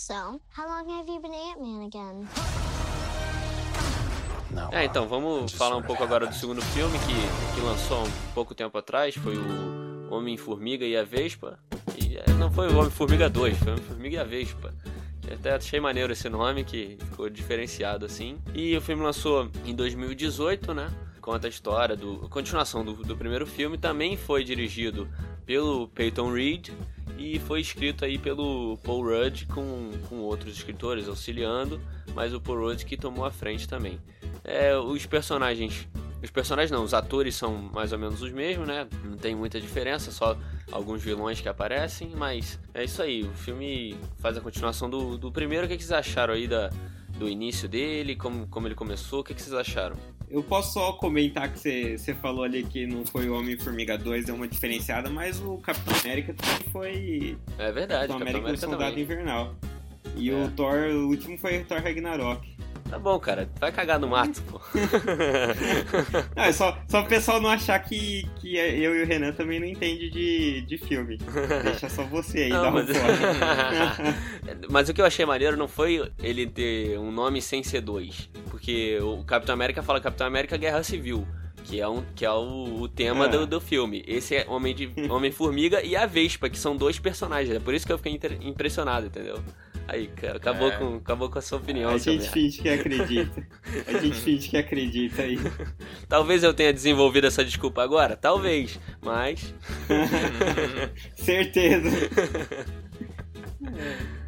So, 0.07 0.38
how 0.51 0.69
long 0.69 0.87
have 0.90 1.09
you 1.09 1.19
been 1.19 1.33
Ant-Man 1.33 1.87
again? 1.87 2.29
No. 4.51 4.69
É, 4.71 4.85
então, 4.85 5.09
vamos 5.09 5.53
falar 5.53 5.77
um 5.77 5.79
of 5.79 5.87
pouco 5.87 6.05
agora 6.05 6.27
do 6.27 6.35
segundo 6.35 6.61
filme 6.61 6.99
que, 6.99 7.55
que 7.55 7.61
lançou 7.62 8.01
há 8.01 8.03
um 8.03 8.11
pouco 8.35 8.55
tempo 8.55 8.77
atrás. 8.77 9.14
Foi 9.14 9.35
o 9.35 10.14
Homem-Formiga 10.14 10.85
e 10.85 10.95
a 10.95 11.05
Vespa. 11.05 11.59
E 11.99 12.19
é, 12.19 12.31
não 12.35 12.53
foi 12.53 12.69
o 12.69 12.77
Homem-Formiga 12.77 13.31
2, 13.31 13.57
foi 13.57 13.69
o 13.69 13.71
Homem-Formiga 13.77 14.17
e 14.17 14.19
a 14.19 14.25
Vespa. 14.25 14.75
Eu 15.27 15.37
Até 15.37 15.55
achei 15.55 15.81
maneiro 15.81 16.12
esse 16.12 16.29
nome, 16.29 16.64
que 16.64 16.99
ficou 17.01 17.31
diferenciado 17.31 18.05
assim. 18.05 18.38
E 18.53 18.77
o 18.77 18.83
filme 18.83 19.03
lançou 19.03 19.51
em 19.64 19.75
2018, 19.75 20.75
né? 20.75 20.93
Conta 21.23 21.47
a 21.47 21.51
história 21.51 21.97
do. 21.97 22.27
a 22.27 22.29
continuação 22.29 22.85
do, 22.85 22.93
do 22.93 23.17
primeiro 23.17 23.47
filme. 23.47 23.79
Também 23.79 24.19
foi 24.19 24.45
dirigido 24.45 25.09
pelo 25.47 25.89
Peyton 25.89 26.33
Reed 26.33 26.71
e 27.19 27.39
foi 27.41 27.61
escrito 27.61 28.05
aí 28.05 28.19
pelo 28.19 28.79
Paul 28.79 29.05
Rudd 29.05 29.47
com, 29.47 29.91
com 30.09 30.17
outros 30.17 30.57
escritores 30.57 31.09
auxiliando, 31.09 31.81
mas 32.15 32.35
o 32.35 32.41
Paul 32.41 32.61
Rudd 32.61 32.85
que 32.85 32.97
tomou 32.97 33.25
a 33.25 33.31
frente 33.31 33.69
também. 33.69 33.99
É, 34.43 34.77
os 34.77 35.07
personagens. 35.07 35.89
Os 36.23 36.31
personagens 36.31 36.71
não, 36.71 36.83
os 36.83 36.95
atores 36.95 37.35
são 37.35 37.53
mais 37.55 37.93
ou 37.93 37.99
menos 37.99 38.23
os 38.23 38.33
mesmos, 38.33 38.67
né? 38.67 38.89
Não 39.05 39.17
tem 39.17 39.35
muita 39.35 39.61
diferença, 39.61 40.11
só 40.11 40.37
alguns 40.73 41.03
vilões 41.03 41.39
que 41.39 41.49
aparecem, 41.51 42.13
mas 42.17 42.59
é 42.73 42.83
isso 42.83 43.03
aí. 43.03 43.25
O 43.25 43.35
filme 43.35 43.95
faz 44.21 44.37
a 44.39 44.41
continuação 44.41 44.89
do, 44.89 45.19
do 45.19 45.31
primeiro. 45.31 45.67
O 45.67 45.69
que, 45.69 45.77
que 45.77 45.85
vocês 45.85 45.93
acharam 45.93 46.33
aí 46.33 46.49
da, 46.49 46.71
do 47.19 47.29
início 47.29 47.69
dele? 47.69 48.17
Como, 48.17 48.47
como 48.47 48.67
ele 48.67 48.75
começou? 48.75 49.21
O 49.21 49.25
que, 49.25 49.35
que 49.35 49.43
vocês 49.43 49.55
acharam? 49.55 49.97
Eu 50.31 50.43
posso 50.43 50.73
só 50.75 50.93
comentar 50.93 51.53
que 51.53 51.97
você 51.99 52.15
falou 52.15 52.45
ali 52.45 52.65
que 52.65 52.87
não 52.87 53.05
foi 53.05 53.29
o 53.29 53.39
Homem-Formiga 53.39 53.97
2, 53.97 54.27
deu 54.27 54.35
uma 54.35 54.49
diferenciada, 54.49 55.09
mas 55.09 55.41
o 55.41 55.59
Capitão 55.59 55.95
América 56.05 56.35
também 56.35 56.73
foi 56.73 57.39
É 57.59 57.71
verdade, 57.73 58.09
Capitão 58.09 58.19
Capitão 58.19 58.19
América 58.19 58.39
o 58.39 58.41
América 58.43 58.67
Soldado 58.67 58.91
também. 58.91 59.05
Invernal. 59.05 59.55
E 60.17 60.31
É. 60.31 60.35
o 60.35 60.51
Thor, 60.51 60.75
o 60.75 61.09
último 61.09 61.39
foi 61.39 61.61
o 61.61 61.65
Thor 61.65 61.83
Ragnarok. 61.83 62.55
Tá 62.89 62.99
bom, 62.99 63.19
cara. 63.19 63.49
Vai 63.59 63.73
cagar 63.73 63.99
no 63.99 64.07
mato, 64.09 64.43
pô. 64.43 64.61
Não, 66.37 66.45
é 66.45 66.53
só, 66.53 66.79
só 66.87 67.01
o 67.01 67.07
pessoal 67.07 67.41
não 67.41 67.49
achar 67.51 67.79
que, 67.81 68.29
que 68.37 68.57
eu 68.57 68.95
e 68.95 69.03
o 69.03 69.07
Renan 69.07 69.33
também 69.33 69.59
não 69.59 69.67
entende 69.67 70.11
de, 70.11 70.61
de 70.63 70.79
filme. 70.79 71.19
Deixa 71.65 71.89
só 71.89 72.05
você 72.05 72.43
aí, 72.43 72.51
Não, 72.51 72.63
dá 72.63 72.69
um 72.69 72.73
mas... 72.75 72.97
fora. 72.97 73.17
mas 74.71 74.89
o 74.89 74.95
que 74.95 75.01
eu 75.01 75.07
achei 75.07 75.25
maneiro 75.25 75.57
não 75.57 75.67
foi 75.67 76.09
ele 76.23 76.47
ter 76.47 76.99
um 76.99 77.11
nome 77.11 77.41
sem 77.41 77.63
ser 77.63 77.81
dois. 77.81 78.29
Porque 78.64 78.98
o 79.03 79.22
Capitão 79.24 79.53
América 79.53 79.83
fala 79.83 80.00
Capitão 80.00 80.27
América 80.27 80.57
Guerra 80.57 80.83
Civil. 80.83 81.27
Que 81.64 81.81
é, 81.81 81.88
um, 81.88 82.03
que 82.14 82.24
é 82.24 82.31
o, 82.31 82.81
o 82.83 82.88
tema 82.88 83.24
É. 83.27 83.29
do, 83.29 83.46
do 83.46 83.61
filme. 83.61 84.03
Esse 84.07 84.37
é 84.37 84.46
Homem 84.48 84.74
de 84.74 84.90
Homem-Formiga 85.11 85.83
e 85.83 85.94
a 85.96 86.05
Vespa, 86.07 86.48
que 86.48 86.59
são 86.59 86.74
dois 86.77 86.98
personagens. 86.98 87.55
É 87.57 87.61
por 87.61 87.74
isso 87.74 87.87
que 87.87 87.92
eu 87.92 87.98
fiquei 87.98 88.18
impressionado, 88.42 89.07
entendeu? 89.07 89.38
Aí, 89.88 90.07
cara, 90.09 90.37
acabou, 90.38 90.68
É. 90.68 90.77
com, 90.79 90.96
acabou 90.96 91.29
com 91.31 91.38
a 91.38 91.42
sua 91.42 91.59
opinião, 91.59 91.90
A 91.90 91.98
gente 91.98 92.27
finge 92.31 92.61
que 92.62 92.68
acredita. 92.70 93.46
A 93.87 93.98
gente 93.98 94.16
finge 94.20 94.48
que 94.48 94.57
acredita 94.57 95.22
aí. 95.22 95.38
Talvez 96.09 96.42
eu 96.42 96.53
tenha 96.55 96.72
desenvolvido 96.72 97.27
essa 97.27 97.44
desculpa 97.44 97.83
agora, 97.83 98.16
talvez, 98.16 98.79
mas 99.03 99.55
Certeza. 101.16 101.90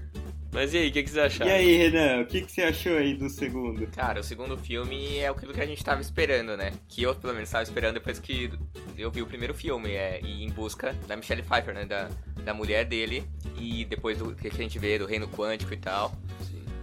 mas 0.57 0.73
e 0.73 0.79
aí, 0.79 0.89
o 0.89 0.93
que, 0.93 1.03
que 1.03 1.11
vocês 1.11 1.23
acharam? 1.23 1.51
E 1.51 1.55
aí, 1.55 1.77
Renan, 1.77 2.23
o 2.23 2.27
que, 2.27 2.41
que 2.41 2.51
você 2.51 2.63
achou 2.63 2.97
aí 2.97 3.13
do 3.13 3.29
segundo? 3.29 3.87
Cara, 3.89 4.21
o 4.21 4.25
segundo 4.25 4.57
filme 4.57 5.19
é 5.19 5.29
aquilo 5.29 5.53
que 5.53 5.61
a 5.61 5.67
gente 5.67 5.85
tava 5.85 6.01
esperando, 6.01 6.57
né? 6.57 6.73
Que 6.89 7.03
eu, 7.03 7.15
pelo 7.15 7.35
menos, 7.35 7.51
tava 7.51 7.63
esperando 7.63 7.93
depois 7.93 8.19
que 8.19 8.51
eu 8.97 9.11
vi 9.11 9.21
o 9.21 9.27
primeiro 9.27 9.53
filme, 9.53 9.91
é 9.91 10.19
ir 10.23 10.45
em 10.45 10.51
busca 10.51 10.95
da 11.07 11.15
Michelle 11.15 11.43
Pfeiffer, 11.43 11.75
né? 11.75 11.85
Da, 11.85 12.09
da 12.43 12.55
mulher 12.55 12.87
dele, 12.87 13.23
e 13.61 13.85
depois 13.85 14.17
do 14.17 14.35
que 14.35 14.49
a 14.49 14.51
gente 14.51 14.79
vê 14.79 14.99
do 14.99 15.05
reino 15.05 15.29
quântico 15.29 15.75
e 15.75 15.77
tal. 15.77 16.17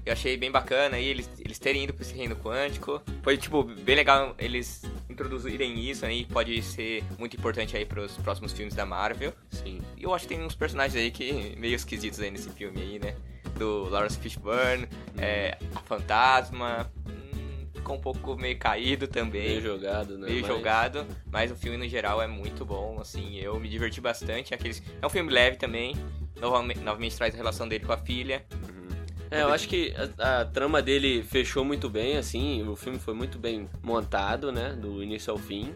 Eu 0.06 0.12
achei 0.14 0.36
bem 0.36 0.52
bacana 0.52 0.98
aí 0.98 1.06
eles, 1.08 1.30
eles 1.40 1.58
terem 1.58 1.84
ido 1.86 1.94
pra 1.94 2.04
esse 2.04 2.14
reino 2.14 2.36
quântico. 2.36 3.02
Foi, 3.22 3.38
tipo, 3.38 3.64
bem 3.64 3.96
legal 3.96 4.36
eles 4.38 4.84
introduzirem 5.10 5.80
isso 5.90 6.06
aí, 6.06 6.26
pode 6.26 6.62
ser 6.62 7.04
muito 7.18 7.38
importante 7.38 7.78
aí 7.78 7.86
pros 7.86 8.12
próximos 8.18 8.52
filmes 8.52 8.76
da 8.76 8.86
Marvel. 8.86 9.32
Sim. 9.52 9.80
E 9.98 10.04
eu 10.04 10.14
acho 10.14 10.28
que 10.28 10.36
tem 10.36 10.44
uns 10.44 10.56
personagens 10.56 10.96
aí 11.02 11.10
que 11.10 11.56
meio 11.58 11.76
esquisitos 11.76 12.20
aí 12.20 12.30
nesse 12.32 12.50
filme 12.50 12.82
aí, 12.82 13.00
né? 13.00 13.16
Do 13.58 13.88
Lawrence 13.90 14.18
Fishburne, 14.20 14.88
é, 15.18 15.58
a 15.76 15.80
Fantasma. 15.80 16.92
Hum, 17.08 17.68
ficou 17.74 17.96
um 17.96 18.02
pouco 18.02 18.36
meio 18.36 18.58
caído 18.58 19.08
também. 19.08 19.48
Meio 19.50 19.62
jogado, 19.62 20.18
né? 20.18 20.28
meio 20.28 20.42
Mas- 20.42 20.48
jogado, 20.48 21.08
mas 21.32 21.52
o 21.52 21.56
filme 21.56 21.78
no 21.78 21.88
geral 21.88 22.22
é 22.22 22.28
muito 22.28 22.66
bom, 22.66 23.00
assim, 23.00 23.38
eu 23.38 23.58
me 23.60 23.70
diverti 23.70 24.02
bastante. 24.02 24.54
Aqueles... 24.54 24.82
É 25.02 25.06
um 25.06 25.10
filme 25.10 25.32
leve 25.32 25.56
também, 25.58 25.96
novamente, 26.42 26.80
novamente 26.82 27.16
traz 27.16 27.34
a 27.34 27.38
relação 27.38 27.68
dele 27.68 27.86
com 27.86 27.94
a 27.94 27.98
filha. 27.98 28.44
É, 29.34 29.42
eu 29.42 29.52
acho 29.52 29.68
que 29.68 29.92
a, 30.20 30.42
a 30.42 30.46
trama 30.46 30.80
dele 30.80 31.24
fechou 31.24 31.66
muito 31.66 31.90
bem, 31.90 32.18
assim, 32.18 32.62
o 32.68 32.76
filme 32.76 33.00
foi 33.00 33.16
muito 33.16 33.40
bem 33.40 33.68
montado, 33.82 34.52
né, 34.52 34.74
do 34.74 35.02
início 35.02 35.32
ao 35.32 35.40
fim. 35.40 35.74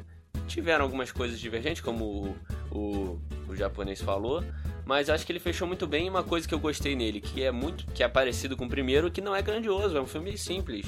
Tiveram 0.47 0.85
algumas 0.85 1.11
coisas 1.11 1.39
divergentes, 1.39 1.81
como 1.81 2.05
o, 2.05 2.35
o, 2.71 3.19
o 3.49 3.55
japonês 3.55 3.99
falou, 3.99 4.43
mas 4.85 5.09
acho 5.09 5.25
que 5.25 5.31
ele 5.31 5.39
fechou 5.39 5.67
muito 5.67 5.87
bem 5.87 6.05
e 6.05 6.09
uma 6.09 6.23
coisa 6.23 6.47
que 6.47 6.53
eu 6.53 6.59
gostei 6.59 6.95
nele, 6.95 7.19
que 7.19 7.43
é 7.43 7.51
muito, 7.51 7.87
que 7.87 8.03
é 8.03 8.07
parecido 8.07 8.55
com 8.55 8.65
o 8.65 8.69
primeiro, 8.69 9.09
que 9.09 9.21
não 9.21 9.35
é 9.35 9.41
grandioso, 9.41 9.97
é 9.97 10.01
um 10.01 10.05
filme 10.05 10.37
simples. 10.37 10.85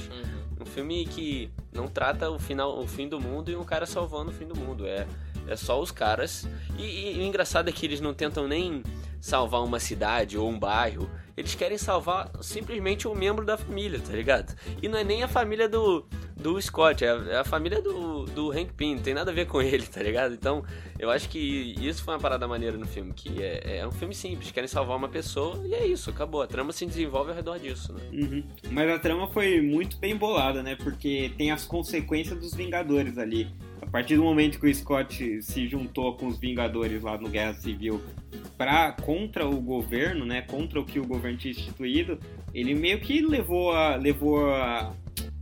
Um 0.60 0.64
filme 0.64 1.06
que 1.06 1.50
não 1.72 1.88
trata 1.88 2.30
o 2.30 2.38
final, 2.38 2.78
o 2.78 2.86
fim 2.86 3.08
do 3.08 3.18
mundo 3.18 3.50
e 3.50 3.56
um 3.56 3.64
cara 3.64 3.84
salvando 3.84 4.30
o 4.30 4.32
fim 4.32 4.46
do 4.46 4.54
mundo. 4.54 4.86
É, 4.86 5.08
é 5.48 5.56
só 5.56 5.80
os 5.80 5.90
caras. 5.90 6.46
E, 6.78 7.16
e 7.16 7.18
o 7.18 7.22
engraçado 7.22 7.68
é 7.68 7.72
que 7.72 7.84
eles 7.84 8.00
não 8.00 8.14
tentam 8.14 8.46
nem 8.46 8.84
salvar 9.20 9.62
uma 9.62 9.80
cidade 9.80 10.38
ou 10.38 10.48
um 10.48 10.58
bairro. 10.58 11.10
Eles 11.40 11.54
querem 11.54 11.78
salvar 11.78 12.30
simplesmente 12.42 13.08
um 13.08 13.14
membro 13.14 13.46
da 13.46 13.56
família, 13.56 13.98
tá 13.98 14.12
ligado? 14.12 14.54
E 14.82 14.88
não 14.88 14.98
é 14.98 15.02
nem 15.02 15.22
a 15.22 15.28
família 15.28 15.66
do, 15.66 16.04
do 16.36 16.60
Scott, 16.60 17.02
é 17.02 17.10
a, 17.10 17.14
é 17.14 17.36
a 17.38 17.44
família 17.44 17.80
do, 17.80 18.26
do 18.26 18.52
Hank 18.52 18.74
Pym, 18.74 18.96
não 18.96 19.02
tem 19.02 19.14
nada 19.14 19.30
a 19.30 19.34
ver 19.34 19.46
com 19.46 19.60
ele, 19.62 19.86
tá 19.86 20.02
ligado? 20.02 20.34
Então, 20.34 20.62
eu 20.98 21.10
acho 21.10 21.30
que 21.30 21.74
isso 21.80 22.04
foi 22.04 22.12
uma 22.12 22.20
parada 22.20 22.46
maneira 22.46 22.76
no 22.76 22.86
filme, 22.86 23.14
que 23.14 23.42
é, 23.42 23.78
é 23.78 23.86
um 23.86 23.90
filme 23.90 24.14
simples, 24.14 24.50
querem 24.50 24.68
salvar 24.68 24.98
uma 24.98 25.08
pessoa 25.08 25.58
e 25.66 25.72
é 25.72 25.86
isso, 25.86 26.10
acabou. 26.10 26.42
A 26.42 26.46
trama 26.46 26.72
se 26.72 26.84
desenvolve 26.84 27.30
ao 27.30 27.36
redor 27.36 27.58
disso, 27.58 27.94
né? 27.94 28.02
Uhum. 28.12 28.44
Mas 28.70 28.90
a 28.90 28.98
trama 28.98 29.26
foi 29.28 29.62
muito 29.62 29.96
bem 29.96 30.14
bolada, 30.14 30.62
né? 30.62 30.76
Porque 30.76 31.32
tem 31.38 31.50
as 31.50 31.64
consequências 31.64 32.38
dos 32.38 32.52
Vingadores 32.52 33.16
ali. 33.16 33.48
A 33.82 33.86
partir 33.86 34.16
do 34.16 34.22
momento 34.22 34.60
que 34.60 34.66
o 34.66 34.74
Scott 34.74 35.42
se 35.42 35.68
juntou 35.68 36.16
com 36.16 36.26
os 36.26 36.38
Vingadores 36.38 37.02
lá 37.02 37.18
no 37.18 37.28
Guerra 37.28 37.54
Civil 37.54 38.00
pra, 38.56 38.92
contra 38.92 39.48
o 39.48 39.60
governo, 39.60 40.24
né? 40.24 40.42
Contra 40.42 40.80
o 40.80 40.84
que 40.84 41.00
o 41.00 41.06
governo 41.06 41.38
tinha 41.38 41.52
instituído, 41.52 42.18
ele 42.54 42.74
meio 42.74 43.00
que 43.00 43.20
levou 43.20 43.72
a, 43.72 43.96
levou 43.96 44.50
a, 44.50 44.92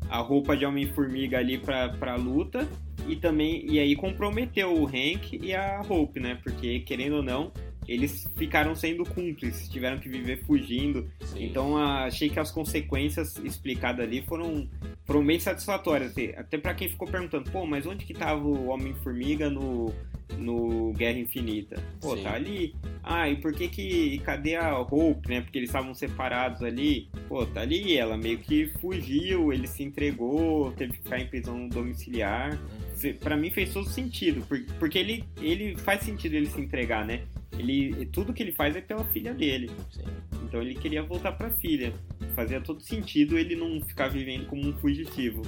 a 0.09 0.18
roupa 0.18 0.57
de 0.57 0.64
Homem-Formiga 0.64 1.38
ali 1.38 1.59
pra, 1.59 1.90
pra 1.90 2.16
luta 2.16 2.68
e 3.07 3.16
também 3.16 3.64
e 3.68 3.79
aí 3.79 3.96
comprometeu 3.96 4.72
o 4.72 4.87
Hank 4.87 5.38
e 5.42 5.55
a 5.55 5.81
Hope, 5.88 6.20
né? 6.20 6.38
Porque 6.42 6.81
querendo 6.81 7.16
ou 7.16 7.22
não, 7.22 7.53
eles 7.88 8.31
ficaram 8.37 8.74
sendo 8.74 9.03
cúmplices, 9.05 9.68
tiveram 9.68 9.98
que 9.98 10.09
viver 10.09 10.44
fugindo. 10.44 11.11
Sim. 11.22 11.46
Então 11.46 11.77
achei 11.79 12.29
que 12.29 12.38
as 12.38 12.51
consequências 12.51 13.37
explicadas 13.38 14.05
ali 14.07 14.22
foram, 14.22 14.68
foram 15.07 15.24
bem 15.24 15.40
satisfatórias. 15.40 16.14
Até 16.37 16.59
pra 16.59 16.74
quem 16.74 16.88
ficou 16.88 17.09
perguntando, 17.09 17.51
pô, 17.51 17.64
mas 17.66 17.87
onde 17.87 18.05
que 18.05 18.12
tava 18.14 18.46
o 18.46 18.66
Homem-Formiga 18.68 19.48
no, 19.48 19.92
no 20.37 20.92
Guerra 20.92 21.18
Infinita? 21.18 21.83
Pô, 22.01 22.16
Sim. 22.16 22.22
tá 22.24 22.35
ali. 22.35 22.74
Ah, 23.03 23.29
e 23.29 23.37
por 23.37 23.55
que 23.55 23.68
que. 23.68 24.18
Cadê 24.18 24.55
a 24.57 24.79
Hope, 24.79 25.29
né? 25.31 25.40
Porque 25.40 25.57
eles 25.59 25.70
estavam 25.70 25.94
separados 25.94 26.62
ali. 26.62 27.09
Pô, 27.27 27.46
tá 27.46 27.62
ali. 27.62 27.96
Ela 27.96 28.18
meio 28.18 28.37
que 28.38 28.66
fugiu, 28.81 29.51
ele 29.53 29.66
se 29.66 29.83
entregou, 29.83 30.72
teve 30.72 30.92
que 30.92 30.98
ficar 31.03 31.18
em 31.20 31.27
prisão 31.27 31.66
domiciliar. 31.68 32.59
Fe- 32.96 33.14
Pra 33.14 33.37
mim 33.37 33.51
fez 33.51 33.72
todo 33.72 33.88
sentido, 33.88 34.44
por- 34.46 34.61
porque 34.79 34.98
ele, 34.98 35.24
ele 35.40 35.74
faz 35.79 36.03
sentido 36.03 36.35
ele 36.35 36.46
se 36.46 36.61
entregar, 36.61 37.07
né? 37.07 37.22
Ele, 37.52 38.06
tudo 38.06 38.32
que 38.32 38.42
ele 38.42 38.52
faz 38.52 38.76
é 38.76 38.80
pela 38.80 39.04
filha 39.04 39.32
dele. 39.32 39.70
Sim. 39.90 40.04
Então 40.44 40.61
ele 40.61 40.74
queria 40.74 41.02
voltar 41.02 41.32
pra 41.32 41.50
filha. 41.50 41.92
Fazia 42.34 42.61
todo 42.61 42.80
sentido 42.82 43.38
ele 43.38 43.56
não 43.56 43.80
ficar 43.80 44.08
vivendo 44.08 44.46
como 44.46 44.66
um 44.66 44.72
fugitivo. 44.78 45.42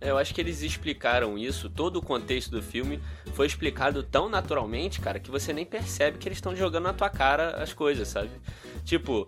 Eu 0.00 0.16
acho 0.16 0.32
que 0.32 0.40
eles 0.40 0.62
explicaram 0.62 1.36
isso, 1.36 1.68
todo 1.68 1.96
o 1.96 2.02
contexto 2.02 2.52
do 2.52 2.62
filme 2.62 3.00
foi 3.34 3.46
explicado 3.46 4.02
tão 4.04 4.28
naturalmente, 4.28 5.00
cara, 5.00 5.18
que 5.18 5.28
você 5.28 5.52
nem 5.52 5.66
percebe 5.66 6.18
que 6.18 6.28
eles 6.28 6.38
estão 6.38 6.54
jogando 6.54 6.84
na 6.84 6.92
tua 6.92 7.10
cara 7.10 7.60
as 7.60 7.72
coisas, 7.72 8.06
sabe? 8.06 8.30
Tipo, 8.84 9.26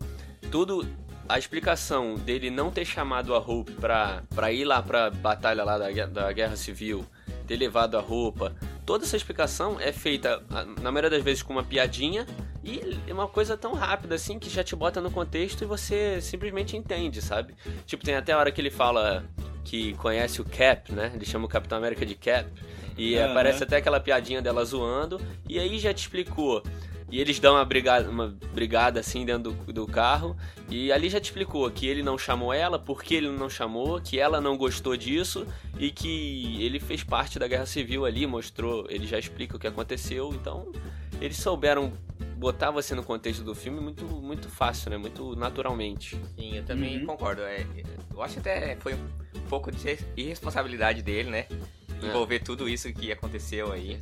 tudo. 0.51 0.87
A 1.29 1.39
explicação 1.39 2.17
dele 2.17 2.51
não 2.51 2.73
ter 2.73 2.85
chamado 2.85 3.37
a 3.37 3.39
Hope 3.39 3.71
pra, 3.75 4.25
pra 4.35 4.51
ir 4.51 4.65
lá 4.65 4.83
pra 4.83 5.11
batalha 5.11 5.63
lá 5.63 5.79
da, 5.79 6.07
da 6.07 6.33
Guerra 6.33 6.57
Civil, 6.57 7.07
ter 7.47 7.57
levado 7.57 7.97
a 7.97 8.01
roupa, 8.01 8.57
toda 8.85 9.05
essa 9.05 9.17
explicação 9.17 9.79
é 9.81 9.93
feita, 9.93 10.43
na 10.81 10.91
maioria 10.91 11.11
das 11.11 11.23
vezes, 11.23 11.43
com 11.43 11.53
uma 11.53 11.63
piadinha 11.65 12.27
e 12.63 12.99
é 13.07 13.13
uma 13.13 13.27
coisa 13.27 13.57
tão 13.57 13.73
rápida 13.73 14.15
assim 14.15 14.39
que 14.39 14.51
já 14.51 14.63
te 14.63 14.77
bota 14.77 15.01
no 15.01 15.11
contexto 15.11 15.63
e 15.63 15.67
você 15.67 16.21
simplesmente 16.21 16.77
entende, 16.77 17.23
sabe? 17.23 17.55
Tipo, 17.87 18.05
tem 18.05 18.15
até 18.15 18.33
a 18.33 18.39
hora 18.39 18.51
que 18.53 18.61
ele 18.61 18.71
fala 18.71 19.25
que 19.65 19.95
conhece 19.95 20.41
o 20.41 20.45
Cap, 20.45 20.93
né? 20.93 21.13
Ele 21.15 21.25
chama 21.25 21.47
o 21.47 21.49
Capitão 21.49 21.79
América 21.79 22.05
de 22.05 22.15
Cap. 22.15 22.51
E 22.99 23.17
Aham. 23.17 23.31
aparece 23.31 23.63
até 23.63 23.77
aquela 23.77 24.01
piadinha 24.01 24.43
dela 24.43 24.65
zoando. 24.65 25.21
E 25.49 25.59
aí 25.59 25.79
já 25.79 25.95
te 25.95 26.01
explicou. 26.01 26.63
E 27.11 27.21
eles 27.21 27.39
dão 27.41 27.55
uma 27.55 27.65
brigada, 27.65 28.09
uma 28.09 28.29
brigada 28.55 29.01
assim 29.01 29.25
dentro 29.25 29.53
do, 29.53 29.73
do 29.73 29.87
carro. 29.87 30.37
E 30.69 30.93
ali 30.93 31.09
já 31.09 31.19
te 31.21 31.25
explicou 31.25 31.69
que 31.71 31.87
ele 31.87 32.03
não 32.03 32.17
chamou 32.17 32.53
ela, 32.53 32.79
por 32.79 33.03
que 33.03 33.15
ele 33.15 33.29
não 33.29 33.51
chamou, 33.51 34.01
que 34.01 34.19
ela 34.19 34.41
não 34.41 34.57
gostou 34.57 34.97
disso 34.97 35.47
e 35.79 35.91
que 35.91 36.63
ele 36.63 36.79
fez 36.79 37.03
parte 37.03 37.39
da 37.39 37.49
guerra 37.49 37.67
civil 37.67 38.05
ali, 38.05 38.27
mostrou, 38.27 38.87
ele 38.89 39.07
já 39.07 39.19
explica 39.19 39.57
o 39.57 39.59
que 39.59 39.67
aconteceu. 39.67 40.33
Então, 40.33 40.71
eles 41.21 41.37
souberam 41.37 41.93
botar 42.37 42.71
você 42.71 42.95
no 42.95 43.03
contexto 43.03 43.43
do 43.43 43.55
filme 43.55 43.81
muito, 43.81 44.05
muito 44.05 44.49
fácil, 44.49 44.91
né? 44.91 44.97
Muito 44.97 45.35
naturalmente. 45.37 46.17
Sim, 46.39 46.57
eu 46.57 46.65
também 46.65 47.01
Uhum. 47.01 47.07
concordo. 47.07 47.43
É, 47.43 47.67
eu 48.15 48.23
acho 48.23 48.39
até 48.39 48.77
foi 48.77 48.95
um 48.95 49.41
pouco 49.49 49.71
de 49.71 49.99
irresponsabilidade 50.17 51.03
dele, 51.03 51.29
né? 51.31 51.47
Envolver 52.03 52.39
tudo 52.39 52.67
isso 52.67 52.91
que 52.95 53.13
aconteceu 53.13 53.71
aí. 53.73 54.01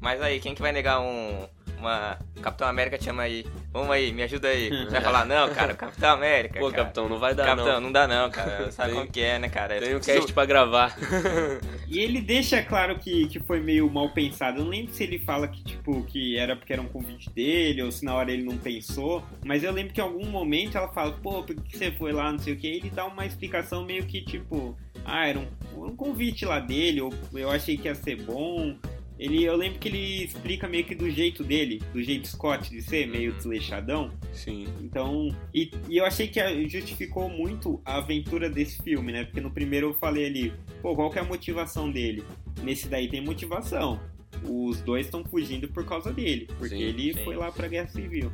Mas 0.00 0.20
aí, 0.20 0.38
quem 0.38 0.54
que 0.54 0.60
vai 0.60 0.70
negar 0.72 1.00
um. 1.00 1.48
Uma. 1.80 2.18
Capitão 2.42 2.68
América 2.68 2.96
te 2.98 3.04
chama 3.04 3.22
aí. 3.22 3.44
Vamos 3.72 3.90
aí, 3.90 4.12
me 4.12 4.22
ajuda 4.22 4.48
aí. 4.48 4.68
Você 4.68 4.86
vai 4.90 5.00
falar, 5.00 5.24
não, 5.24 5.48
cara, 5.52 5.74
Capitão 5.74 6.10
América. 6.10 6.58
Pô, 6.60 6.70
cara. 6.70 6.82
capitão, 6.84 7.08
não 7.08 7.18
vai 7.18 7.34
dar 7.34 7.44
Capitão, 7.46 7.74
não. 7.74 7.80
não 7.82 7.92
dá 7.92 8.06
não, 8.08 8.30
cara. 8.30 8.70
Sabe 8.72 8.90
Tem- 8.90 8.98
como 9.00 9.12
que 9.12 9.20
é, 9.20 9.38
né, 9.38 9.48
cara? 9.48 9.78
Tem 9.80 9.90
um 9.94 9.98
Preciso- 9.98 10.18
cast 10.20 10.32
pra 10.32 10.44
gravar. 10.44 10.96
E 11.90 12.00
ele 12.00 12.20
deixa 12.20 12.62
claro 12.62 12.98
que, 12.98 13.26
que 13.28 13.40
foi 13.40 13.60
meio 13.60 13.90
mal 13.90 14.10
pensado. 14.10 14.58
Eu 14.58 14.64
não 14.64 14.70
lembro 14.70 14.92
se 14.92 15.02
ele 15.04 15.18
fala 15.20 15.48
que, 15.48 15.64
tipo, 15.64 16.02
que 16.04 16.36
era 16.36 16.54
porque 16.54 16.74
era 16.74 16.82
um 16.82 16.86
convite 16.88 17.30
dele, 17.30 17.82
ou 17.82 17.90
se 17.90 18.04
na 18.04 18.14
hora 18.14 18.30
ele 18.30 18.42
não 18.42 18.58
pensou. 18.58 19.24
Mas 19.42 19.64
eu 19.64 19.72
lembro 19.72 19.94
que 19.94 20.00
em 20.00 20.04
algum 20.04 20.26
momento 20.26 20.76
ela 20.76 20.88
fala, 20.88 21.12
pô, 21.12 21.42
por 21.42 21.56
que 21.56 21.78
você 21.78 21.90
foi 21.92 22.12
lá, 22.12 22.30
não 22.30 22.38
sei 22.38 22.52
o 22.52 22.56
que. 22.58 22.66
E 22.68 22.76
ele 22.76 22.90
dá 22.90 23.06
uma 23.06 23.24
explicação 23.24 23.86
meio 23.86 24.04
que, 24.04 24.20
tipo, 24.20 24.76
ah, 25.02 25.26
era 25.26 25.38
um, 25.38 25.46
um 25.86 25.96
convite 25.96 26.44
lá 26.44 26.60
dele, 26.60 27.00
ou 27.00 27.10
eu 27.32 27.50
achei 27.50 27.78
que 27.78 27.88
ia 27.88 27.94
ser 27.94 28.16
bom. 28.16 28.76
Ele, 29.18 29.44
eu 29.44 29.56
lembro 29.56 29.78
que 29.78 29.88
ele 29.88 30.24
explica 30.24 30.68
meio 30.68 30.84
que 30.84 30.94
do 30.94 31.10
jeito 31.10 31.42
dele, 31.42 31.82
do 31.92 32.02
jeito 32.02 32.28
Scott 32.28 32.70
de 32.70 32.80
ser, 32.80 33.06
meio 33.06 33.32
desleixadão. 33.32 34.10
Sim. 34.32 34.68
Então, 34.80 35.34
e, 35.52 35.70
e 35.88 35.96
eu 35.96 36.04
achei 36.04 36.28
que 36.28 36.68
justificou 36.68 37.28
muito 37.28 37.80
a 37.84 37.98
aventura 37.98 38.48
desse 38.48 38.80
filme, 38.82 39.10
né? 39.12 39.24
Porque 39.24 39.40
no 39.40 39.50
primeiro 39.50 39.88
eu 39.88 39.94
falei 39.94 40.26
ali, 40.26 40.52
pô, 40.80 40.94
qual 40.94 41.10
que 41.10 41.18
é 41.18 41.22
a 41.22 41.24
motivação 41.24 41.90
dele? 41.90 42.22
Nesse 42.62 42.88
daí 42.88 43.08
tem 43.08 43.20
motivação. 43.20 44.00
Os 44.44 44.80
dois 44.82 45.06
estão 45.06 45.24
fugindo 45.24 45.66
por 45.68 45.84
causa 45.84 46.12
dele, 46.12 46.46
porque 46.58 46.76
Sim, 46.76 46.82
ele 46.82 47.14
sim. 47.14 47.24
foi 47.24 47.34
lá 47.34 47.50
pra 47.50 47.66
Guerra 47.66 47.88
Civil. 47.88 48.30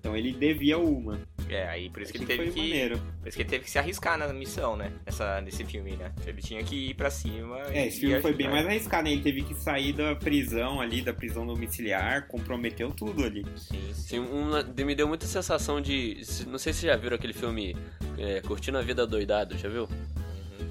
Então 0.00 0.16
ele 0.16 0.32
devia 0.32 0.78
uma. 0.78 1.20
É, 1.46 1.68
aí 1.68 1.90
por 1.90 2.00
isso 2.00 2.10
que 2.12 2.18
ele 2.18 2.26
teve 2.26 2.50
que. 2.52 2.60
maneiro. 2.60 2.98
Por 3.20 3.28
isso 3.28 3.36
que 3.36 3.42
ele 3.42 3.50
teve 3.50 3.64
que 3.64 3.70
se 3.70 3.78
arriscar 3.78 4.16
na 4.16 4.32
missão, 4.32 4.74
né? 4.76 4.90
Essa, 5.04 5.40
nesse 5.42 5.62
filme, 5.62 5.92
né? 5.94 6.10
Ele 6.26 6.40
tinha 6.40 6.62
que 6.64 6.90
ir 6.90 6.94
pra 6.94 7.10
cima. 7.10 7.60
É, 7.68 7.84
e- 7.84 7.88
esse 7.88 8.00
filme 8.00 8.18
foi 8.22 8.32
bem 8.32 8.48
mais 8.48 8.66
arriscado, 8.66 9.04
né? 9.04 9.12
Ele 9.12 9.20
teve 9.22 9.42
que 9.42 9.54
sair 9.54 9.92
da 9.92 10.14
prisão 10.16 10.80
ali, 10.80 11.02
da 11.02 11.12
prisão 11.12 11.46
domiciliar, 11.46 12.26
comprometeu 12.28 12.90
tudo 12.92 13.22
ali. 13.24 13.44
Sim, 13.56 13.78
sim. 13.92 14.02
Sim, 14.02 14.18
uma- 14.20 14.62
me 14.62 14.94
deu 14.94 15.06
muita 15.06 15.26
sensação 15.26 15.80
de. 15.82 16.14
Não 16.46 16.58
sei 16.58 16.72
se 16.72 16.80
vocês 16.80 16.92
já 16.92 16.96
viram 16.96 17.16
aquele 17.16 17.34
filme 17.34 17.76
é, 18.16 18.40
Curtindo 18.40 18.78
a 18.78 18.82
Vida 18.82 19.06
Doidado, 19.06 19.58
já 19.58 19.68
viu? 19.68 19.86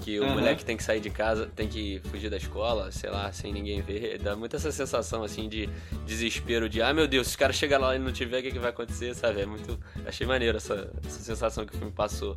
Que 0.00 0.18
o 0.18 0.24
Aham. 0.24 0.34
moleque 0.34 0.64
tem 0.64 0.76
que 0.76 0.82
sair 0.82 1.00
de 1.00 1.10
casa, 1.10 1.46
tem 1.54 1.68
que 1.68 2.00
fugir 2.10 2.30
da 2.30 2.36
escola, 2.36 2.90
sei 2.90 3.10
lá, 3.10 3.30
sem 3.32 3.52
ninguém 3.52 3.82
ver. 3.82 4.18
Dá 4.18 4.34
muito 4.34 4.56
essa 4.56 4.72
sensação, 4.72 5.22
assim, 5.22 5.48
de 5.48 5.68
desespero, 6.06 6.68
de, 6.68 6.80
ah, 6.80 6.92
meu 6.94 7.06
Deus, 7.06 7.26
se 7.26 7.32
os 7.32 7.36
caras 7.36 7.56
chegarem 7.56 7.84
lá 7.84 7.96
e 7.96 7.98
não 7.98 8.10
tiver, 8.12 8.38
o 8.38 8.42
que, 8.42 8.50
que 8.52 8.58
vai 8.58 8.70
acontecer, 8.70 9.14
sabe? 9.14 9.42
É 9.42 9.46
muito... 9.46 9.78
Achei 10.06 10.26
maneiro 10.26 10.56
essa, 10.56 10.90
essa 11.06 11.18
sensação 11.22 11.66
que 11.66 11.74
o 11.74 11.78
filme 11.78 11.92
passou. 11.92 12.34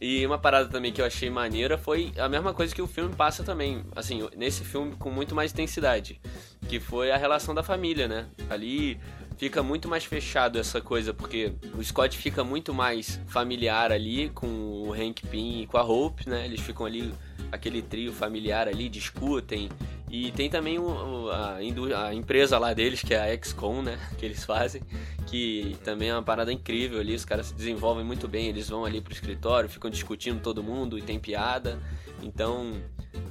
E 0.00 0.24
uma 0.24 0.38
parada 0.38 0.68
também 0.68 0.92
que 0.92 1.00
eu 1.00 1.04
achei 1.04 1.28
maneira 1.28 1.76
foi 1.76 2.12
a 2.18 2.28
mesma 2.28 2.54
coisa 2.54 2.74
que 2.74 2.82
o 2.82 2.86
filme 2.86 3.14
passa 3.14 3.42
também, 3.42 3.84
assim, 3.96 4.28
nesse 4.36 4.64
filme 4.64 4.94
com 4.96 5.10
muito 5.10 5.34
mais 5.34 5.52
intensidade, 5.52 6.20
que 6.68 6.78
foi 6.78 7.10
a 7.10 7.16
relação 7.16 7.54
da 7.54 7.62
família, 7.62 8.06
né? 8.06 8.26
Ali 8.48 9.00
fica 9.38 9.62
muito 9.62 9.88
mais 9.88 10.04
fechado 10.04 10.58
essa 10.58 10.80
coisa, 10.80 11.14
porque 11.14 11.52
o 11.76 11.82
Scott 11.82 12.16
fica 12.18 12.42
muito 12.42 12.74
mais 12.74 13.20
familiar 13.28 13.92
ali 13.92 14.28
com 14.30 14.46
o 14.46 14.92
Hank 14.92 15.26
Pym 15.28 15.62
e 15.62 15.66
com 15.66 15.78
a 15.78 15.82
Hope, 15.82 16.28
né? 16.28 16.44
Eles 16.44 16.60
ficam 16.60 16.84
ali, 16.84 17.14
aquele 17.52 17.80
trio 17.80 18.12
familiar 18.12 18.66
ali, 18.68 18.88
discutem 18.88 19.68
E 20.10 20.32
tem 20.32 20.50
também 20.50 20.78
o, 20.78 21.30
a, 21.30 21.56
a 22.08 22.14
empresa 22.14 22.58
lá 22.58 22.72
deles, 22.74 23.00
que 23.02 23.14
é 23.14 23.20
a 23.32 23.42
XCOM, 23.44 23.80
né? 23.82 23.98
Que 24.18 24.26
eles 24.26 24.44
fazem, 24.44 24.82
que 25.26 25.76
também 25.84 26.08
é 26.08 26.14
uma 26.14 26.22
parada 26.22 26.52
incrível 26.52 26.98
ali. 26.98 27.14
Os 27.14 27.24
caras 27.24 27.46
se 27.46 27.54
desenvolvem 27.54 28.04
muito 28.04 28.26
bem, 28.26 28.46
eles 28.48 28.68
vão 28.68 28.84
ali 28.84 29.00
pro 29.00 29.12
escritório, 29.12 29.68
ficam 29.68 29.90
discutindo 29.90 30.40
todo 30.42 30.62
mundo 30.62 30.98
e 30.98 31.02
tem 31.02 31.18
piada. 31.18 31.78
Então, 32.22 32.72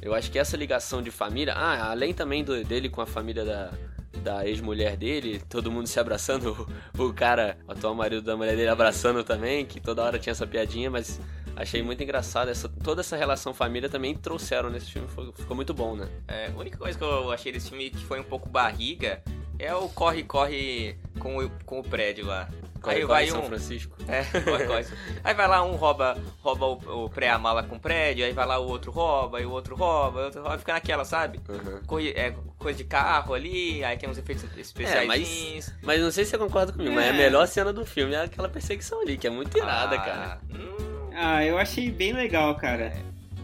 eu 0.01 0.13
acho 0.13 0.31
que 0.31 0.39
essa 0.39 0.55
ligação 0.55 1.01
de 1.01 1.11
família. 1.11 1.53
Ah, 1.53 1.91
além 1.91 2.13
também 2.13 2.43
do- 2.43 2.63
dele 2.63 2.87
com 2.89 3.01
a 3.01 3.05
família 3.05 3.43
da, 3.43 3.73
da 4.17 4.45
ex-mulher 4.47 4.95
dele, 4.97 5.41
todo 5.49 5.71
mundo 5.71 5.87
se 5.87 5.99
abraçando, 5.99 6.67
o, 6.97 7.13
cara, 7.13 7.57
o 7.67 7.71
atual 7.71 7.95
marido 7.95 8.21
da 8.21 8.35
mulher 8.35 8.55
dele 8.55 8.69
abraçando 8.69 9.23
também, 9.23 9.65
que 9.65 9.79
toda 9.79 10.03
hora 10.03 10.19
tinha 10.19 10.31
essa 10.31 10.45
piadinha, 10.47 10.89
mas 10.91 11.19
achei 11.55 11.81
muito 11.81 12.01
engraçado. 12.03 12.49
Essa, 12.49 12.67
toda 12.69 13.01
essa 13.01 13.15
relação 13.15 13.53
família 13.53 13.89
também 13.89 14.13
trouxeram 14.15 14.69
nesse 14.69 14.91
filme, 14.91 15.07
foi- 15.07 15.31
ficou 15.35 15.55
muito 15.55 15.73
bom, 15.73 15.95
né? 15.95 16.07
É, 16.27 16.47
a 16.47 16.57
única 16.59 16.77
coisa 16.77 16.97
que 16.97 17.03
eu 17.03 17.31
achei 17.31 17.51
desse 17.51 17.69
filme 17.69 17.89
que 17.89 18.03
foi 18.05 18.19
um 18.19 18.23
pouco 18.23 18.47
barriga 18.49 19.21
é 19.59 19.73
o 19.75 19.89
corre-corre 19.89 20.95
com 21.19 21.37
o, 21.37 21.49
com 21.65 21.79
o 21.79 21.83
prédio 21.83 22.25
lá. 22.25 22.47
Corre, 22.81 22.97
Aí 22.97 23.01
corre 23.01 23.13
vai 23.13 23.27
São 23.27 23.41
um. 23.41 23.47
Francisco. 23.47 23.97
É, 24.07 24.23
corre, 24.41 24.65
corre. 24.65 24.85
Aí 25.23 25.33
vai 25.33 25.47
lá 25.47 25.63
um 25.63 25.75
rouba, 25.75 26.17
rouba 26.41 26.65
o, 26.67 27.05
o 27.05 27.09
pré-mala 27.09 27.61
com 27.63 27.75
o 27.75 27.79
prédio, 27.79 28.23
aí 28.23 28.31
vai 28.31 28.45
lá 28.45 28.57
o 28.59 28.67
outro 28.67 28.89
rouba, 28.91 29.41
e 29.41 29.45
o 29.45 29.51
outro 29.51 29.75
rouba, 29.75 30.19
e 30.19 30.21
o 30.21 30.25
outro 30.25 30.41
rouba, 30.43 30.57
fica 30.59 30.73
naquela, 30.73 31.03
sabe? 31.03 31.41
Uhum. 31.49 31.81
Coi- 31.85 32.13
é, 32.15 32.33
coisa 32.57 32.77
de 32.77 32.83
carro 32.85 33.33
ali, 33.33 33.83
aí 33.83 33.97
tem 33.97 34.07
uns 34.09 34.17
efeitos 34.17 34.45
especiais. 34.57 35.07
mas- 35.07 35.75
Mas 35.81 35.99
não 36.01 36.11
sei 36.11 36.23
se 36.23 36.31
você 36.31 36.37
concorda 36.37 36.71
comigo, 36.71 36.93
mas 36.95 37.05
É. 37.05 37.09
a 37.09 37.13
melhor 37.13 37.45
cena 37.47 37.73
do 37.73 37.85
filme 37.85 38.13
é 38.13 38.21
aquela 38.21 38.47
perseguição 38.47 39.01
ali, 39.01 39.17
que 39.17 39.27
é 39.27 39.29
muito 39.29 39.57
irada, 39.57 39.95
Ah, 39.95 39.99
cara. 39.99 40.39
hum, 40.53 41.09
Ah, 41.19 41.43
eu 41.43 41.57
achei 41.57 41.91
bem 41.91 42.13
legal, 42.13 42.55
cara. 42.55 42.93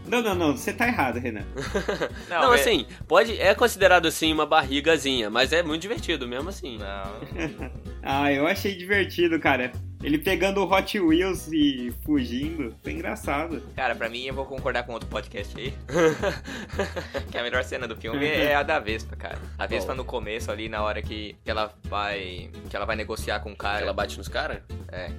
Não, 0.06 0.22
não, 0.22 0.34
não, 0.34 0.56
você 0.56 0.72
tá 0.72 0.86
errado, 0.86 1.18
Renan. 1.18 1.44
não, 2.28 2.42
Não, 2.42 2.54
é- 2.54 2.60
assim, 2.60 2.86
pode, 3.08 3.40
é 3.40 3.54
considerado 3.54 4.06
assim 4.06 4.32
uma 4.32 4.44
barrigazinha, 4.46 5.30
mas 5.30 5.52
é 5.52 5.62
muito 5.62 5.82
divertido 5.82 6.28
mesmo 6.28 6.48
assim. 6.48 6.78
Não. 6.78 7.70
Ah, 8.06 8.30
eu 8.30 8.46
achei 8.46 8.74
divertido, 8.76 9.40
cara. 9.40 9.72
Ele 10.02 10.18
pegando 10.18 10.60
o 10.60 10.70
Hot 10.70 11.00
Wheels 11.00 11.48
e 11.50 11.90
fugindo. 12.04 12.76
Foi 12.82 12.92
engraçado. 12.92 13.62
Cara, 13.74 13.94
pra 13.94 14.10
mim 14.10 14.26
eu 14.26 14.34
vou 14.34 14.44
concordar 14.44 14.82
com 14.82 14.92
outro 14.92 15.08
podcast 15.08 15.58
aí. 15.58 15.72
que 17.32 17.38
a 17.38 17.42
melhor 17.42 17.64
cena 17.64 17.88
do 17.88 17.96
filme 17.96 18.26
é 18.26 18.54
a 18.54 18.62
da 18.62 18.78
Vespa, 18.78 19.16
cara. 19.16 19.38
A 19.58 19.66
Vespa 19.66 19.92
Bom. 19.92 19.96
no 19.96 20.04
começo 20.04 20.52
ali, 20.52 20.68
na 20.68 20.82
hora 20.82 21.00
que, 21.00 21.34
que 21.42 21.50
ela 21.50 21.72
vai. 21.84 22.50
que 22.68 22.76
ela 22.76 22.84
vai 22.84 22.94
negociar 22.94 23.40
com 23.40 23.52
o 23.52 23.56
cara. 23.56 23.80
Ela 23.80 23.94
bate 23.94 24.18
nos 24.18 24.28
caras? 24.28 24.58
É. 24.92 25.10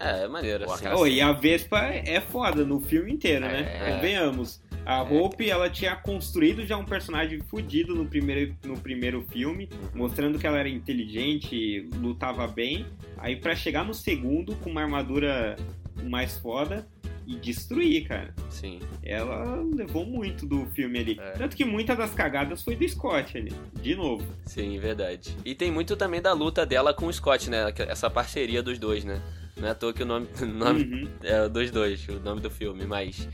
É, 0.00 0.24
é 0.24 0.28
maneiro, 0.28 0.64
Pô, 0.64 0.72
assim. 0.72 0.88
Oh, 0.88 1.06
e 1.06 1.20
a 1.20 1.30
Vespa 1.32 1.78
é 1.78 2.20
foda 2.20 2.64
no 2.64 2.80
filme 2.80 3.12
inteiro, 3.12 3.44
né? 3.44 3.80
É. 3.80 3.92
Convenhamos. 3.92 4.62
A 4.84 5.02
Hope, 5.02 5.48
ela 5.48 5.68
tinha 5.68 5.94
construído 5.94 6.64
já 6.66 6.76
um 6.76 6.84
personagem 6.84 7.40
fudido 7.42 7.94
no 7.94 8.06
primeiro, 8.06 8.56
no 8.64 8.78
primeiro 8.78 9.22
filme, 9.30 9.68
mostrando 9.94 10.38
que 10.38 10.46
ela 10.46 10.58
era 10.58 10.68
inteligente, 10.68 11.88
lutava 11.96 12.48
bem. 12.48 12.86
Aí 13.18 13.36
pra 13.36 13.54
chegar 13.54 13.84
no 13.84 13.92
segundo 13.92 14.56
com 14.56 14.70
uma 14.70 14.80
armadura 14.80 15.56
mais 16.02 16.38
foda 16.38 16.88
e 17.26 17.36
destruir, 17.36 18.08
cara. 18.08 18.34
Sim. 18.48 18.80
Ela 19.02 19.62
levou 19.74 20.04
muito 20.04 20.46
do 20.46 20.66
filme 20.66 20.98
ali. 20.98 21.18
É. 21.20 21.32
Tanto 21.32 21.56
que 21.56 21.64
muitas 21.64 21.96
das 21.96 22.12
cagadas 22.12 22.64
foi 22.64 22.74
do 22.74 22.88
Scott 22.88 23.36
ali. 23.36 23.52
De 23.80 23.94
novo. 23.94 24.26
Sim, 24.46 24.78
verdade. 24.80 25.36
E 25.44 25.54
tem 25.54 25.70
muito 25.70 25.94
também 25.94 26.20
da 26.20 26.32
luta 26.32 26.66
dela 26.66 26.92
com 26.92 27.06
o 27.06 27.12
Scott, 27.12 27.48
né? 27.48 27.72
Essa 27.86 28.10
parceria 28.10 28.62
dos 28.62 28.78
dois, 28.78 29.04
né? 29.04 29.22
Não 29.60 29.68
é 29.68 29.70
à 29.72 29.74
toa 29.74 29.92
que 29.92 30.02
o 30.02 30.06
nome, 30.06 30.26
nome 30.40 30.82
Uhum. 30.84 31.08
é 31.22 31.48
dos 31.48 31.70
dois, 31.70 32.08
o 32.08 32.18
nome 32.20 32.40
do 32.40 32.50
filme, 32.50 32.84
mas. 32.86 33.28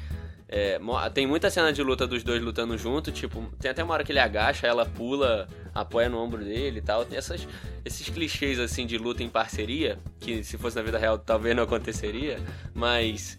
é, 0.48 0.78
tem 1.14 1.26
muita 1.26 1.48
cena 1.50 1.72
de 1.72 1.82
luta 1.82 2.06
dos 2.06 2.22
dois 2.22 2.42
lutando 2.42 2.76
junto, 2.76 3.10
tipo, 3.12 3.42
tem 3.60 3.70
até 3.70 3.82
uma 3.82 3.94
hora 3.94 4.04
que 4.04 4.12
ele 4.12 4.18
agacha, 4.20 4.66
ela 4.66 4.84
pula, 4.86 5.48
apoia 5.74 6.08
no 6.08 6.18
ombro 6.18 6.44
dele 6.44 6.78
e 6.78 6.82
tal. 6.82 7.04
Tem 7.04 7.16
essas, 7.18 7.46
esses 7.84 8.08
clichês 8.08 8.58
assim 8.60 8.86
de 8.86 8.96
luta 8.98 9.22
em 9.22 9.28
parceria, 9.28 9.98
que 10.20 10.42
se 10.44 10.56
fosse 10.58 10.76
na 10.76 10.82
vida 10.82 10.98
real 10.98 11.18
talvez 11.18 11.54
não 11.56 11.62
aconteceria, 11.64 12.38
mas. 12.74 13.38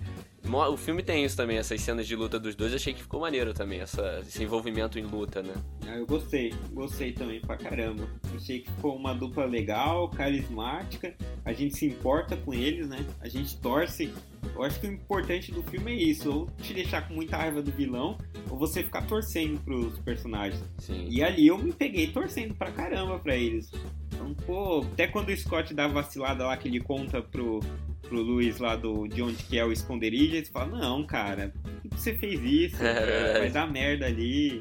O 0.50 0.78
filme 0.78 1.04
tem 1.04 1.24
isso 1.26 1.36
também, 1.36 1.58
essas 1.58 1.82
cenas 1.82 2.08
de 2.08 2.16
luta 2.16 2.39
dos 2.39 2.56
dois, 2.56 2.74
achei 2.74 2.93
que 2.93 3.02
ficou 3.02 3.20
maneiro 3.20 3.54
também, 3.54 3.82
essa, 3.82 4.20
esse 4.28 4.43
envolvimento 4.43 4.98
em 4.98 5.04
luta, 5.04 5.43
né? 5.43 5.54
Ah, 5.88 5.98
eu 5.98 6.06
gostei, 6.06 6.54
gostei 6.72 7.12
também 7.12 7.41
pra 7.41 7.58
caramba. 7.58 8.08
Achei 8.36 8.62
que 8.62 8.72
ficou 8.72 8.95
uma 8.95 9.14
dupla 9.14 9.45
legal, 9.45 10.10
carismática. 10.10 11.14
A 11.43 11.54
gente 11.54 11.78
se 11.78 11.86
importa 11.86 12.38
com 12.38 12.54
eles, 12.54 12.88
né? 12.88 13.06
A 13.20 13.28
gente 13.28 13.58
torce. 13.60 14.14
Eu 14.56 14.64
acho 14.64 14.80
que 14.80 14.88
o 14.88 14.92
importante 14.92 15.52
do 15.52 15.62
filme 15.64 15.92
é 15.92 15.96
isso: 15.96 16.32
ou 16.32 16.50
te 16.62 16.74
deixar 16.74 17.08
com 17.08 17.14
muita 17.14 17.38
raiva 17.38 17.62
do 17.62 17.72
vilão, 17.72 18.18
ou 18.50 18.58
você 18.58 18.84
ficar 18.84 19.06
torcendo 19.06 19.60
pros 19.64 19.98
personagens. 20.00 20.64
Sim. 20.80 21.08
E 21.10 21.24
ali 21.24 21.48
eu 21.48 21.58
me 21.58 21.72
peguei 21.72 22.08
torcendo 22.08 22.54
pra 22.54 22.72
caramba 22.72 23.20
pra 23.20 23.36
eles. 23.36 23.72
Então, 24.08 24.34
pô, 24.34 24.82
até 24.94 25.08
quando 25.08 25.30
o 25.30 25.38
Scott 25.38 25.74
dá 25.74 25.86
a 25.86 25.90
vacilada 25.90 26.46
lá 26.46 26.58
que 26.58 26.68
ele 26.68 26.80
conta 26.80 27.22
pro, 27.22 27.60
pro 28.02 28.22
Luiz 28.22 28.58
lá 28.58 28.76
do, 28.76 29.08
de 29.08 29.22
onde 29.22 29.44
que 29.44 29.60
é 29.60 29.66
o 29.66 29.72
esconderijo, 29.72 30.36
ele 30.36 30.46
fala, 30.46 30.78
não, 30.78 31.06
cara, 31.06 31.54
por 31.62 31.82
que 31.82 31.90
você 31.90 32.14
fez 32.16 32.42
isso? 32.42 32.78
É. 32.84 33.40
Vai 33.40 33.50
dar 33.50 33.72
merda 33.72 34.06
ali. 34.06 34.60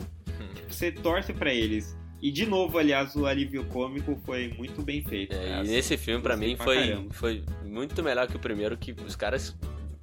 Tipo, 0.54 0.72
você 0.72 0.92
torce 0.92 1.32
pra 1.32 1.52
eles. 1.52 1.96
E 2.20 2.30
de 2.30 2.46
novo, 2.46 2.78
aliás, 2.78 3.14
o 3.14 3.26
alívio 3.26 3.64
cômico 3.66 4.18
foi 4.24 4.48
muito 4.56 4.82
bem 4.82 5.02
feito. 5.02 5.34
É, 5.36 5.62
e 5.62 5.68
nesse 5.68 5.96
filme, 5.96 6.22
pra 6.22 6.34
Gostei 6.34 6.48
mim, 6.50 6.56
pra 6.56 6.64
foi, 6.64 6.76
caramba. 6.76 7.14
foi 7.14 7.44
muito 7.64 8.02
melhor 8.02 8.26
que 8.26 8.36
o 8.36 8.40
primeiro, 8.40 8.76
que 8.76 8.92
os 9.06 9.14
caras 9.14 9.54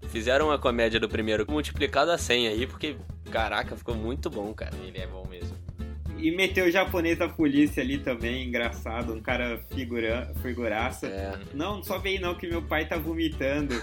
fizeram 0.10 0.52
a 0.52 0.60
comédia 0.60 1.00
do 1.00 1.10
primeiro 1.10 1.46
multiplicado 1.50 2.12
a 2.12 2.18
100 2.18 2.48
aí, 2.50 2.68
porque, 2.68 2.96
caraca, 3.32 3.76
ficou 3.76 3.96
muito 3.96 4.30
bom, 4.30 4.54
cara. 4.54 4.76
Ele 4.84 4.98
é 5.00 5.08
bom 5.08 5.28
mesmo. 5.28 5.58
E 6.24 6.32
meteu 6.32 6.66
o 6.66 6.72
japonês 6.72 7.18
da 7.18 7.28
polícia 7.28 7.84
ali 7.84 7.98
também, 7.98 8.48
engraçado, 8.48 9.14
um 9.14 9.22
cara 9.22 9.60
figura, 9.76 10.32
figuraça. 10.42 11.06
É, 11.08 11.34
Não, 11.54 11.84
só 11.84 11.98
vem 12.00 12.18
não 12.18 12.34
que 12.34 12.48
meu 12.48 12.62
pai 12.62 12.86
tá 12.86 12.98
vomitando. 12.98 13.76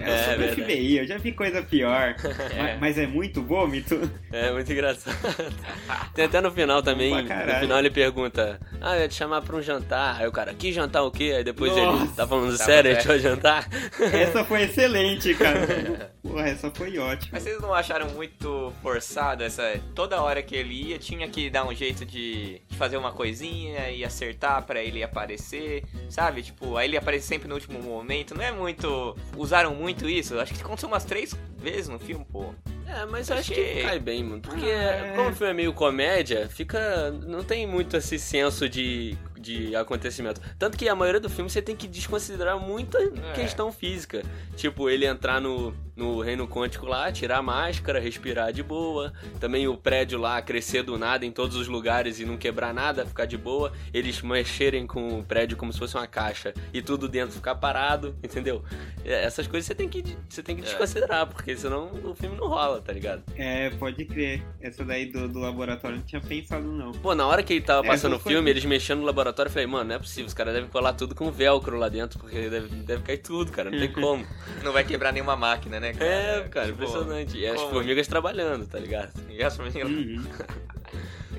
É, 0.00 0.04
É, 0.04 0.14
eu 0.14 0.24
sou 0.24 0.32
do 0.34 0.38
verdade. 0.40 0.62
FBI, 0.62 0.96
eu 0.98 1.06
já 1.06 1.18
vi 1.18 1.30
coisa 1.32 1.62
pior. 1.62 2.16
Mas, 2.56 2.80
mas 2.80 2.98
é 2.98 3.06
muito 3.06 3.42
vômito? 3.42 4.10
é 4.32 4.50
muito 4.50 4.70
engraçado. 4.72 5.16
Tem 6.14 6.24
até 6.24 6.40
no 6.40 6.50
final 6.50 6.82
também, 6.82 7.10
no 7.12 7.54
final 7.60 7.78
ele 7.78 7.90
pergunta, 7.90 8.58
ah, 8.80 8.96
eu 8.96 9.02
ia 9.02 9.08
te 9.08 9.14
chamar 9.14 9.42
pra 9.42 9.54
um 9.56 9.62
jantar. 9.62 10.20
Aí 10.20 10.26
o 10.26 10.32
cara, 10.32 10.52
que 10.54 10.72
jantar 10.72 11.02
o 11.04 11.10
quê? 11.10 11.34
Aí 11.36 11.44
depois 11.44 11.72
ele, 11.76 11.86
Nossa. 11.86 12.12
tá 12.16 12.26
falando 12.26 12.56
Tá 12.56 12.64
sério, 12.64 12.90
a 12.90 12.94
gente 12.94 13.06
vai 13.06 13.18
jantar? 13.18 13.68
Essa 14.12 14.44
foi 14.44 14.62
excelente, 14.62 15.34
cara. 15.34 16.10
Porra, 16.22 16.48
essa 16.48 16.70
foi 16.70 16.98
ótima. 16.98 17.30
Mas 17.32 17.42
vocês 17.44 17.60
não 17.60 17.72
acharam 17.72 18.08
muito 18.10 18.72
forçado 18.82 19.42
essa. 19.44 19.62
Toda 19.94 20.20
hora 20.20 20.42
que 20.42 20.54
ele 20.56 20.90
ia, 20.90 20.98
tinha 20.98 21.28
que 21.28 21.48
dar 21.50 21.64
um 21.66 21.74
jeito 21.74 21.83
de, 21.92 22.60
de 22.66 22.76
fazer 22.76 22.96
uma 22.96 23.12
coisinha 23.12 23.90
e 23.90 24.04
acertar 24.04 24.64
pra 24.64 24.82
ele 24.82 25.02
aparecer, 25.02 25.84
sabe? 26.08 26.42
Tipo, 26.42 26.76
aí 26.76 26.88
ele 26.88 26.96
aparece 26.96 27.26
sempre 27.26 27.48
no 27.48 27.54
último 27.54 27.80
momento. 27.82 28.34
Não 28.34 28.44
é 28.44 28.52
muito. 28.52 29.16
Usaram 29.36 29.74
muito 29.74 30.08
isso? 30.08 30.38
Acho 30.38 30.54
que 30.54 30.62
aconteceu 30.62 30.88
umas 30.88 31.04
três 31.04 31.36
vezes 31.58 31.88
no 31.88 31.98
filme, 31.98 32.24
pô. 32.30 32.54
É, 32.86 33.06
mas 33.06 33.28
eu 33.28 33.36
acho 33.36 33.52
Achei. 33.52 33.76
que 33.76 33.82
cai 33.82 33.98
bem, 33.98 34.22
mano. 34.22 34.40
Porque 34.40 34.66
é. 34.66 35.12
como 35.16 35.30
o 35.30 35.34
filme 35.34 35.50
é 35.50 35.54
meio 35.54 35.72
comédia, 35.72 36.48
fica. 36.48 37.10
Não 37.10 37.42
tem 37.42 37.66
muito 37.66 37.96
esse 37.96 38.18
senso 38.18 38.68
de, 38.68 39.16
de 39.44 39.76
acontecimento. 39.76 40.40
Tanto 40.58 40.76
que 40.78 40.88
a 40.88 40.94
maioria 40.94 41.20
do 41.20 41.28
filme 41.28 41.50
você 41.50 41.60
tem 41.60 41.76
que 41.76 41.86
desconsiderar 41.86 42.58
muita 42.58 42.98
questão 43.34 43.70
física. 43.70 44.22
Tipo, 44.56 44.88
ele 44.88 45.04
entrar 45.06 45.40
no, 45.40 45.74
no 45.94 46.20
reino 46.20 46.48
quântico 46.48 46.86
lá, 46.86 47.12
tirar 47.12 47.38
a 47.38 47.42
máscara, 47.42 48.00
respirar 48.00 48.52
de 48.52 48.62
boa. 48.62 49.12
Também 49.38 49.68
o 49.68 49.76
prédio 49.76 50.18
lá 50.18 50.40
crescer 50.40 50.82
do 50.82 50.96
nada 50.98 51.26
em 51.26 51.30
todos 51.30 51.56
os 51.56 51.68
lugares 51.68 52.18
e 52.18 52.24
não 52.24 52.36
quebrar 52.36 52.72
nada, 52.72 53.04
ficar 53.04 53.26
de 53.26 53.36
boa. 53.36 53.72
Eles 53.92 54.22
mexerem 54.22 54.86
com 54.86 55.18
o 55.18 55.22
prédio 55.22 55.56
como 55.56 55.72
se 55.72 55.78
fosse 55.78 55.94
uma 55.96 56.06
caixa 56.06 56.54
e 56.72 56.80
tudo 56.80 57.08
dentro 57.08 57.34
ficar 57.36 57.54
parado, 57.56 58.16
entendeu? 58.24 58.64
É, 59.04 59.24
Essas 59.24 59.46
coisas 59.46 59.66
você 59.66 59.74
tem 59.74 59.88
que, 59.88 60.02
você 60.28 60.42
tem 60.42 60.56
que 60.56 60.62
É. 60.62 60.64
desconsiderar, 60.64 61.26
porque 61.26 61.54
senão 61.56 61.90
o 62.04 62.14
filme 62.14 62.36
não 62.36 62.48
rola, 62.48 62.80
tá 62.80 62.92
ligado? 62.92 63.22
É, 63.36 63.68
pode 63.70 64.04
crer. 64.06 64.42
Essa 64.60 64.84
daí 64.84 65.06
do, 65.06 65.28
do 65.28 65.38
laboratório 65.38 65.96
eu 65.96 65.98
não 65.98 66.06
tinha 66.06 66.20
pensado, 66.20 66.64
não. 66.66 66.92
Pô, 66.92 67.14
na 67.14 67.26
hora 67.26 67.42
que 67.42 67.52
ele 67.52 67.60
tava 67.60 67.84
É, 67.86 67.90
passando 67.90 68.16
o 68.16 68.18
filme, 68.18 68.48
eles 68.50 68.64
mexendo 68.64 69.00
no 69.00 69.04
laboratório, 69.06 69.33
eu 69.42 69.50
falei, 69.50 69.66
mano, 69.66 69.84
não 69.88 69.94
é 69.96 69.98
possível, 69.98 70.26
os 70.26 70.34
caras 70.34 70.54
devem 70.54 70.68
colar 70.68 70.92
tudo 70.94 71.14
com 71.14 71.30
velcro 71.30 71.76
lá 71.76 71.88
dentro, 71.88 72.18
porque 72.18 72.48
deve, 72.48 72.68
deve 72.68 73.02
cair 73.02 73.18
tudo, 73.18 73.50
cara, 73.52 73.70
não 73.70 73.78
tem 73.78 73.90
como. 73.92 74.26
Não 74.62 74.72
vai 74.72 74.84
quebrar 74.84 75.12
nenhuma 75.12 75.36
máquina, 75.36 75.78
né, 75.80 75.92
cara? 75.92 76.04
É, 76.10 76.48
cara, 76.48 76.66
Tipo, 76.66 76.82
impressionante. 76.84 77.36
E 77.36 77.46
as 77.46 77.60
como? 77.60 77.72
formigas 77.72 78.06
trabalhando, 78.06 78.66
tá 78.66 78.78
ligado? 78.78 79.12
E 79.28 79.42
as 79.42 79.56
formigas. 79.56 79.90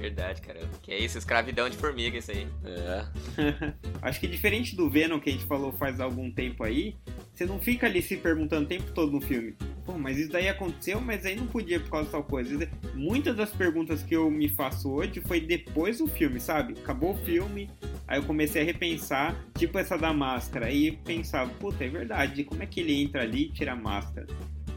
Verdade, 0.05 0.39
cara. 0.39 0.59
Que 0.83 0.91
é 0.91 0.99
isso, 0.99 1.17
escravidão 1.17 1.67
de 1.67 1.77
formiga, 1.77 2.19
isso 2.19 2.29
aí. 2.29 2.47
É. 2.63 3.05
Acho 4.03 4.19
que 4.19 4.27
diferente 4.27 4.75
do 4.75 4.87
Venom 4.87 5.19
que 5.19 5.29
a 5.29 5.33
gente 5.33 5.45
falou 5.45 5.71
faz 5.71 5.99
algum 5.99 6.29
tempo 6.29 6.63
aí, 6.63 6.95
você 7.33 7.43
não 7.45 7.59
fica 7.59 7.87
ali 7.87 8.03
se 8.03 8.15
perguntando 8.17 8.65
o 8.65 8.67
tempo 8.67 8.91
todo 8.91 9.11
no 9.11 9.19
filme. 9.19 9.55
Pô, 9.83 9.97
mas 9.97 10.19
isso 10.19 10.31
daí 10.31 10.47
aconteceu, 10.47 11.01
mas 11.01 11.25
aí 11.25 11.35
não 11.35 11.47
podia 11.47 11.79
por 11.79 11.89
causa 11.89 12.05
de 12.05 12.11
tal 12.11 12.23
coisa. 12.23 12.69
Muitas 12.93 13.35
das 13.35 13.51
perguntas 13.51 14.03
que 14.03 14.15
eu 14.15 14.29
me 14.29 14.47
faço 14.47 14.91
hoje 14.91 15.21
foi 15.21 15.39
depois 15.41 15.97
do 15.97 16.07
filme, 16.07 16.39
sabe? 16.39 16.75
Acabou 16.79 17.13
o 17.13 17.25
filme, 17.25 17.67
aí 18.07 18.19
eu 18.19 18.23
comecei 18.23 18.61
a 18.61 18.65
repensar, 18.65 19.35
tipo 19.57 19.79
essa 19.79 19.97
da 19.97 20.13
máscara, 20.13 20.67
aí 20.67 20.91
pensava, 21.03 21.49
puta, 21.55 21.83
é 21.83 21.89
verdade, 21.89 22.43
como 22.43 22.61
é 22.61 22.67
que 22.67 22.79
ele 22.79 22.93
entra 22.93 23.23
ali 23.23 23.45
e 23.45 23.51
tira 23.51 23.73
a 23.73 23.75
máscara? 23.75 24.27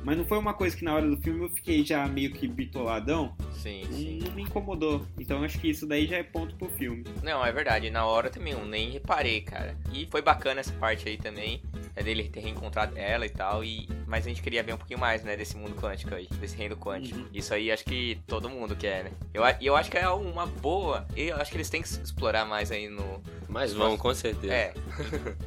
Mas 0.05 0.17
não 0.17 0.25
foi 0.25 0.39
uma 0.39 0.55
coisa 0.55 0.77
que 0.77 0.85
na 0.85 0.95
hora 0.95 1.09
do 1.09 1.17
filme 1.17 1.45
eu 1.45 1.51
fiquei 1.51 1.85
já 1.85 2.07
meio 2.07 2.33
que 2.33 2.47
bitoladão. 2.47 3.35
Sim, 3.53 3.83
sim. 3.91 4.19
Não 4.25 4.33
me 4.33 4.43
incomodou. 4.43 5.05
Então 5.19 5.43
acho 5.43 5.59
que 5.59 5.69
isso 5.69 5.87
daí 5.87 6.07
já 6.07 6.17
é 6.17 6.23
ponto 6.23 6.55
pro 6.57 6.69
filme. 6.71 7.05
Não, 7.23 7.45
é 7.45 7.53
verdade. 7.53 7.91
Na 7.91 8.05
hora 8.07 8.31
também 8.31 8.53
eu 8.53 8.65
nem 8.65 8.91
reparei, 8.91 9.41
cara. 9.41 9.77
E 9.93 10.07
foi 10.11 10.23
bacana 10.23 10.61
essa 10.61 10.73
parte 10.75 11.09
aí 11.09 11.17
também. 11.17 11.63
É 11.97 12.03
dele 12.03 12.29
ter 12.29 12.41
reencontrado 12.41 12.97
ela 12.97 13.27
e 13.27 13.31
tal. 13.31 13.65
E... 13.65 13.89
Mas 14.07 14.25
a 14.25 14.29
gente 14.29 14.43
queria 14.43 14.63
ver 14.63 14.75
um 14.75 14.79
pouquinho 14.79 15.01
mais, 15.01 15.25
né? 15.25 15.37
Desse 15.37 15.57
mundo 15.57 15.75
quântico 15.75 16.15
aí. 16.15 16.29
Desse 16.41 16.57
reino 16.57 16.77
quântico. 16.77 17.19
Uhum. 17.19 17.27
Isso 17.33 17.53
aí 17.53 17.71
acho 17.71 17.85
que 17.85 18.21
todo 18.27 18.49
mundo 18.49 18.77
quer, 18.77 19.05
né? 19.05 19.11
Eu, 19.35 19.43
e 19.61 19.67
eu 19.67 19.77
acho 19.77 19.91
que 19.91 19.99
é 19.99 20.09
uma 20.09 20.47
boa. 20.47 21.07
Eu 21.17 21.37
acho 21.37 21.51
que 21.51 21.57
eles 21.57 21.69
têm 21.69 21.83
que 21.83 21.89
explorar 21.89 22.45
mais 22.45 22.71
aí 22.71 22.89
no. 22.89 23.21
Mas 23.49 23.73
vão, 23.73 23.97
com 23.97 24.15
certeza. 24.15 24.53
É. 24.53 24.75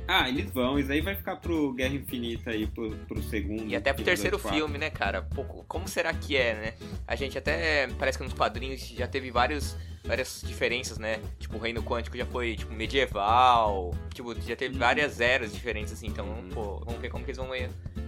Ah, 0.08 0.28
eles 0.28 0.52
vão. 0.52 0.78
Isso 0.78 0.92
aí 0.92 1.00
vai 1.00 1.16
ficar 1.16 1.38
pro 1.38 1.72
Guerra 1.74 1.96
Infinita 1.96 2.50
aí, 2.50 2.68
pro, 2.68 2.92
pro 3.08 3.24
segundo. 3.24 3.66
E 3.68 3.76
até 3.76 3.94
pro 3.94 4.04
terceiro 4.04 4.38
filme, 4.50 4.78
né, 4.78 4.90
cara? 4.90 5.22
Pô, 5.22 5.44
como 5.44 5.88
será 5.88 6.14
que 6.14 6.36
é, 6.36 6.54
né? 6.54 6.74
A 7.08 7.16
gente 7.16 7.38
até. 7.38 7.88
Parece 8.00 8.18
que 8.18 8.24
nos 8.24 8.34
quadrinhos 8.34 8.82
já 8.88 9.08
teve 9.08 9.32
vários. 9.32 9.76
Várias 10.04 10.44
diferenças, 10.46 10.98
né? 10.98 11.20
Tipo, 11.40 11.58
o 11.58 11.60
Reino 11.60 11.82
Quântico 11.84 12.18
já 12.18 12.26
foi, 12.26 12.56
tipo, 12.56 12.74
medieval. 12.74 13.94
Tipo, 14.14 14.34
já 14.42 14.56
teve 14.56 14.78
várias 14.78 15.20
eras 15.22 15.54
diferentes, 15.54 15.94
assim. 15.94 16.08
Então, 16.08 16.26
Uhum. 16.28 16.50
pô, 16.50 16.82
vamos 16.86 17.00
ver 17.02 17.10
como 17.10 17.24
que 17.24 17.32
eles 17.32 17.38
vão, 17.38 17.50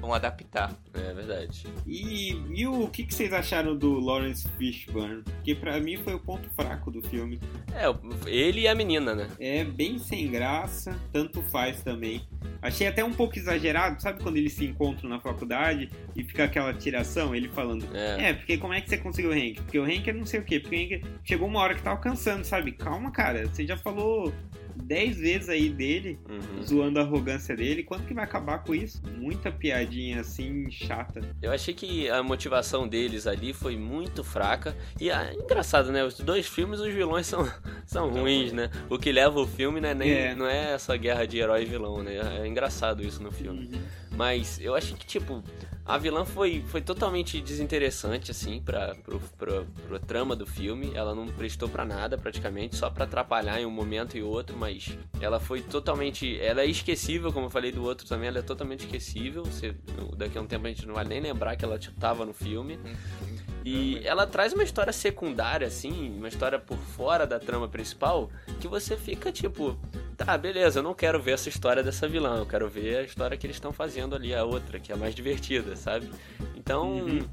vão 0.02 0.14
adaptar. 0.14 0.74
É 0.94 1.14
verdade. 1.14 1.66
E, 1.86 2.32
e 2.54 2.68
o 2.68 2.88
que, 2.88 3.06
que 3.06 3.14
vocês 3.14 3.32
acharam 3.34 3.76
do 3.76 4.00
Lawrence 4.00 4.48
Fishburne? 4.58 5.24
Porque 5.24 5.56
pra 5.56 5.80
mim 5.80 5.98
foi 5.98 6.14
o 6.16 6.20
ponto 6.20 6.50
fraco 6.52 6.90
do 6.92 7.02
filme. 7.02 7.40
É, 7.74 7.86
ele 8.30 8.62
e 8.62 8.68
a 8.68 8.76
menina, 8.76 9.14
né? 9.16 9.28
É 9.40 9.64
bem 9.64 10.00
sem 10.00 10.30
graça, 10.32 11.00
tanto 11.12 11.42
faz 11.44 11.82
também. 11.84 12.22
Achei 12.62 12.88
até 12.88 13.04
um 13.04 13.12
pouco 13.14 13.38
exagerado, 13.38 14.02
sabe 14.02 14.24
quando 14.24 14.38
eles 14.38 14.54
se 14.54 14.64
encontram 14.66 15.10
na 15.10 15.20
faculdade 15.20 15.90
e 16.16 16.24
fica 16.24 16.46
aquela 16.46 16.74
tiração, 16.74 17.36
ele 17.36 17.50
falando, 17.50 17.86
É. 17.94 18.30
é, 18.30 18.34
porque 18.34 18.58
como 18.58 18.74
é 18.74 18.80
que 18.80 18.90
você 18.90 18.98
conseguiu 18.98 19.32
o 19.32 19.34
rank? 19.34 19.56
Porque 19.58 19.78
o 19.80 19.84
rank 19.86 20.08
é 20.08 20.14
não 20.14 20.26
sei 20.26 20.40
o 20.40 20.44
quê, 20.46 20.62
porque 20.62 20.76
o 20.76 20.80
rank 20.80 21.06
chegou 21.26 21.48
uma 21.50 21.60
hora 21.60 21.76
que 21.76 21.82
tá 21.84 21.92
alcançando, 21.92 22.44
sabe? 22.46 22.72
Calma, 22.72 23.12
cara, 23.12 23.48
você 23.48 23.66
já 23.68 23.76
falou 23.78 24.34
10 24.76 25.18
vezes 25.18 25.50
aí 25.50 25.70
dele, 25.70 26.18
Uhum. 26.28 26.64
zoando 26.64 27.00
a 27.00 27.04
arrogância 27.04 27.56
dele, 27.56 27.84
quando 27.84 28.06
que 28.08 28.14
vai 28.14 28.24
acabar 28.24 28.64
com 28.64 28.74
isso? 28.74 29.02
Muita 29.18 29.52
piadinha 29.52 30.22
assim, 30.22 30.70
chata. 30.72 31.22
Eu 31.42 31.52
achei 31.52 31.74
que 31.74 32.10
a 32.10 32.24
motivação 32.24 32.88
deles 32.88 33.28
ali 33.28 33.54
foi 33.54 33.78
muito 33.78 34.24
fraca. 34.24 34.76
E 35.00 35.12
ah, 35.12 35.32
engraçado, 35.34 35.92
né? 35.92 36.04
Os 36.04 36.18
dois 36.20 36.48
filmes, 36.48 36.80
os 36.80 36.92
vilões 36.92 37.28
são, 37.28 37.48
são 37.86 38.10
ruins, 38.10 38.52
né? 38.52 38.70
O 38.90 38.98
que 38.98 39.12
leva 39.12 39.40
o 39.40 39.46
filme 39.48 39.80
né, 39.80 39.94
nem, 39.94 40.12
É. 40.12 40.36
não 40.36 40.48
é 40.48 40.74
essa 40.74 40.98
guerra 40.98 41.26
de 41.28 41.38
herói 41.38 41.64
e 41.64 41.66
vilão, 41.66 42.02
né? 42.04 42.42
É 42.42 42.48
engraçado 42.48 43.04
isso 43.04 43.22
no 43.22 43.32
filme. 43.32 43.70
Uhum. 43.72 43.82
Mas 44.16 44.60
eu 44.62 44.76
achei 44.76 44.96
que, 44.96 45.06
tipo, 45.06 45.44
a 45.86 45.98
vilã 45.98 46.24
foi, 46.24 46.64
foi 46.68 46.82
totalmente 46.82 47.42
desinteressante, 47.42 48.32
assim, 48.32 48.62
pra, 48.62 48.96
pro, 48.96 49.20
pro, 49.38 49.66
pro 49.88 50.00
trama 50.00 50.36
do 50.36 50.46
filme. 50.46 50.92
Ela 50.94 51.14
não 51.14 51.28
prestou 51.28 51.68
pra 51.68 51.84
nada, 51.84 52.18
praticamente, 52.18 52.76
só 52.76 52.90
pra 52.90 53.06
atrapalhar 53.06 53.60
em 53.60 53.66
um 53.66 53.72
momento 53.72 54.18
e 54.18 54.24
outro, 54.24 54.56
mas 54.56 54.98
ela 55.20 55.40
foi 55.40 55.62
totalmente. 55.62 56.40
Ela 56.40 56.62
é 56.62 56.68
esquecível, 56.68 57.34
como 57.34 57.48
eu 57.48 57.50
falei 57.50 57.72
do 57.72 57.84
outro 57.84 58.08
também, 58.08 58.28
ela 58.28 58.40
é 58.40 58.44
totalmente 58.44 58.86
esquecível. 58.86 59.44
Você, 59.44 59.76
daqui 60.16 60.38
a 60.38 60.42
um 60.42 60.48
tempo 60.48 60.66
a 60.68 60.70
gente 60.70 60.86
não 60.86 60.94
vai 60.94 61.06
nem 61.06 61.20
lembrar 61.20 61.56
que 61.56 61.66
ela 61.66 61.80
tava 62.00 62.26
no 62.26 62.34
filme. 62.34 62.80
E 63.66 64.02
ela 64.06 64.28
traz 64.28 64.54
uma 64.54 64.64
história 64.64 64.92
secundária, 64.92 65.68
assim, 65.68 66.14
uma 66.18 66.28
história 66.28 66.60
por 66.60 66.78
fora 66.78 67.26
da 67.26 67.40
trama 67.40 67.68
principal, 67.68 68.30
que 68.60 68.68
você 68.68 68.98
fica 68.98 69.32
tipo, 69.32 69.78
tá, 70.18 70.38
beleza, 70.38 70.80
eu 70.80 70.84
não 70.84 70.94
quero 70.94 71.22
ver 71.22 71.32
essa 71.32 71.50
história 71.50 71.84
dessa 71.84 72.08
vilã, 72.08 72.38
eu 72.40 72.46
quero 72.46 72.68
ver 72.70 72.98
a 72.98 73.04
história 73.04 73.38
que 73.38 73.46
eles 73.46 73.56
estão 73.58 73.72
fazendo 73.74 74.16
ali, 74.16 74.34
a 74.34 74.44
outra, 74.44 74.80
que 74.80 74.92
é 74.92 74.96
mais 74.96 75.14
divertida, 75.16 75.76
sabe? 75.76 76.10
Então, 76.56 76.94
Uhum. 76.94 77.26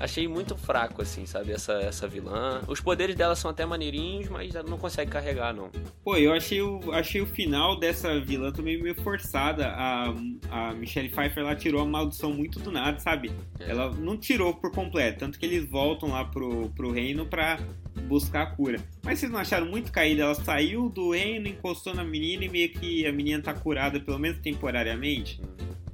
achei 0.00 0.26
muito 0.26 0.56
fraco, 0.56 1.02
assim, 1.02 1.24
sabe, 1.26 1.52
essa, 1.52 1.74
essa 1.74 2.08
vilã. 2.08 2.60
Os 2.66 2.80
poderes 2.80 3.14
dela 3.14 3.36
são 3.36 3.50
até 3.50 3.64
maneirinhos, 3.64 4.28
mas 4.28 4.54
ela 4.54 4.68
não 4.68 4.76
consegue 4.78 5.10
carregar, 5.10 5.54
não. 5.54 5.70
Pô, 6.02 6.16
eu 6.16 6.32
achei 6.32 6.60
o, 6.60 6.90
achei 6.92 7.20
o 7.20 7.26
final 7.26 7.78
dessa 7.78 8.18
vilã 8.20 8.50
também 8.50 8.82
meio 8.82 8.94
forçada. 9.02 9.68
A, 9.68 10.12
a 10.50 10.72
Michelle 10.74 11.08
Pfeiffer, 11.08 11.44
ela 11.44 11.54
tirou 11.54 11.80
a 11.80 11.84
maldição 11.84 12.32
muito 12.32 12.58
do 12.58 12.72
nada, 12.72 12.98
sabe? 12.98 13.30
É. 13.60 13.70
Ela 13.70 13.90
não 13.90 14.16
tirou 14.16 14.52
por 14.54 14.72
completo, 14.72 15.20
tanto 15.20 15.38
que 15.38 15.46
eles 15.46 15.68
voltam 15.68 16.08
lá 16.10 16.24
pro, 16.24 16.68
pro 16.70 16.90
reino 16.90 17.24
pra 17.26 17.58
buscar 18.02 18.42
a 18.42 18.46
cura. 18.46 18.78
Mas 19.02 19.18
vocês 19.18 19.30
não 19.30 19.38
acharam 19.38 19.66
muito 19.66 19.90
caída? 19.92 20.22
Ela 20.22 20.34
saiu 20.34 20.88
do 20.88 21.10
reino, 21.12 21.46
encostou 21.48 21.94
na 21.94 22.04
menina 22.04 22.44
e 22.44 22.48
meio 22.48 22.68
que 22.70 23.06
a 23.06 23.12
menina 23.12 23.42
tá 23.42 23.54
curada, 23.54 23.98
pelo 24.00 24.18
menos 24.18 24.38
temporariamente. 24.38 25.40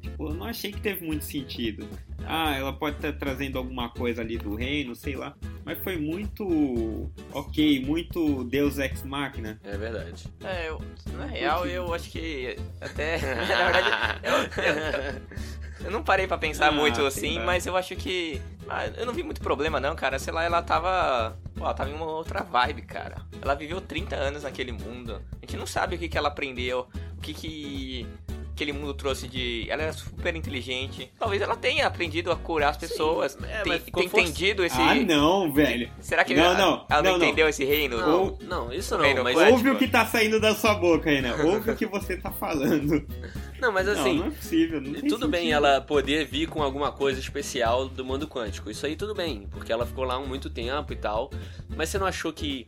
Tipo, 0.01 0.29
eu 0.29 0.35
não 0.35 0.47
achei 0.47 0.71
que 0.73 0.81
teve 0.81 1.05
muito 1.05 1.25
sentido. 1.25 1.89
Ah, 2.27 2.55
ela 2.57 2.73
pode 2.73 2.97
estar 2.97 3.13
trazendo 3.15 3.57
alguma 3.59 3.89
coisa 3.89 4.21
ali 4.21 4.37
do 4.37 4.55
reino, 4.55 4.95
sei 4.95 5.17
lá. 5.17 5.35
Mas 5.65 5.79
foi 5.79 5.97
muito 5.97 7.11
ok, 7.33 7.85
muito 7.85 8.45
Deus 8.45 8.79
Ex 8.79 9.03
Machina. 9.03 9.59
É 9.65 9.77
verdade. 9.77 10.27
É, 10.45 10.69
eu, 10.69 10.81
na 11.17 11.27
real, 11.27 11.67
eu 11.67 11.93
acho 11.95 12.11
que 12.11 12.57
até. 12.81 13.19
na 13.47 13.71
verdade, 13.71 14.21
eu, 14.25 14.65
eu- 14.65 15.23
eu 15.87 15.91
não 15.93 16.03
parei 16.03 16.27
pra 16.27 16.37
pensar 16.37 16.69
Ah, 16.69 16.73
muito 16.73 17.05
assim, 17.07 17.39
lá. 17.39 17.45
mas 17.45 17.65
eu 17.67 17.77
acho 17.77 17.95
que. 17.97 18.41
ah, 18.69 18.87
eu 18.97 19.07
não 19.07 19.13
vi 19.15 19.23
muito 19.23 19.41
problema, 19.41 19.79
não, 19.79 19.95
cara. 19.95 20.19
Sei 20.19 20.33
lá, 20.33 20.43
ela 20.45 20.61
tava. 20.63 21.39
Pô, 21.59 21.65
ela 21.65 21.75
tava 21.75 21.91
em 21.91 21.95
uma 21.95 22.07
outra 22.07 22.43
vibe, 22.43 22.83
cara. 22.83 23.17
Ela 23.43 23.55
viveu 23.55 23.81
30 23.81 24.15
anos 24.15 24.43
naquele 24.45 24.71
mundo. 24.73 25.21
A 25.43 25.47
gente 25.47 25.57
não 25.57 25.67
sabe 25.67 25.97
o 25.97 25.99
que, 25.99 26.09
que 26.09 26.17
ela 26.17 26.29
aprendeu, 26.29 26.87
o 27.17 27.21
que 27.21 27.35
que. 27.35 28.07
Aquele 28.53 28.73
mundo 28.73 28.93
trouxe 28.93 29.29
de. 29.29 29.67
Ela 29.71 29.83
era 29.85 29.93
super 29.93 30.35
inteligente. 30.35 31.13
Talvez 31.17 31.41
ela 31.41 31.55
tenha 31.55 31.87
aprendido 31.87 32.33
a 32.33 32.37
curar 32.37 32.71
as 32.71 32.77
pessoas. 32.77 33.39
é, 33.49 33.63
tem, 33.63 33.79
tem 33.81 34.05
entendido 34.07 34.65
esse. 34.65 34.81
Ah, 34.81 34.97
não, 34.97 35.53
velho. 35.53 35.89
Será 36.01 36.25
que 36.25 36.35
Não, 36.35 36.43
ela, 36.43 36.55
não, 36.59 36.87
ela 36.91 37.03
não, 37.03 37.13
não, 37.13 37.19
não. 37.19 37.27
entendeu 37.27 37.49
esse 37.49 37.65
reino? 37.65 37.99
Não, 37.99 38.21
Ou- 38.21 38.39
não, 38.43 38.73
isso 38.73 38.97
não, 38.97 39.05
Reino 39.05 39.23
mas... 39.23 39.37
Ouve 39.37 39.71
o 39.71 39.79
que 39.79 39.87
tá 39.87 40.05
saindo 40.05 40.41
da 40.41 40.57
sua 40.57 40.75
boca 40.75 41.09
aí, 41.09 41.23
né? 41.23 41.33
Ouve 41.45 41.71
o 41.71 41.77
que 41.77 41.87
você 41.87 42.17
tá 42.17 42.33
falando. 42.33 43.07
Não, 43.61 43.73
mas 43.73 43.89
assim... 43.89 44.15
não, 44.15 44.27
não 44.27 44.27
é 44.29 44.31
possível. 44.31 44.81
Não 44.81 44.93
tem 44.93 45.09
Tudo 45.09 45.29
bem 45.29 45.41
sentido. 45.43 45.57
ela 45.57 45.81
poder 45.81 46.27
vir 46.27 46.49
com 46.49 46.63
alguma 46.63 46.93
coisa 46.93 47.21
especial 47.21 47.89
do 47.89 48.05
mundo 48.05 48.27
quântico. 48.27 48.71
Isso 48.71 48.87
aí 48.87 48.97
tudo 48.97 49.15
bem, 49.15 49.47
porque 49.51 49.73
ela 49.73 49.87
ficou 49.87 50.05
lá 50.05 50.15
há 50.15 50.21
muito 50.21 50.49
tempo 50.49 50.93
e 50.93 50.97
tal. 50.97 51.31
Mas 51.77 51.89
você 51.89 51.99
não 51.99 52.07
achou 52.07 52.33
que 52.33 52.67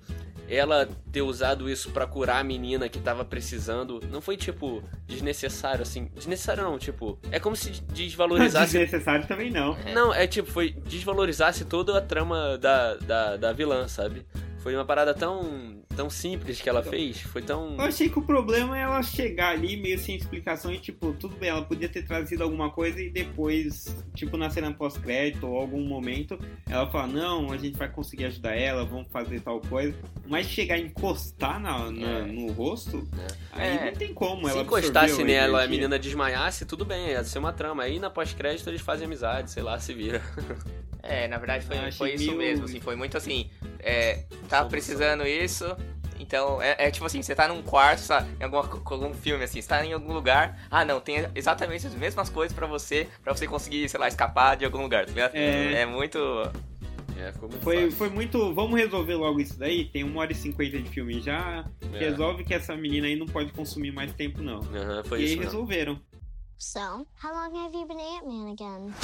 ela 0.51 0.88
ter 1.12 1.22
usado 1.22 1.70
isso 1.70 1.91
pra 1.91 2.07
curar 2.07 2.41
a 2.41 2.45
menina 2.45 2.88
que 2.88 2.99
tava 2.99 3.24
precisando 3.24 4.01
não 4.11 4.20
foi 4.20 4.36
tipo 4.36 4.82
desnecessário 5.07 5.82
assim? 5.82 6.11
Desnecessário 6.14 6.64
não, 6.64 6.76
tipo, 6.76 7.18
é 7.30 7.38
como 7.38 7.55
se 7.55 7.70
desvalorizasse 7.93 8.72
Desnecessário 8.78 9.26
também 9.28 9.51
não. 9.51 9.76
Não, 9.95 10.12
é 10.12 10.26
tipo, 10.26 10.51
foi 10.51 10.70
desvalorizasse 10.70 11.64
toda 11.64 11.97
a 11.97 12.01
trama 12.01 12.59
da, 12.59 12.95
da, 12.97 13.36
da 13.36 13.53
vilã, 13.53 13.86
sabe? 13.86 14.26
Foi 14.59 14.74
uma 14.74 14.84
parada 14.84 15.14
tão, 15.14 15.80
tão 15.95 16.09
simples 16.09 16.61
que 16.61 16.68
ela 16.68 16.82
fez, 16.82 17.20
foi 17.20 17.43
tão. 17.43 17.74
Eu 17.74 17.80
achei 17.82 18.09
que 18.09 18.18
o 18.18 18.22
problema 18.22 18.78
é 18.78 18.82
ela 18.82 19.03
chegar 19.03 19.51
ali 19.51 19.76
meio 19.76 19.99
sem 19.99 20.14
explicação 20.16 20.72
e, 20.72 20.78
tipo, 20.78 21.12
tudo 21.14 21.36
bem, 21.36 21.49
ela 21.51 21.62
podia 21.62 21.88
ter 21.88 22.05
trazido 22.07 22.43
alguma 22.45 22.70
coisa 22.70 23.01
e 23.01 23.11
depois, 23.11 23.95
tipo, 24.14 24.36
na 24.36 24.49
cena 24.49 24.72
pós-crédito 24.72 25.47
ou 25.47 25.59
algum 25.59 25.82
momento, 25.84 26.38
ela 26.68 26.88
fala, 26.91 27.07
não, 27.09 27.53
a 27.53 27.57
gente 27.57 27.76
vai 27.76 27.88
conseguir 27.88 28.26
ajudar 28.26 28.55
ela, 28.55 28.84
vamos 28.84 29.09
fazer 29.11 29.41
tal 29.41 29.61
coisa. 29.61 29.95
Mas 30.26 30.47
chegar 30.47 30.78
e 30.78 30.82
encostar 30.86 31.61
na, 31.61 31.91
na- 31.91 32.09
É. 32.20 32.22
no 32.26 32.53
rosto, 32.53 33.07
aí 33.53 33.68
É. 33.76 33.84
não 33.86 33.93
tem 33.93 34.14
como. 34.14 34.47
Se 34.47 34.53
ela 34.53 34.62
encostasse 34.62 35.24
nela, 35.24 35.64
a 35.64 35.66
menina 35.68 35.99
desmaiasse, 35.99 36.64
tudo 36.64 36.84
bem, 36.84 37.09
ia 37.09 37.24
ser 37.24 37.38
uma 37.41 37.53
trama. 37.53 37.82
Aí 37.82 37.99
na 37.99 38.09
pós-crédito 38.11 38.68
eles 38.70 38.80
fazem 38.80 39.07
amizade, 39.07 39.51
sei 39.51 39.62
lá, 39.62 39.78
se 39.78 39.93
vira. 39.93 40.22
É, 41.03 41.28
na 41.28 41.38
verdade 41.38 41.64
foi, 41.64 41.92
foi 41.92 42.14
isso 42.14 42.34
mesmo, 42.34 42.64
assim, 42.64 42.80
foi 42.80 42.96
muito 42.96 43.16
assim, 43.16 43.51
é, 43.78 44.24
Solução. 44.30 44.68
precisando 44.68 45.26
isso, 45.26 45.64
então, 46.18 46.61
é, 46.61 46.76
é 46.78 46.90
tipo 46.90 47.07
assim, 47.07 47.22
você 47.22 47.34
tá 47.34 47.48
num 47.48 47.62
quarto, 47.62 48.07
tá, 48.07 48.26
em 48.38 48.44
alguma, 48.44 48.62
algum 48.62 49.14
filme, 49.14 49.42
assim, 49.42 49.61
você 49.62 49.68
tá 49.68 49.84
em 49.84 49.92
algum 49.92 50.12
lugar, 50.12 50.66
ah 50.70 50.84
não, 50.84 51.01
tem 51.01 51.26
exatamente 51.34 51.86
as 51.86 51.94
mesmas 51.94 52.28
coisas 52.28 52.55
pra 52.55 52.66
você, 52.66 53.09
pra 53.24 53.34
você 53.34 53.46
conseguir, 53.46 53.88
sei 53.88 53.98
lá, 53.98 54.07
escapar 54.09 54.57
de 54.57 54.64
algum 54.64 54.82
lugar, 54.82 55.07
tá 55.07 55.12
ligado? 55.12 55.34
É. 55.34 55.80
É 55.82 55.86
muito... 55.86 56.18
É, 57.18 57.32
ficou 57.32 57.51
muito 57.51 57.62
Foi, 57.62 57.76
fácil. 57.76 57.92
foi 57.92 58.09
muito. 58.09 58.55
Vamos 58.55 58.80
resolver 58.80 59.14
logo 59.14 59.40
isso 59.40 59.59
daí? 59.59 59.84
Tem 59.84 60.03
uma 60.03 60.22
hora 60.22 60.32
e 60.32 60.34
cinquenta 60.34 60.78
de 60.78 60.88
filme 60.88 61.20
já. 61.20 61.66
É. 61.92 61.98
Resolve 61.98 62.44
que 62.44 62.55
essa 62.55 62.74
menina 62.74 63.07
aí 63.07 63.14
não 63.14 63.26
pode 63.26 63.53
consumir 63.53 63.92
mais 63.92 64.11
tempo, 64.14 64.40
não. 64.40 64.61
Aham, 64.61 65.05
foi 65.05 65.20
e 65.20 65.22
aí 65.24 65.28
isso. 65.28 65.36
mesmo. 65.36 65.42
resolveram. 65.53 66.01
So, 66.57 66.78
how 67.22 67.30
long 67.34 67.55
have 67.55 67.74
you 67.76 67.86
been 67.86 67.98
Ant-Man 68.01 68.53
again? 68.53 68.94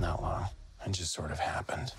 Not 0.00 0.22
long. 0.22 0.44
It 0.86 0.96
just 0.96 1.12
sort 1.12 1.30
of 1.30 1.38
happened. 1.38 1.92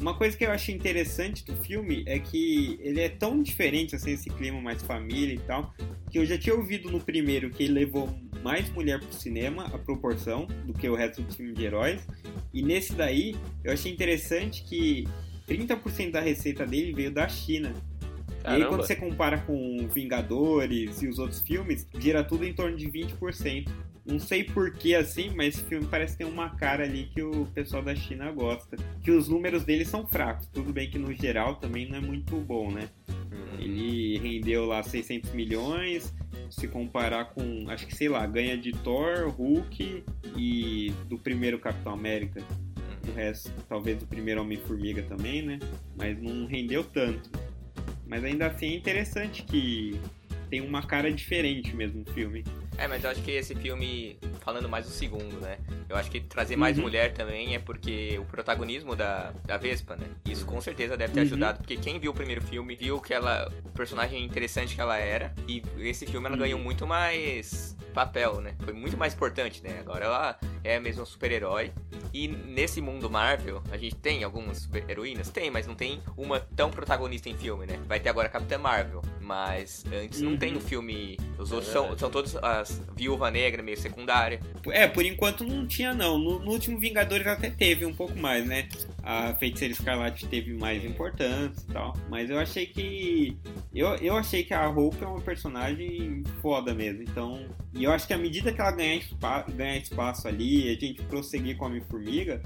Uma 0.00 0.14
coisa 0.14 0.34
que 0.34 0.46
eu 0.46 0.50
achei 0.50 0.74
interessante 0.74 1.44
do 1.44 1.54
filme 1.56 2.04
é 2.06 2.18
que 2.18 2.78
ele 2.80 3.00
é 3.00 3.08
tão 3.08 3.42
diferente, 3.42 3.94
assim, 3.94 4.12
esse 4.12 4.30
clima 4.30 4.60
mais 4.62 4.80
família 4.82 5.34
e 5.34 5.38
tal, 5.40 5.74
que 6.10 6.18
eu 6.18 6.24
já 6.24 6.38
tinha 6.38 6.54
ouvido 6.54 6.90
no 6.90 7.00
primeiro 7.00 7.50
que 7.50 7.64
ele 7.64 7.74
levou 7.74 8.08
mais 8.42 8.70
mulher 8.70 8.98
pro 8.98 9.12
cinema, 9.12 9.66
a 9.66 9.78
proporção, 9.78 10.46
do 10.64 10.72
que 10.72 10.88
o 10.88 10.94
resto 10.94 11.20
do 11.20 11.34
filme 11.34 11.52
de 11.52 11.64
heróis. 11.64 12.00
E 12.54 12.62
nesse 12.62 12.94
daí, 12.94 13.36
eu 13.62 13.72
achei 13.72 13.92
interessante 13.92 14.62
que 14.62 15.06
30% 15.46 16.12
da 16.12 16.20
receita 16.20 16.64
dele 16.64 16.94
veio 16.94 17.10
da 17.10 17.28
China. 17.28 17.74
E 18.44 18.48
aí 18.48 18.64
quando 18.64 18.86
você 18.86 18.96
compara 18.96 19.38
com 19.38 19.86
Vingadores 19.92 21.02
e 21.02 21.08
os 21.08 21.18
outros 21.18 21.42
filmes, 21.42 21.86
gira 21.98 22.24
tudo 22.24 22.46
em 22.46 22.54
torno 22.54 22.76
de 22.76 22.86
20%. 22.86 23.68
Não 24.08 24.18
sei 24.18 24.42
por 24.42 24.72
que 24.72 24.94
assim, 24.94 25.30
mas 25.36 25.54
esse 25.54 25.64
filme 25.64 25.86
parece 25.86 26.16
ter 26.16 26.24
uma 26.24 26.48
cara 26.48 26.82
ali 26.82 27.10
que 27.14 27.20
o 27.22 27.44
pessoal 27.52 27.82
da 27.82 27.94
China 27.94 28.32
gosta. 28.32 28.74
Que 29.04 29.10
os 29.10 29.28
números 29.28 29.64
dele 29.64 29.84
são 29.84 30.06
fracos. 30.06 30.46
Tudo 30.46 30.72
bem 30.72 30.88
que 30.88 30.98
no 30.98 31.12
geral 31.12 31.56
também 31.56 31.86
não 31.86 31.98
é 31.98 32.00
muito 32.00 32.34
bom, 32.36 32.70
né? 32.70 32.88
Uhum. 33.06 33.60
Ele 33.60 34.16
rendeu 34.16 34.64
lá 34.64 34.82
600 34.82 35.32
milhões. 35.32 36.14
Se 36.50 36.66
comparar 36.66 37.26
com, 37.26 37.68
acho 37.68 37.86
que 37.86 37.94
sei 37.94 38.08
lá, 38.08 38.26
ganha 38.26 38.56
de 38.56 38.72
Thor, 38.72 39.28
Hulk 39.28 40.02
e 40.34 40.90
do 41.06 41.18
primeiro 41.18 41.58
Capitão 41.58 41.92
América. 41.92 42.42
O 43.06 43.12
resto, 43.12 43.52
talvez 43.68 43.98
do 43.98 44.06
primeiro 44.06 44.40
Homem-Formiga 44.40 45.02
também, 45.02 45.42
né? 45.42 45.58
Mas 45.94 46.18
não 46.18 46.46
rendeu 46.46 46.82
tanto. 46.82 47.30
Mas 48.06 48.24
ainda 48.24 48.46
assim 48.46 48.68
é 48.68 48.74
interessante 48.74 49.42
que 49.42 50.00
tem 50.48 50.62
uma 50.62 50.82
cara 50.82 51.12
diferente 51.12 51.76
mesmo 51.76 52.02
o 52.08 52.12
filme. 52.14 52.42
É, 52.78 52.86
mas 52.86 53.02
eu 53.02 53.10
acho 53.10 53.20
que 53.22 53.32
esse 53.32 53.56
filme, 53.56 54.16
falando 54.40 54.68
mais 54.68 54.86
do 54.86 54.92
segundo, 54.92 55.40
né? 55.40 55.58
Eu 55.88 55.96
acho 55.96 56.08
que 56.08 56.20
trazer 56.20 56.54
mais 56.54 56.76
uhum. 56.76 56.84
mulher 56.84 57.12
também 57.12 57.56
é 57.56 57.58
porque 57.58 58.16
o 58.20 58.24
protagonismo 58.24 58.94
da, 58.94 59.32
da 59.44 59.56
Vespa, 59.56 59.96
né? 59.96 60.06
Isso 60.24 60.46
com 60.46 60.60
certeza 60.60 60.96
deve 60.96 61.12
ter 61.12 61.20
uhum. 61.20 61.26
ajudado, 61.26 61.58
porque 61.58 61.76
quem 61.76 61.98
viu 61.98 62.12
o 62.12 62.14
primeiro 62.14 62.40
filme 62.40 62.76
viu 62.76 63.00
que 63.00 63.12
ela, 63.12 63.52
o 63.64 63.70
personagem 63.70 64.24
interessante 64.24 64.76
que 64.76 64.80
ela 64.80 64.96
era, 64.96 65.34
e 65.48 65.60
esse 65.78 66.06
filme 66.06 66.26
ela 66.26 66.36
uhum. 66.36 66.42
ganhou 66.42 66.60
muito 66.60 66.86
mais 66.86 67.76
papel, 67.92 68.40
né? 68.40 68.54
Foi 68.60 68.72
muito 68.72 68.96
mais 68.96 69.12
importante, 69.12 69.60
né? 69.62 69.80
Agora 69.80 70.04
ela 70.04 70.38
é 70.62 70.78
mesmo 70.78 71.02
um 71.02 71.06
super-herói. 71.06 71.72
E 72.12 72.28
nesse 72.28 72.80
mundo 72.80 73.10
Marvel, 73.10 73.62
a 73.72 73.76
gente 73.76 73.96
tem 73.96 74.22
algumas 74.22 74.58
super-heroínas? 74.58 75.30
Tem, 75.30 75.50
mas 75.50 75.66
não 75.66 75.74
tem 75.74 76.00
uma 76.16 76.38
tão 76.38 76.70
protagonista 76.70 77.28
em 77.28 77.36
filme, 77.36 77.66
né? 77.66 77.78
Vai 77.86 77.98
ter 77.98 78.08
agora 78.08 78.28
a 78.28 78.30
Capitã 78.30 78.56
Marvel, 78.56 79.02
mas 79.20 79.84
antes 79.92 80.20
não 80.20 80.36
tem 80.36 80.54
o 80.54 80.58
um 80.58 80.60
filme. 80.60 81.18
Os 81.38 81.50
outros 81.50 81.70
é 81.70 81.72
são, 81.72 81.98
são 81.98 82.10
todos 82.10 82.36
as 82.36 82.67
Viúva 82.96 83.30
Negra, 83.30 83.62
meio 83.62 83.78
secundária. 83.78 84.40
É, 84.68 84.86
por 84.86 85.04
enquanto 85.04 85.44
não 85.44 85.66
tinha, 85.66 85.94
não. 85.94 86.18
No, 86.18 86.38
no 86.38 86.50
último 86.50 86.78
Vingadores 86.78 87.26
até 87.26 87.50
teve 87.50 87.84
um 87.84 87.94
pouco 87.94 88.18
mais, 88.18 88.46
né? 88.46 88.68
A 89.02 89.34
Feiticeira 89.34 89.72
Escarlate 89.72 90.26
teve 90.26 90.52
mais 90.54 90.84
importância 90.84 91.64
e 91.68 91.72
tal. 91.72 91.96
Mas 92.08 92.30
eu 92.30 92.38
achei 92.38 92.66
que. 92.66 93.38
Eu, 93.74 93.94
eu 93.96 94.16
achei 94.16 94.44
que 94.44 94.54
a 94.54 94.68
Hope 94.68 95.02
é 95.02 95.06
uma 95.06 95.20
personagem 95.20 96.22
foda 96.40 96.74
mesmo. 96.74 97.02
Então. 97.02 97.48
E 97.74 97.84
eu 97.84 97.92
acho 97.92 98.06
que 98.06 98.12
à 98.12 98.18
medida 98.18 98.52
que 98.52 98.60
ela 98.60 98.72
ganhar, 98.72 98.96
espa 98.96 99.42
ganhar 99.42 99.76
espaço 99.76 100.26
ali, 100.26 100.68
a 100.68 100.74
gente 100.74 101.02
prosseguir 101.02 101.56
com 101.56 101.64
a 101.64 101.68
Homem-Formiga, 101.68 102.42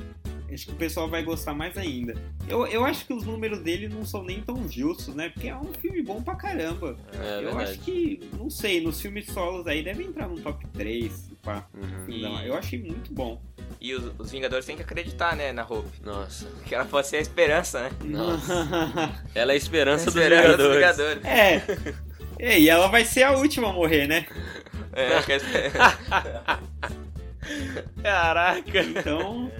acho 0.55 0.67
que 0.67 0.73
o 0.73 0.77
pessoal 0.77 1.09
vai 1.09 1.23
gostar 1.23 1.55
mais 1.55 1.77
ainda. 1.77 2.15
Eu, 2.49 2.67
eu 2.67 2.85
acho 2.85 3.07
que 3.07 3.13
os 3.13 3.25
números 3.25 3.61
dele 3.61 3.89
não 3.89 4.05
são 4.05 4.23
nem 4.23 4.41
tão 4.41 4.69
justos, 4.69 5.15
né? 5.15 5.29
Porque 5.29 5.49
é 5.49 5.57
um 5.57 5.73
filme 5.73 6.03
bom 6.03 6.23
pra 6.23 6.35
caramba. 6.35 6.97
É, 7.13 7.39
eu 7.39 7.45
verdade. 7.45 7.71
acho 7.71 7.79
que, 7.81 8.21
não 8.37 8.51
sei, 8.51 8.81
nos 8.81 9.01
filmes 9.01 9.27
solos 9.27 9.67
aí 9.67 9.83
deve 9.83 10.05
entrar 10.05 10.29
no 10.29 10.41
top 10.41 10.67
3, 10.69 11.31
pá. 11.43 11.67
Uhum. 11.75 12.05
Então, 12.09 12.43
eu 12.43 12.55
achei 12.55 12.83
muito 12.83 13.13
bom. 13.13 13.41
E 13.81 13.95
os, 13.95 14.13
os, 14.19 14.31
Vingadores 14.31 14.65
têm 14.65 14.77
que 14.77 14.83
acreditar, 14.83 15.37
né, 15.37 15.53
na 15.53 15.65
Hope. 15.65 16.01
Nossa. 16.05 16.47
Que 16.67 16.75
ela 16.75 16.85
pode 16.85 17.07
ser 17.07 17.17
a 17.17 17.21
esperança, 17.21 17.83
né? 17.83 17.91
Nossa. 18.05 18.69
ela 19.35 19.53
é 19.53 19.55
a 19.55 19.57
esperança, 19.57 20.07
dos, 20.07 20.17
esperança 20.17 20.57
Vingadores. 20.57 20.87
dos 20.87 20.87
Vingadores. 20.97 21.25
É. 21.25 21.63
é. 22.39 22.61
E 22.61 22.69
ela 22.69 22.89
vai 22.89 23.05
ser 23.05 23.25
a 23.25 23.33
última 23.33 23.71
a 23.71 23.73
morrer, 23.73 24.07
né? 24.07 24.27
É, 24.93 25.15
acho 25.15 25.27
que 25.27 25.33
é... 25.33 25.73
Caraca. 28.03 28.83
Então, 28.83 29.51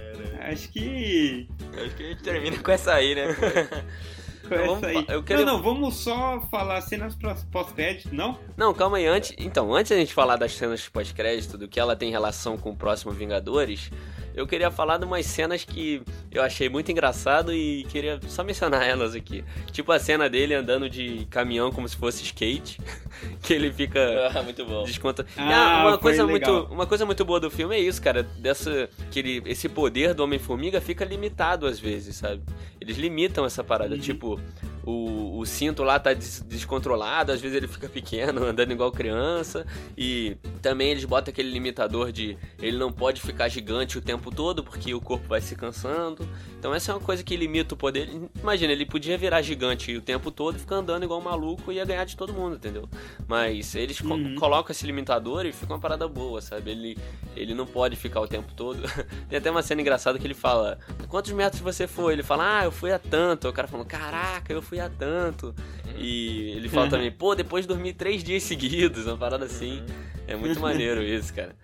acho 0.51 0.69
que. 0.71 1.49
Acho 1.77 1.97
que 1.97 2.03
a 2.03 2.09
gente 2.09 2.23
termina 2.23 2.59
com 2.59 2.71
essa 2.71 2.95
aí, 2.95 3.15
né? 3.15 3.35
com 4.49 4.55
então, 4.55 4.77
essa 4.77 4.87
aí. 4.87 5.07
Eu 5.09 5.23
quero... 5.23 5.45
Não, 5.45 5.55
não, 5.55 5.63
vamos 5.63 5.97
só 5.97 6.41
falar 6.51 6.81
cenas 6.81 7.17
pós-crédito, 7.51 8.15
não? 8.15 8.39
Não, 8.57 8.75
calma 8.75 8.99
aí. 8.99 9.07
Antes, 9.07 9.35
então, 9.39 9.75
antes 9.75 9.91
da 9.91 9.97
gente 9.97 10.13
falar 10.13 10.37
das 10.37 10.53
cenas 10.53 10.89
pós-crédito, 10.89 11.57
do 11.57 11.69
que 11.69 11.81
ela 11.81 11.97
tem 11.97 12.11
relação 12.11 12.57
com 12.57 12.71
o 12.71 12.77
próximo 12.77 13.13
Vingadores, 13.13 13.91
eu 14.35 14.47
queria 14.47 14.71
falar 14.71 14.97
de 14.97 15.05
umas 15.05 15.27
cenas 15.27 15.65
que 15.65 16.03
eu 16.31 16.43
achei 16.43 16.69
muito 16.69 16.91
engraçado 16.91 17.53
e 17.53 17.85
queria 17.85 18.19
só 18.27 18.43
mencionar 18.43 18.83
elas 18.83 19.15
aqui. 19.15 19.45
Tipo 19.71 19.93
a 19.93 19.99
cena 19.99 20.29
dele 20.29 20.55
andando 20.55 20.89
de 20.89 21.27
caminhão 21.31 21.71
como 21.71 21.89
se 21.89 21.97
fosse 21.97 22.23
skate, 22.25 22.81
que 23.43 23.53
ele 23.53 23.73
fica 23.73 24.01
ah, 24.35 24.43
muito 24.43 24.65
bom. 24.65 24.85
desconta. 24.85 25.27
Ah, 25.37 25.87
uma 25.89 25.99
coisa 25.99 26.27
muito, 26.27 26.51
uma 26.71 26.87
coisa 26.87 27.05
muito 27.05 27.25
boa 27.25 27.41
do 27.41 27.51
filme 27.51 27.77
é 27.77 27.81
isso, 27.81 28.01
cara, 28.01 28.23
dessa 28.23 28.89
que 29.11 29.19
ele, 29.19 29.43
esse 29.47 29.69
poder 29.69 30.15
do 30.15 30.25
Homem-Formiga 30.25 30.81
fica 30.81 31.05
limitado 31.05 31.67
às 31.67 31.79
vezes, 31.79 32.17
sabe? 32.17 32.43
Eles 32.81 32.97
limitam 32.97 33.45
essa 33.45 33.63
parada, 33.63 33.95
uhum. 33.95 34.01
tipo, 34.01 34.41
o, 34.85 35.39
o 35.39 35.47
cinto 35.47 35.83
lá 35.83 35.99
tá 35.99 36.13
des 36.13 36.41
descontrolado, 36.41 37.33
às 37.33 37.41
vezes 37.41 37.57
ele 37.57 37.69
fica 37.69 37.89
pequeno, 37.89 38.45
andando 38.47 38.73
igual 38.73 38.91
criança. 38.91 39.67
E 39.97 40.37
também 40.61 40.91
eles 40.91 41.05
botam 41.05 41.31
aquele 41.31 41.51
limitador 41.51 42.13
de 42.13 42.37
ele 42.61 42.77
não 42.77 42.93
pode 42.93 43.21
ficar 43.21 43.49
gigante 43.49 43.99
o 43.99 44.01
tempo 44.01 44.31
todo, 44.31 44.63
porque 44.63 44.95
o 44.95 45.01
corpo 45.01 45.29
vai 45.29 45.41
se 45.41 45.55
cansando. 45.55 46.29
Então 46.59 46.75
essa 46.75 46.93
é 46.93 46.95
uma 46.95 47.01
coisa 47.01 47.23
que 47.23 47.37
limita 47.37 47.75
o 47.75 47.77
poder. 47.77 48.09
Imagina, 48.41 48.73
ele 48.73 48.87
podia 48.87 49.17
virar 49.17 49.43
gigante 49.43 49.97
o 49.97 50.01
tempo 50.01 50.31
todo 50.31 50.57
e 50.57 50.59
ficar 50.59 50.77
andando 50.77 51.05
igual 51.05 51.21
um 51.21 51.25
maluco 51.25 51.73
e 51.73 51.77
ia 51.77 51.85
ganhar 51.85 52.05
de 52.05 52.17
todo 52.17 52.33
mundo, 52.33 52.57
entendeu? 52.57 52.89
Mas 53.27 53.75
eles 53.75 54.01
uhum. 54.01 54.35
co 54.35 54.41
colocam 54.41 54.73
esse 54.73 54.87
limitador 54.87 55.47
e 55.47 55.53
fica 55.53 55.73
uma 55.73 55.81
parada 55.81 56.07
boa, 56.09 56.41
sabe? 56.41 56.71
Ele, 56.71 56.99
ele 57.37 57.55
não 57.55 57.67
pode 57.67 57.97
ficar 57.97 58.21
o 58.21 58.29
tempo 58.29 58.53
todo. 58.55 58.83
Tem 59.29 59.39
até 59.39 59.51
uma 59.51 59.63
cena 59.63 59.81
engraçada 59.81 60.19
que 60.19 60.27
ele 60.27 60.35
fala: 60.35 60.79
Quantos 61.09 61.33
metros 61.33 61.61
você 61.61 61.87
foi? 61.87 62.13
Ele 62.13 62.23
fala: 62.23 62.61
Ah, 62.61 62.65
eu 62.65 62.73
fui 62.73 62.93
a 62.93 62.99
tanto. 62.99 63.49
O 63.49 63.53
cara 63.53 63.69
falou: 63.69 63.85
Caraca, 63.85 64.53
eu 64.53 64.63
fui 64.63 64.72
fui 64.73 64.81
a 64.81 64.89
tanto. 64.89 65.55
Uhum. 65.87 65.99
E 65.99 66.53
ele 66.53 66.69
fala 66.71 66.89
também, 66.91 67.13
pô, 67.13 67.35
depois 67.35 67.65
de 67.65 67.69
dormir 67.69 67.93
três 67.93 68.25
dias 68.25 68.43
seguidos, 68.43 69.07
uma 69.07 69.19
parada 69.19 69.45
assim. 69.45 69.81
Uhum. 69.81 69.87
É 70.27 70.37
muito 70.37 70.59
maneiro 70.61 71.03
isso, 71.03 71.35
cara. 71.35 71.55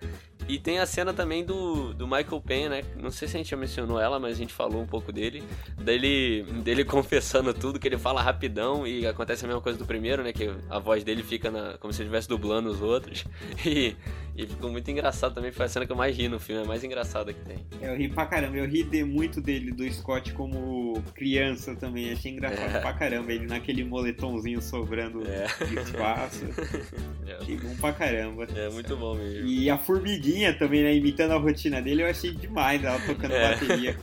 E 0.49 0.57
tem 0.57 0.79
a 0.79 0.85
cena 0.87 1.13
também 1.13 1.45
do, 1.45 1.93
do 1.93 2.07
Michael 2.07 2.41
Penn, 2.41 2.69
né? 2.69 2.81
Não 2.99 3.11
sei 3.11 3.27
se 3.27 3.35
a 3.35 3.37
gente 3.37 3.51
já 3.51 3.55
mencionou 3.55 4.01
ela, 4.01 4.19
mas 4.19 4.31
a 4.31 4.35
gente 4.35 4.51
falou 4.51 4.81
um 4.81 4.85
pouco 4.87 5.11
dele. 5.11 5.43
Dele, 5.77 6.41
dele 6.63 6.83
confessando 6.85 7.53
tudo, 7.53 7.79
que 7.79 7.87
ele 7.87 7.99
fala 7.99 8.19
rapidão 8.19 8.87
e 8.87 9.05
acontece 9.05 9.45
a 9.45 9.47
mesma 9.47 9.61
coisa 9.61 9.77
do 9.77 9.85
primeiro, 9.85 10.23
né? 10.23 10.33
Que 10.33 10.51
a 10.67 10.79
voz 10.79 11.03
dele 11.03 11.21
fica 11.21 11.51
na, 11.51 11.77
como 11.77 11.93
se 11.93 12.01
ele 12.01 12.07
estivesse 12.07 12.27
dublando 12.27 12.67
os 12.69 12.81
outros. 12.81 13.25
E, 13.69 13.95
e 14.35 14.47
ficou 14.47 14.71
muito 14.71 14.89
engraçado 14.89 15.35
também. 15.35 15.51
Foi 15.51 15.65
a 15.65 15.69
cena 15.69 15.85
que 15.85 15.91
eu 15.91 15.95
mais 15.95 16.15
ri 16.17 16.29
no 16.29 16.39
filme, 16.39 16.61
é 16.61 16.65
a 16.65 16.67
mais 16.67 16.83
engraçada 16.83 17.33
que 17.33 17.41
tem. 17.41 17.57
Eu 17.81 17.95
ri 17.95 18.07
pra 18.07 18.25
caramba. 18.25 18.57
Eu 18.57 18.65
ri 18.65 18.83
de, 18.83 19.03
muito 19.03 19.41
dele, 19.41 19.71
do 19.71 19.87
Scott, 19.91 20.31
como 20.33 20.99
criança 21.13 21.75
também. 21.75 22.11
Achei 22.11 22.31
engraçado 22.31 22.77
é. 22.77 22.79
pra 22.79 22.93
caramba. 22.93 23.33
Ele 23.33 23.45
naquele 23.45 23.83
moletomzinho 23.83 24.61
sobrando 24.61 25.23
é. 25.27 25.45
de 25.65 25.79
espaço. 25.79 26.45
É. 27.27 27.35
Achei 27.35 27.57
bom 27.57 27.75
pra 27.75 27.93
caramba. 27.93 28.47
É 28.55 28.69
muito 28.69 28.97
bom 28.97 29.13
mesmo. 29.13 29.45
E 29.45 29.69
a 29.69 29.77
formiguinha 29.77 30.38
também, 30.53 30.83
né? 30.83 30.95
Imitando 30.95 31.31
a 31.31 31.37
rotina 31.37 31.81
dele, 31.81 32.03
eu 32.03 32.07
achei 32.07 32.31
demais 32.31 32.83
ela 32.83 32.99
tocando 32.99 33.33
é. 33.33 33.53
bateria. 33.53 33.97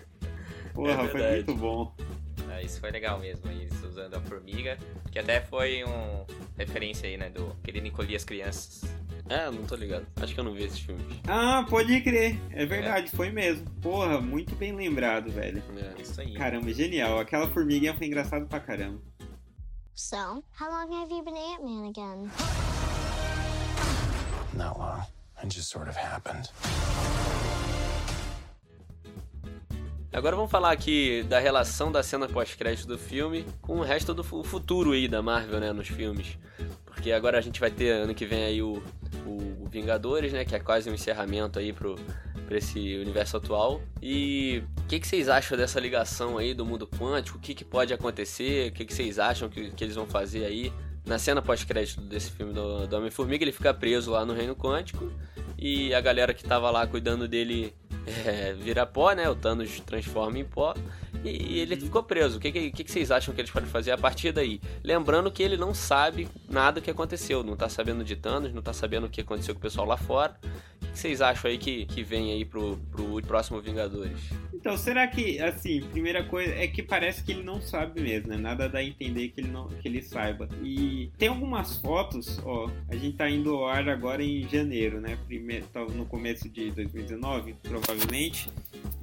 Porra, 0.74 1.04
é 1.04 1.08
foi 1.08 1.30
muito 1.32 1.54
bom. 1.54 1.94
É, 2.50 2.62
isso 2.62 2.80
foi 2.80 2.90
legal 2.90 3.18
mesmo, 3.18 3.50
isso 3.50 3.86
usando 3.86 4.14
a 4.14 4.20
formiga, 4.20 4.78
que 5.10 5.18
até 5.18 5.40
foi 5.40 5.84
um 5.84 6.24
referência 6.56 7.08
aí, 7.08 7.16
né, 7.16 7.28
do 7.28 7.54
querendo 7.62 7.86
encolher 7.86 8.16
as 8.16 8.24
crianças. 8.24 8.82
É, 9.28 9.50
não 9.50 9.64
tô 9.64 9.74
ligado. 9.74 10.06
Acho 10.22 10.32
que 10.32 10.40
eu 10.40 10.44
não 10.44 10.54
vi 10.54 10.64
esses 10.64 10.78
filmes. 10.78 11.04
Ah, 11.26 11.66
pode 11.68 12.00
crer. 12.00 12.38
É 12.50 12.64
verdade, 12.64 13.06
é. 13.12 13.16
foi 13.16 13.30
mesmo. 13.30 13.68
Porra, 13.82 14.20
muito 14.20 14.54
bem 14.54 14.72
lembrado, 14.72 15.30
velho. 15.30 15.62
É, 15.76 16.00
isso 16.00 16.20
aí. 16.20 16.34
Caramba, 16.34 16.72
genial. 16.72 17.18
Aquela 17.18 17.48
formiguinha 17.48 17.94
foi 17.94 18.06
engraçado 18.06 18.46
pra 18.46 18.60
caramba. 18.60 19.00
So, 19.94 20.44
how 20.60 20.70
long 20.70 20.92
have 20.92 21.10
you 21.10 21.24
been 21.24 21.34
Ant-Man 21.34 21.88
again? 21.88 22.30
Not 24.54 24.78
long. 24.78 25.15
It 25.42 25.54
just 25.54 25.70
sort 25.70 25.88
of 25.88 25.96
happened. 25.96 26.50
Agora 30.12 30.34
vamos 30.34 30.50
falar 30.50 30.72
aqui 30.72 31.22
da 31.24 31.38
relação 31.38 31.92
da 31.92 32.02
cena 32.02 32.26
pós-crédito 32.26 32.88
do 32.88 32.96
filme 32.96 33.44
com 33.60 33.80
o 33.80 33.82
resto 33.82 34.14
do 34.14 34.24
futuro 34.24 34.92
aí 34.92 35.06
da 35.06 35.20
Marvel, 35.20 35.60
né, 35.60 35.72
nos 35.74 35.88
filmes. 35.88 36.38
Porque 36.86 37.12
agora 37.12 37.36
a 37.36 37.40
gente 37.42 37.60
vai 37.60 37.70
ter 37.70 37.90
ano 37.90 38.14
que 38.14 38.24
vem 38.24 38.44
aí 38.44 38.62
o, 38.62 38.82
o 39.26 39.68
Vingadores, 39.68 40.32
né, 40.32 40.42
que 40.42 40.54
é 40.54 40.58
quase 40.58 40.88
um 40.88 40.94
encerramento 40.94 41.58
aí 41.58 41.70
pro, 41.70 41.96
pra 42.46 42.56
esse 42.56 42.96
universo 42.96 43.36
atual. 43.36 43.82
E 44.00 44.62
o 44.78 44.86
que, 44.86 44.98
que 44.98 45.06
vocês 45.06 45.28
acham 45.28 45.58
dessa 45.58 45.78
ligação 45.78 46.38
aí 46.38 46.54
do 46.54 46.64
mundo 46.64 46.86
quântico? 46.86 47.36
O 47.36 47.40
que, 47.40 47.54
que 47.54 47.64
pode 47.64 47.92
acontecer? 47.92 48.70
O 48.70 48.72
que, 48.72 48.86
que 48.86 48.94
vocês 48.94 49.18
acham 49.18 49.50
que, 49.50 49.70
que 49.70 49.84
eles 49.84 49.96
vão 49.96 50.06
fazer 50.06 50.46
aí? 50.46 50.72
Na 51.06 51.18
cena 51.18 51.40
pós-crédito 51.40 52.00
desse 52.00 52.32
filme 52.32 52.52
do, 52.52 52.86
do 52.86 52.96
Homem-Formiga, 52.96 53.44
ele 53.44 53.52
fica 53.52 53.72
preso 53.72 54.10
lá 54.10 54.26
no 54.26 54.34
Reino 54.34 54.56
Quântico 54.56 55.12
e 55.56 55.94
a 55.94 56.00
galera 56.00 56.34
que 56.34 56.42
tava 56.42 56.68
lá 56.70 56.86
cuidando 56.86 57.28
dele 57.28 57.72
é, 58.26 58.52
vira 58.52 58.84
pó, 58.84 59.12
né? 59.12 59.28
O 59.28 59.34
Thanos 59.34 59.80
transforma 59.80 60.38
em 60.38 60.44
pó 60.44 60.74
e, 61.24 61.60
ele 61.60 61.76
ficou 61.76 62.02
preso. 62.02 62.38
O 62.38 62.40
que, 62.40 62.52
que, 62.52 62.70
que, 62.70 62.90
vocês 62.90 63.10
acham 63.10 63.34
que 63.34 63.40
eles 63.40 63.50
podem 63.50 63.68
fazer 63.68 63.90
a 63.92 63.98
partir 63.98 64.32
daí? 64.32 64.60
Lembrando 64.82 65.30
que 65.30 65.42
ele 65.42 65.56
não 65.56 65.72
sabe 65.72 66.28
nada 66.48 66.80
que 66.80 66.90
aconteceu, 66.90 67.42
não 67.42 67.56
tá 67.56 67.68
sabendo 67.68 68.04
de 68.04 68.16
Thanos, 68.16 68.52
não 68.52 68.62
tá 68.62 68.72
sabendo 68.72 69.06
o 69.06 69.10
que 69.10 69.20
aconteceu 69.20 69.54
com 69.54 69.58
o 69.58 69.62
pessoal 69.62 69.86
lá 69.86 69.96
fora. 69.96 70.36
Que 70.96 71.00
vocês 71.00 71.20
acham 71.20 71.50
aí 71.50 71.58
que, 71.58 71.84
que 71.84 72.02
vem 72.02 72.32
aí 72.32 72.42
pro, 72.42 72.78
pro 72.90 73.20
próximo 73.20 73.60
Vingadores? 73.60 74.18
Então, 74.54 74.78
será 74.78 75.06
que, 75.06 75.38
assim, 75.42 75.82
primeira 75.92 76.24
coisa 76.24 76.54
é 76.54 76.66
que 76.66 76.82
parece 76.82 77.22
que 77.22 77.32
ele 77.32 77.42
não 77.42 77.60
sabe 77.60 78.00
mesmo, 78.00 78.30
né? 78.30 78.38
Nada 78.38 78.66
dá 78.66 78.78
a 78.78 78.82
entender 78.82 79.28
que 79.28 79.42
ele, 79.42 79.48
não, 79.48 79.68
que 79.68 79.86
ele 79.86 80.00
saiba. 80.00 80.48
E 80.62 81.12
tem 81.18 81.28
algumas 81.28 81.76
fotos, 81.76 82.40
ó, 82.42 82.70
a 82.88 82.96
gente 82.96 83.14
tá 83.14 83.28
indo 83.28 83.54
ao 83.54 83.68
ar 83.68 83.86
agora 83.90 84.24
em 84.24 84.48
janeiro, 84.48 84.98
né? 84.98 85.18
Primeiro, 85.26 85.66
tá 85.66 85.84
no 85.84 86.06
começo 86.06 86.48
de 86.48 86.70
2019, 86.70 87.54
provavelmente. 87.62 88.48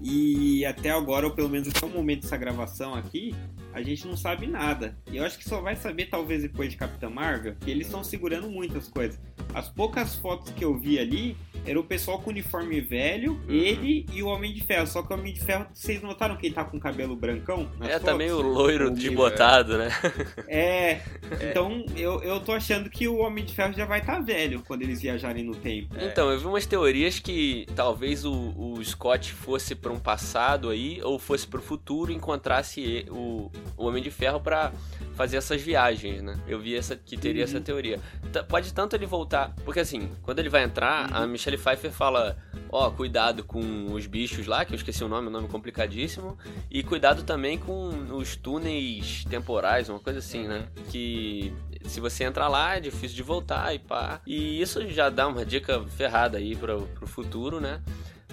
E 0.01 0.65
até 0.65 0.89
agora, 0.89 1.27
ou 1.27 1.33
pelo 1.35 1.47
menos 1.47 1.67
até 1.67 1.85
o 1.85 1.89
momento 1.89 2.23
dessa 2.23 2.37
gravação 2.37 2.95
aqui, 2.95 3.35
a 3.71 3.83
gente 3.83 4.07
não 4.07 4.17
sabe 4.17 4.47
nada. 4.47 4.97
E 5.11 5.17
eu 5.17 5.23
acho 5.23 5.37
que 5.37 5.47
só 5.47 5.61
vai 5.61 5.75
saber, 5.75 6.07
talvez, 6.07 6.41
depois 6.41 6.71
de 6.71 6.75
Capitã 6.75 7.07
Marvel, 7.07 7.55
que 7.61 7.69
eles 7.69 7.85
estão 7.85 8.03
segurando 8.03 8.49
muitas 8.49 8.87
coisas. 8.87 9.21
As 9.53 9.69
poucas 9.69 10.15
fotos 10.15 10.51
que 10.53 10.65
eu 10.65 10.75
vi 10.75 10.97
ali 10.97 11.37
era 11.65 11.79
o 11.79 11.83
pessoal 11.83 12.19
com 12.19 12.29
uniforme 12.29 12.79
velho, 12.81 13.33
Uhum. 13.47 13.53
ele 13.55 14.05
e 14.11 14.21
o 14.23 14.27
Homem 14.27 14.53
de 14.53 14.61
Ferro. 14.61 14.85
Só 14.87 15.01
que 15.03 15.13
o 15.13 15.17
Homem 15.17 15.33
de 15.33 15.41
Ferro, 15.41 15.65
vocês 15.73 16.01
notaram 16.01 16.35
que 16.35 16.47
ele 16.47 16.55
tá 16.55 16.63
com 16.63 16.79
cabelo 16.79 17.15
brancão? 17.15 17.69
É, 17.81 17.93
tá 17.93 17.99
fotos? 17.99 18.17
meio 18.17 18.41
loiro 18.41 18.85
Ou 18.85 18.91
desbotado, 18.91 19.77
né? 19.77 19.89
É, 20.47 21.01
então 21.49 21.85
eu, 21.95 22.21
eu 22.21 22.39
tô 22.39 22.51
achando 22.51 22.89
que 22.89 23.07
o 23.07 23.17
Homem 23.19 23.43
de 23.45 23.53
Ferro 23.53 23.73
já 23.73 23.85
vai 23.85 23.99
estar 23.99 24.19
velho 24.19 24.61
quando 24.67 24.81
eles 24.83 25.01
viajarem 25.01 25.43
no 25.43 25.55
tempo. 25.55 25.95
Então, 25.99 26.29
eu 26.31 26.39
vi 26.39 26.45
umas 26.45 26.65
teorias 26.65 27.19
que 27.19 27.65
talvez 27.75 28.25
o, 28.25 28.33
o 28.33 28.83
Scott 28.83 29.31
fosse 29.33 29.73
para 29.75 29.91
um 29.91 29.99
passado 29.99 30.69
aí, 30.69 31.01
ou 31.03 31.17
fosse 31.17 31.47
para 31.47 31.59
o 31.59 31.63
futuro 31.63 32.11
e 32.11 32.15
encontrasse 32.15 33.05
o, 33.09 33.49
o 33.77 33.85
Homem 33.85 34.01
de 34.03 34.11
Ferro 34.11 34.39
para 34.39 34.71
fazer 35.15 35.37
essas 35.37 35.61
viagens, 35.61 36.21
né? 36.21 36.37
Eu 36.47 36.59
vi 36.59 36.75
essa 36.75 36.95
que 36.95 37.15
teria 37.17 37.43
Uhum. 37.43 37.49
essa 37.49 37.61
teoria. 37.61 37.99
T- 38.31 38.43
pode 38.43 38.73
tanto 38.73 38.95
ele 38.95 39.05
voltar, 39.05 39.53
porque 39.65 39.79
assim, 39.79 40.09
quando 40.21 40.39
ele 40.39 40.49
vai 40.49 40.63
entrar, 40.63 41.09
Uhum. 41.11 41.17
a 41.17 41.27
Michelle 41.27 41.52
Pfeiffer 41.57 41.91
fala, 41.91 42.37
ó, 42.69 42.89
cuidado 42.89 43.43
com 43.43 43.93
os 43.93 44.07
bichos 44.07 44.47
lá, 44.47 44.65
que 44.65 44.73
eu 44.73 44.75
esqueci 44.75 45.03
o 45.03 45.07
nome, 45.07 45.27
um 45.27 45.31
nome 45.31 45.47
complicadíssimo, 45.47 46.37
e 46.69 46.83
cuidado 46.83 47.23
também 47.23 47.57
com 47.57 47.89
os 48.15 48.35
túneis 48.35 49.25
temporais, 49.25 49.89
uma 49.89 49.99
coisa 49.99 50.19
assim, 50.19 50.47
né? 50.47 50.67
Que 50.89 51.53
se 51.85 51.99
você 51.99 52.23
entrar 52.23 52.47
lá 52.47 52.77
é 52.77 52.79
difícil 52.79 53.15
de 53.15 53.23
voltar 53.23 53.73
e 53.73 53.79
pá. 53.79 54.21
E 54.25 54.61
isso 54.61 54.87
já 54.89 55.09
dá 55.09 55.27
uma 55.27 55.45
dica 55.45 55.83
ferrada 55.89 56.37
aí 56.37 56.55
pro, 56.55 56.87
pro 56.95 57.07
futuro, 57.07 57.59
né? 57.59 57.81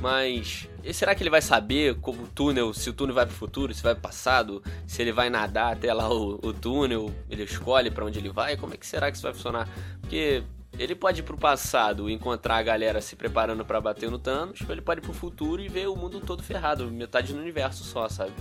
Mas 0.00 0.66
será 0.94 1.14
que 1.14 1.22
ele 1.22 1.30
vai 1.30 1.42
saber 1.42 1.94
como 1.96 2.22
o 2.22 2.26
túnel, 2.26 2.72
se 2.72 2.88
o 2.88 2.92
túnel 2.92 3.14
vai 3.14 3.26
pro 3.26 3.34
futuro, 3.34 3.74
se 3.74 3.82
vai 3.82 3.94
pro 3.94 4.02
passado, 4.02 4.62
se 4.86 5.02
ele 5.02 5.12
vai 5.12 5.28
nadar 5.28 5.74
até 5.74 5.92
lá 5.92 6.10
o, 6.10 6.40
o 6.42 6.54
túnel, 6.54 7.14
ele 7.28 7.42
escolhe 7.42 7.90
pra 7.90 8.06
onde 8.06 8.18
ele 8.18 8.30
vai? 8.30 8.56
Como 8.56 8.72
é 8.72 8.78
que 8.78 8.86
será 8.86 9.10
que 9.10 9.18
isso 9.18 9.22
vai 9.22 9.34
funcionar? 9.34 9.68
Porque 10.00 10.42
ele 10.80 10.94
pode 10.94 11.20
ir 11.20 11.24
pro 11.24 11.36
passado 11.36 12.08
e 12.08 12.12
encontrar 12.14 12.56
a 12.56 12.62
galera 12.62 13.02
se 13.02 13.14
preparando 13.14 13.64
pra 13.66 13.82
bater 13.82 14.10
no 14.10 14.18
Thanos, 14.18 14.60
ou 14.66 14.72
ele 14.72 14.80
pode 14.80 15.00
ir 15.00 15.02
pro 15.02 15.12
futuro 15.12 15.60
e 15.60 15.68
ver 15.68 15.88
o 15.88 15.94
mundo 15.94 16.20
todo 16.20 16.42
ferrado, 16.42 16.90
metade 16.90 17.34
do 17.34 17.38
universo 17.38 17.84
só, 17.84 18.08
sabe? 18.08 18.32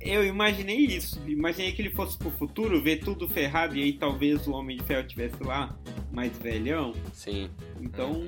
Eu 0.00 0.26
imaginei 0.26 0.78
isso. 0.78 1.22
Imaginei 1.26 1.70
que 1.72 1.80
ele 1.80 1.90
fosse 1.90 2.18
pro 2.18 2.32
futuro, 2.32 2.82
ver 2.82 2.96
tudo 2.96 3.28
ferrado 3.28 3.76
e 3.76 3.82
aí 3.82 3.92
talvez 3.92 4.44
o 4.48 4.52
Homem 4.52 4.76
de 4.76 4.82
Ferro 4.82 5.02
estivesse 5.02 5.40
lá, 5.44 5.72
mais 6.12 6.36
velhão. 6.36 6.92
Sim. 7.12 7.48
Então, 7.80 8.26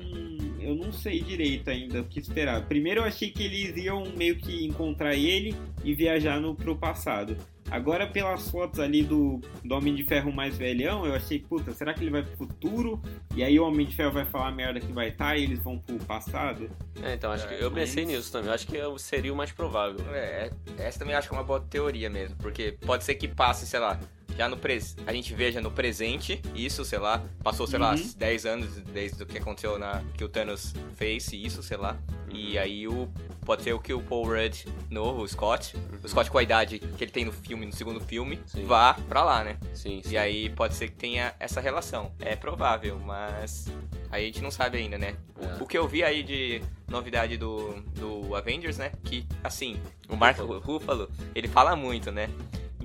eu 0.61 0.73
não 0.73 0.93
sei 0.93 1.21
direito 1.21 1.69
ainda 1.69 2.01
o 2.01 2.05
que 2.05 2.19
esperar. 2.19 2.65
Primeiro 2.67 3.01
eu 3.01 3.05
achei 3.05 3.29
que 3.29 3.43
eles 3.43 3.75
iam 3.83 4.05
meio 4.15 4.37
que 4.37 4.65
encontrar 4.65 5.15
ele 5.15 5.53
e 5.83 5.93
viajar 5.93 6.39
no, 6.39 6.55
pro 6.55 6.77
passado. 6.77 7.35
Agora, 7.69 8.07
pelas 8.07 8.49
fotos 8.49 8.79
ali 8.79 9.03
do, 9.03 9.41
do 9.63 9.75
Homem 9.75 9.93
de 9.93 10.03
Ferro 10.03 10.31
mais 10.31 10.57
velhão, 10.57 11.05
eu 11.05 11.13
achei, 11.13 11.39
puta, 11.39 11.73
será 11.73 11.93
que 11.93 12.01
ele 12.01 12.11
vai 12.11 12.23
pro 12.23 12.37
futuro? 12.37 13.01
E 13.35 13.43
aí 13.43 13.59
o 13.59 13.65
Homem 13.65 13.85
de 13.85 13.95
Ferro 13.95 14.11
vai 14.13 14.25
falar 14.25 14.47
a 14.47 14.51
merda 14.51 14.79
que 14.79 14.91
vai 14.93 15.09
estar 15.09 15.35
e 15.37 15.43
eles 15.43 15.59
vão 15.59 15.77
pro 15.77 15.97
passado? 15.99 16.69
É, 17.03 17.13
então 17.13 17.31
acho 17.31 17.47
que 17.47 17.53
eu 17.55 17.69
mas- 17.69 17.89
pensei 17.89 18.05
nisso 18.05 18.31
também. 18.31 18.47
Eu 18.47 18.53
acho 18.53 18.67
que 18.67 18.77
seria 18.99 19.33
o 19.33 19.35
mais 19.35 19.51
provável. 19.51 19.99
É, 20.13 20.49
essa 20.77 20.99
também 20.99 21.13
eu 21.13 21.19
acho 21.19 21.27
que 21.27 21.35
é 21.35 21.37
uma 21.37 21.43
boa 21.43 21.59
teoria 21.59 22.09
mesmo, 22.09 22.37
porque 22.37 22.77
pode 22.85 23.03
ser 23.03 23.15
que 23.15 23.27
passe, 23.27 23.67
sei 23.67 23.79
lá, 23.79 23.99
já 24.37 24.47
no 24.47 24.55
pres... 24.55 24.95
a 25.05 25.11
gente 25.11 25.33
veja 25.33 25.59
no 25.59 25.71
presente 25.71 26.41
isso, 26.53 26.85
sei 26.85 26.99
lá, 26.99 27.23
passou, 27.43 27.65
sei 27.65 27.79
lá, 27.79 27.93
Uhum. 27.95 28.11
10 28.17 28.45
anos 28.45 28.75
desde 28.81 29.23
o 29.23 29.25
que 29.25 29.37
aconteceu 29.37 29.79
na 29.79 30.03
que 30.13 30.23
o 30.23 30.29
Thanos 30.29 30.73
fez 30.95 31.31
isso, 31.33 31.63
sei 31.63 31.77
lá. 31.77 31.97
E 32.29 32.57
aí 32.57 32.87
o 32.87 33.09
pode 33.45 33.63
ser 33.63 33.71
o 33.73 33.79
que 33.79 33.93
o 33.93 34.01
Paul 34.01 34.25
Rudd 34.27 34.65
novo, 34.89 35.21
o 35.21 35.27
Scott, 35.27 35.73
o 36.03 36.07
Scott 36.07 36.29
com 36.29 36.37
a 36.37 36.43
idade 36.43 36.79
que 36.79 37.03
ele 37.03 37.11
tem 37.11 37.23
no 37.23 37.31
filme, 37.31 37.65
no 37.65 37.71
segundo 37.73 37.99
filme, 38.01 38.39
Sim. 38.45 38.65
vá 38.65 38.93
pra 39.07 39.23
lá, 39.23 39.43
né? 39.43 39.57
Sim, 39.73 40.01
sim. 40.03 40.11
E 40.11 40.17
aí 40.17 40.49
pode 40.49 40.75
ser 40.75 40.89
que 40.89 40.95
tenha 40.95 41.33
essa 41.39 41.61
relação. 41.61 42.11
É 42.19 42.35
provável, 42.35 42.99
mas 42.99 43.67
aí 44.11 44.23
a 44.23 44.25
gente 44.27 44.41
não 44.41 44.51
sabe 44.51 44.77
ainda, 44.77 44.97
né? 44.97 45.15
É. 45.41 45.63
O 45.63 45.65
que 45.65 45.77
eu 45.77 45.87
vi 45.87 46.03
aí 46.03 46.21
de 46.23 46.61
novidade 46.89 47.37
do, 47.37 47.81
do 47.95 48.35
Avengers, 48.35 48.77
né? 48.77 48.91
Que, 49.05 49.25
assim, 49.43 49.79
o 50.09 50.15
Mark 50.17 50.37
Ruffalo. 50.37 50.59
Ruffalo, 50.59 51.11
ele 51.33 51.47
fala 51.47 51.73
muito, 51.75 52.11
né? 52.11 52.29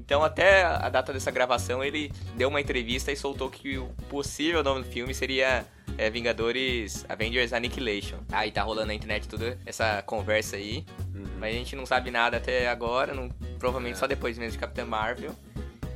Então 0.05 0.23
até 0.23 0.65
a 0.65 0.89
data 0.89 1.13
dessa 1.13 1.31
gravação 1.31 1.83
ele 1.83 2.13
deu 2.37 2.49
uma 2.49 2.61
entrevista 2.61 3.11
e 3.13 3.17
soltou 3.17 3.49
que 3.49 3.79
o 3.79 3.87
possível 4.09 4.63
nome 4.63 4.83
do 4.83 4.89
filme 4.91 5.15
seria 5.15 5.65
é, 5.97 6.11
Vingadores 6.11 7.05
Avengers 7.09 7.53
Annihilation. 7.53 8.19
Aí 8.31 8.51
tá 8.51 8.63
rolando 8.63 8.89
na 8.89 8.95
internet 8.95 9.29
toda 9.29 9.59
essa 9.65 10.03
conversa 10.03 10.57
aí, 10.57 10.85
Uhum. 11.15 11.25
mas 11.39 11.55
a 11.55 11.59
gente 11.59 11.77
não 11.77 11.87
sabe 11.87 12.11
nada 12.11 12.37
até 12.39 12.69
agora, 12.69 13.15
não, 13.15 13.29
provavelmente 13.59 13.95
É. 13.97 13.99
só 13.99 14.07
depois 14.07 14.37
mesmo 14.39 14.53
de 14.53 14.59
Capitã 14.59 14.85
Marvel. 14.85 15.35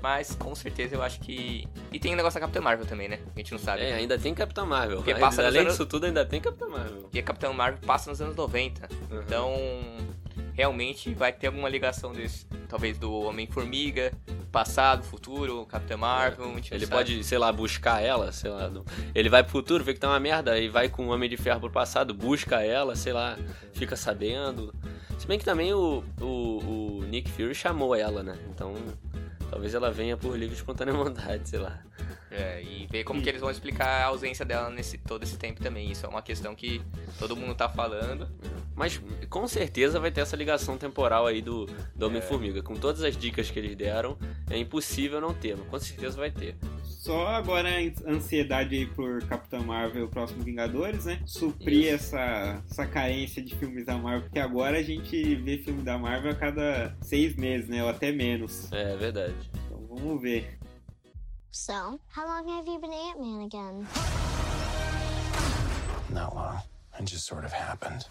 Mas 0.03 0.37
com 0.37 0.55
certeza 0.55 0.95
eu 0.95 1.03
acho 1.03 1.19
que. 1.21 1.67
E 1.91 1.99
tem 1.99 2.13
o 2.13 2.17
negócio 2.17 2.39
da 2.39 2.47
Capitã 2.47 2.61
Marvel 2.61 2.87
também, 2.87 3.09
né? 3.09 3.19
A 3.35 3.39
gente 3.39 3.51
não 3.51 3.59
sabe. 3.59 3.83
É, 3.83 3.95
ainda 3.95 4.17
tem 4.17 4.33
Capitã 4.35 4.65
Marvel. 4.65 4.99
Porque 4.99 5.13
Mas, 5.13 5.21
passa 5.21 5.45
além 5.45 5.63
anos- 5.63 5.73
disso 5.73 5.87
tudo, 5.87 6.07
ainda 6.07 6.25
tem 6.25 6.41
Capitã 6.41 6.69
Marvel. 6.69 7.01
Porque 7.03 7.19
a 7.19 7.23
Capitã 7.23 7.53
Marvel 7.53 7.81
passa 7.85 8.11
nos 8.11 8.21
anos 8.21 8.37
90. 8.37 8.89
Uhum. 9.11 9.21
Então, 9.23 9.53
realmente 10.57 11.13
vai 11.13 11.33
ter 11.33 11.49
alguma 11.49 11.69
ligação 11.69 12.13
desse. 12.13 12.47
Talvez 12.69 12.99
do 12.99 13.13
Homem-Formiga, 13.13 14.11
passado, 14.51 15.05
futuro, 15.05 15.67
Capitã 15.67 15.97
Marvel. 15.97 16.47
não 16.47 16.57
Ele 16.57 16.63
sabe. 16.63 16.87
pode, 16.87 17.23
sei 17.23 17.37
lá, 17.39 17.53
buscar 17.53 18.03
ela, 18.03 18.33
sei 18.33 18.51
lá. 18.51 18.71
Ele 19.15 19.29
vai 19.29 19.43
pro 19.43 19.53
futuro, 19.53 19.85
vê 19.85 19.93
que 19.93 20.01
tá 20.01 20.09
uma 20.09 20.19
merda, 20.19 20.59
e 20.59 20.69
vai 20.69 20.89
com 20.89 21.07
o 21.07 21.11
Homem 21.11 21.29
de 21.29 21.37
Ferro 21.37 21.61
pro 21.61 21.71
passado, 21.71 22.15
busca 22.15 22.63
ela, 22.63 22.97
sei 22.97 23.13
lá, 23.13 23.37
fica 23.75 23.95
sabendo. 23.95 24.75
Se 25.19 25.27
bem 25.27 25.39
que 25.39 25.45
também 25.45 25.73
o, 25.75 26.03
o, 26.21 26.25
o 27.01 27.05
Nick 27.05 27.31
Fury 27.31 27.55
chamou 27.55 27.95
ela, 27.95 28.23
né? 28.23 28.39
Então, 28.49 28.75
talvez 29.51 29.75
ela 29.75 29.91
venha 29.91 30.17
por 30.17 30.37
livre 30.39 30.57
espontânea 30.57 30.93
vontade, 30.95 31.49
sei 31.49 31.59
lá. 31.59 31.83
É, 32.31 32.61
e 32.63 32.87
ver 32.91 33.05
como 33.05 33.23
que 33.23 33.29
eles 33.29 33.41
vão 33.41 33.51
explicar 33.51 34.03
a 34.03 34.07
ausência 34.07 34.45
dela 34.45 34.69
nesse 34.69 34.99
todo 34.99 35.23
esse 35.23 35.39
tempo 35.39 35.63
também. 35.63 35.91
Isso 35.91 36.05
é 36.05 36.09
uma 36.09 36.23
questão 36.23 36.55
que 36.55 36.83
todo 37.19 37.37
mundo 37.37 37.55
tá 37.55 37.69
falando. 37.69 38.29
Mas 38.75 39.01
com 39.31 39.49
certeza 39.49 39.99
vai 39.99 40.11
ter 40.11 40.21
essa 40.21 40.37
ligação 40.37 40.77
temporal 40.77 41.27
aí 41.27 41.41
do, 41.41 41.67
do 41.95 42.07
Homem-Formiga. 42.07 42.63
Com 42.63 42.75
todas 42.75 43.03
as 43.03 43.17
dicas 43.17 43.51
que 43.51 43.59
eles 43.59 43.75
deram, 43.75 44.19
é 44.51 44.59
impossível 44.59 45.21
não 45.21 45.33
ter, 45.33 45.57
mas 45.57 45.67
com 45.69 45.79
certeza 45.79 46.17
vai 46.17 46.31
ter. 46.31 46.57
Só 46.85 47.29
agora 47.29 47.69
a 47.69 48.11
ansiedade 48.11 48.75
aí 48.75 48.87
por 48.87 49.23
Capitã 49.27 49.61
Marvel 49.61 50.03
e 50.03 50.05
o 50.05 50.09
próximo 50.09 50.43
Vingadores, 50.43 51.05
né? 51.05 51.21
Suprir 51.25 51.85
Isso. 51.85 52.17
essa, 52.17 52.63
essa 52.69 52.87
carência 52.87 53.41
de 53.41 53.55
filmes 53.55 53.87
da 53.87 53.97
Marvel, 53.97 54.23
porque 54.23 54.41
agora 54.41 54.79
a 54.79 54.83
gente 54.83 55.37
vê 55.37 55.59
filme 55.59 55.83
da 55.83 55.97
Marvel 55.97 56.33
a 56.33 56.35
cada 56.35 56.97
seis 57.01 57.37
meses, 57.37 57.69
né? 57.69 57.83
Ou 57.83 57.89
até 57.89 58.11
menos. 58.11 58.71
É 58.73 58.97
verdade. 58.97 59.35
Então 59.67 59.87
vamos 59.89 60.21
ver. 60.21 60.56
So, 61.59 61.99
how 62.09 62.27
long 62.27 62.47
have 62.49 62.69
you 62.69 62.79
been 62.79 62.93
Ant-Man 62.93 63.41
again? 63.47 63.87
Not 66.11 66.37
long. 66.37 66.61
It 66.99 67.07
just 67.07 67.25
sort 67.25 67.47
of 67.47 67.53
happened. 67.53 68.05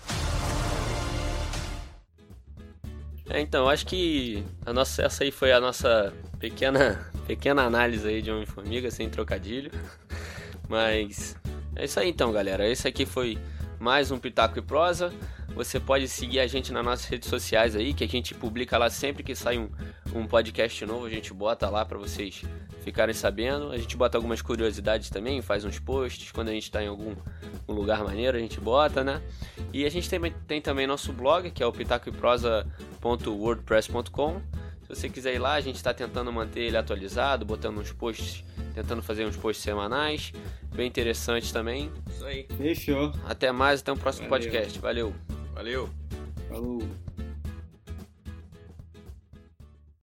É, 3.30 3.40
então, 3.40 3.66
eu 3.66 3.70
acho 3.70 3.86
que 3.86 4.44
a 4.66 4.74
nossa, 4.74 5.04
essa 5.04 5.24
aí 5.24 5.30
foi 5.30 5.52
a 5.52 5.62
nossa 5.62 6.12
pequena, 6.40 7.08
pequena 7.28 7.62
análise 7.62 8.08
aí 8.08 8.20
de 8.20 8.32
Homem-Formiga, 8.32 8.90
sem 8.90 9.12
trocadilho. 9.12 9.72
Mas 10.68 11.36
é 11.76 11.86
isso 11.86 12.00
aí 12.00 12.10
então, 12.10 12.32
galera. 12.32 12.68
Esse 12.68 12.88
aqui 12.88 13.06
foi 13.06 13.38
mais 13.80 14.10
um 14.10 14.18
Pitaco 14.18 14.58
e 14.58 14.62
Prosa. 14.64 15.14
Você 15.56 15.80
pode 15.80 16.08
seguir 16.10 16.42
a 16.42 16.48
gente 16.48 16.74
nas 16.74 16.84
nossas 16.84 17.06
redes 17.06 17.30
sociais 17.30 17.78
aí, 17.78 17.94
que 17.94 18.04
a 18.04 18.08
gente 18.08 18.36
publica 18.36 18.78
lá 18.78 18.90
sempre 18.90 19.24
que 19.24 19.34
sai 19.34 19.58
um, 19.58 19.70
um 20.14 20.28
podcast 20.28 20.86
novo, 20.86 21.06
a 21.06 21.10
gente 21.10 21.34
bota 21.34 21.70
lá 21.70 21.86
pra 21.86 21.98
vocês 21.98 22.44
ficarem 22.82 23.16
sabendo. 23.16 23.72
A 23.72 23.78
gente 23.78 23.96
bota 23.96 24.18
algumas 24.18 24.42
curiosidades 24.42 25.10
também, 25.10 25.42
faz 25.42 25.64
uns 25.64 25.80
posts 25.80 26.30
quando 26.32 26.50
a 26.50 26.52
gente 26.52 26.70
tá 26.70 26.84
em 26.84 26.88
algum 26.88 27.16
um 27.68 27.74
lugar 27.74 28.04
maneiro, 28.04 28.38
a 28.38 28.40
gente 28.40 28.60
bota, 28.60 29.04
né? 29.04 29.20
E 29.74 29.86
a 29.86 29.90
gente 29.90 30.08
tem, 30.10 30.20
tem 30.46 30.62
também 30.62 30.86
nosso 30.86 31.12
blog, 31.14 31.50
que 31.50 31.64
é 31.64 31.66
o 31.66 31.72
pitacoeprosa.wordpress.com. 31.72 34.42
Se 34.84 34.90
você 34.90 35.10
quiser 35.10 35.34
ir 35.34 35.40
lá, 35.40 35.54
a 35.54 35.62
gente 35.62 35.78
está 35.78 35.92
tentando 35.94 36.32
manter 36.32 36.62
ele 36.62 36.78
atualizado, 36.78 37.44
botando 37.44 37.80
uns 37.80 37.92
posts, 37.92 38.44
tentando 38.76 39.02
fazer 39.02 39.26
uns 39.26 39.36
posts 39.36 39.64
semanais, 39.64 40.32
bem 40.76 40.88
interessantes 40.88 41.52
também. 41.52 41.92
Isso 42.08 42.24
aí. 42.24 42.46
Fechou. 42.56 43.12
Até 43.26 43.52
mais, 43.52 43.80
até 43.80 43.92
o 43.92 43.98
próximo 43.98 44.30
Valeu. 44.30 44.44
podcast. 44.44 44.78
Valeu! 44.78 45.16
Valeu. 45.56 45.90
Falou. 46.50 46.84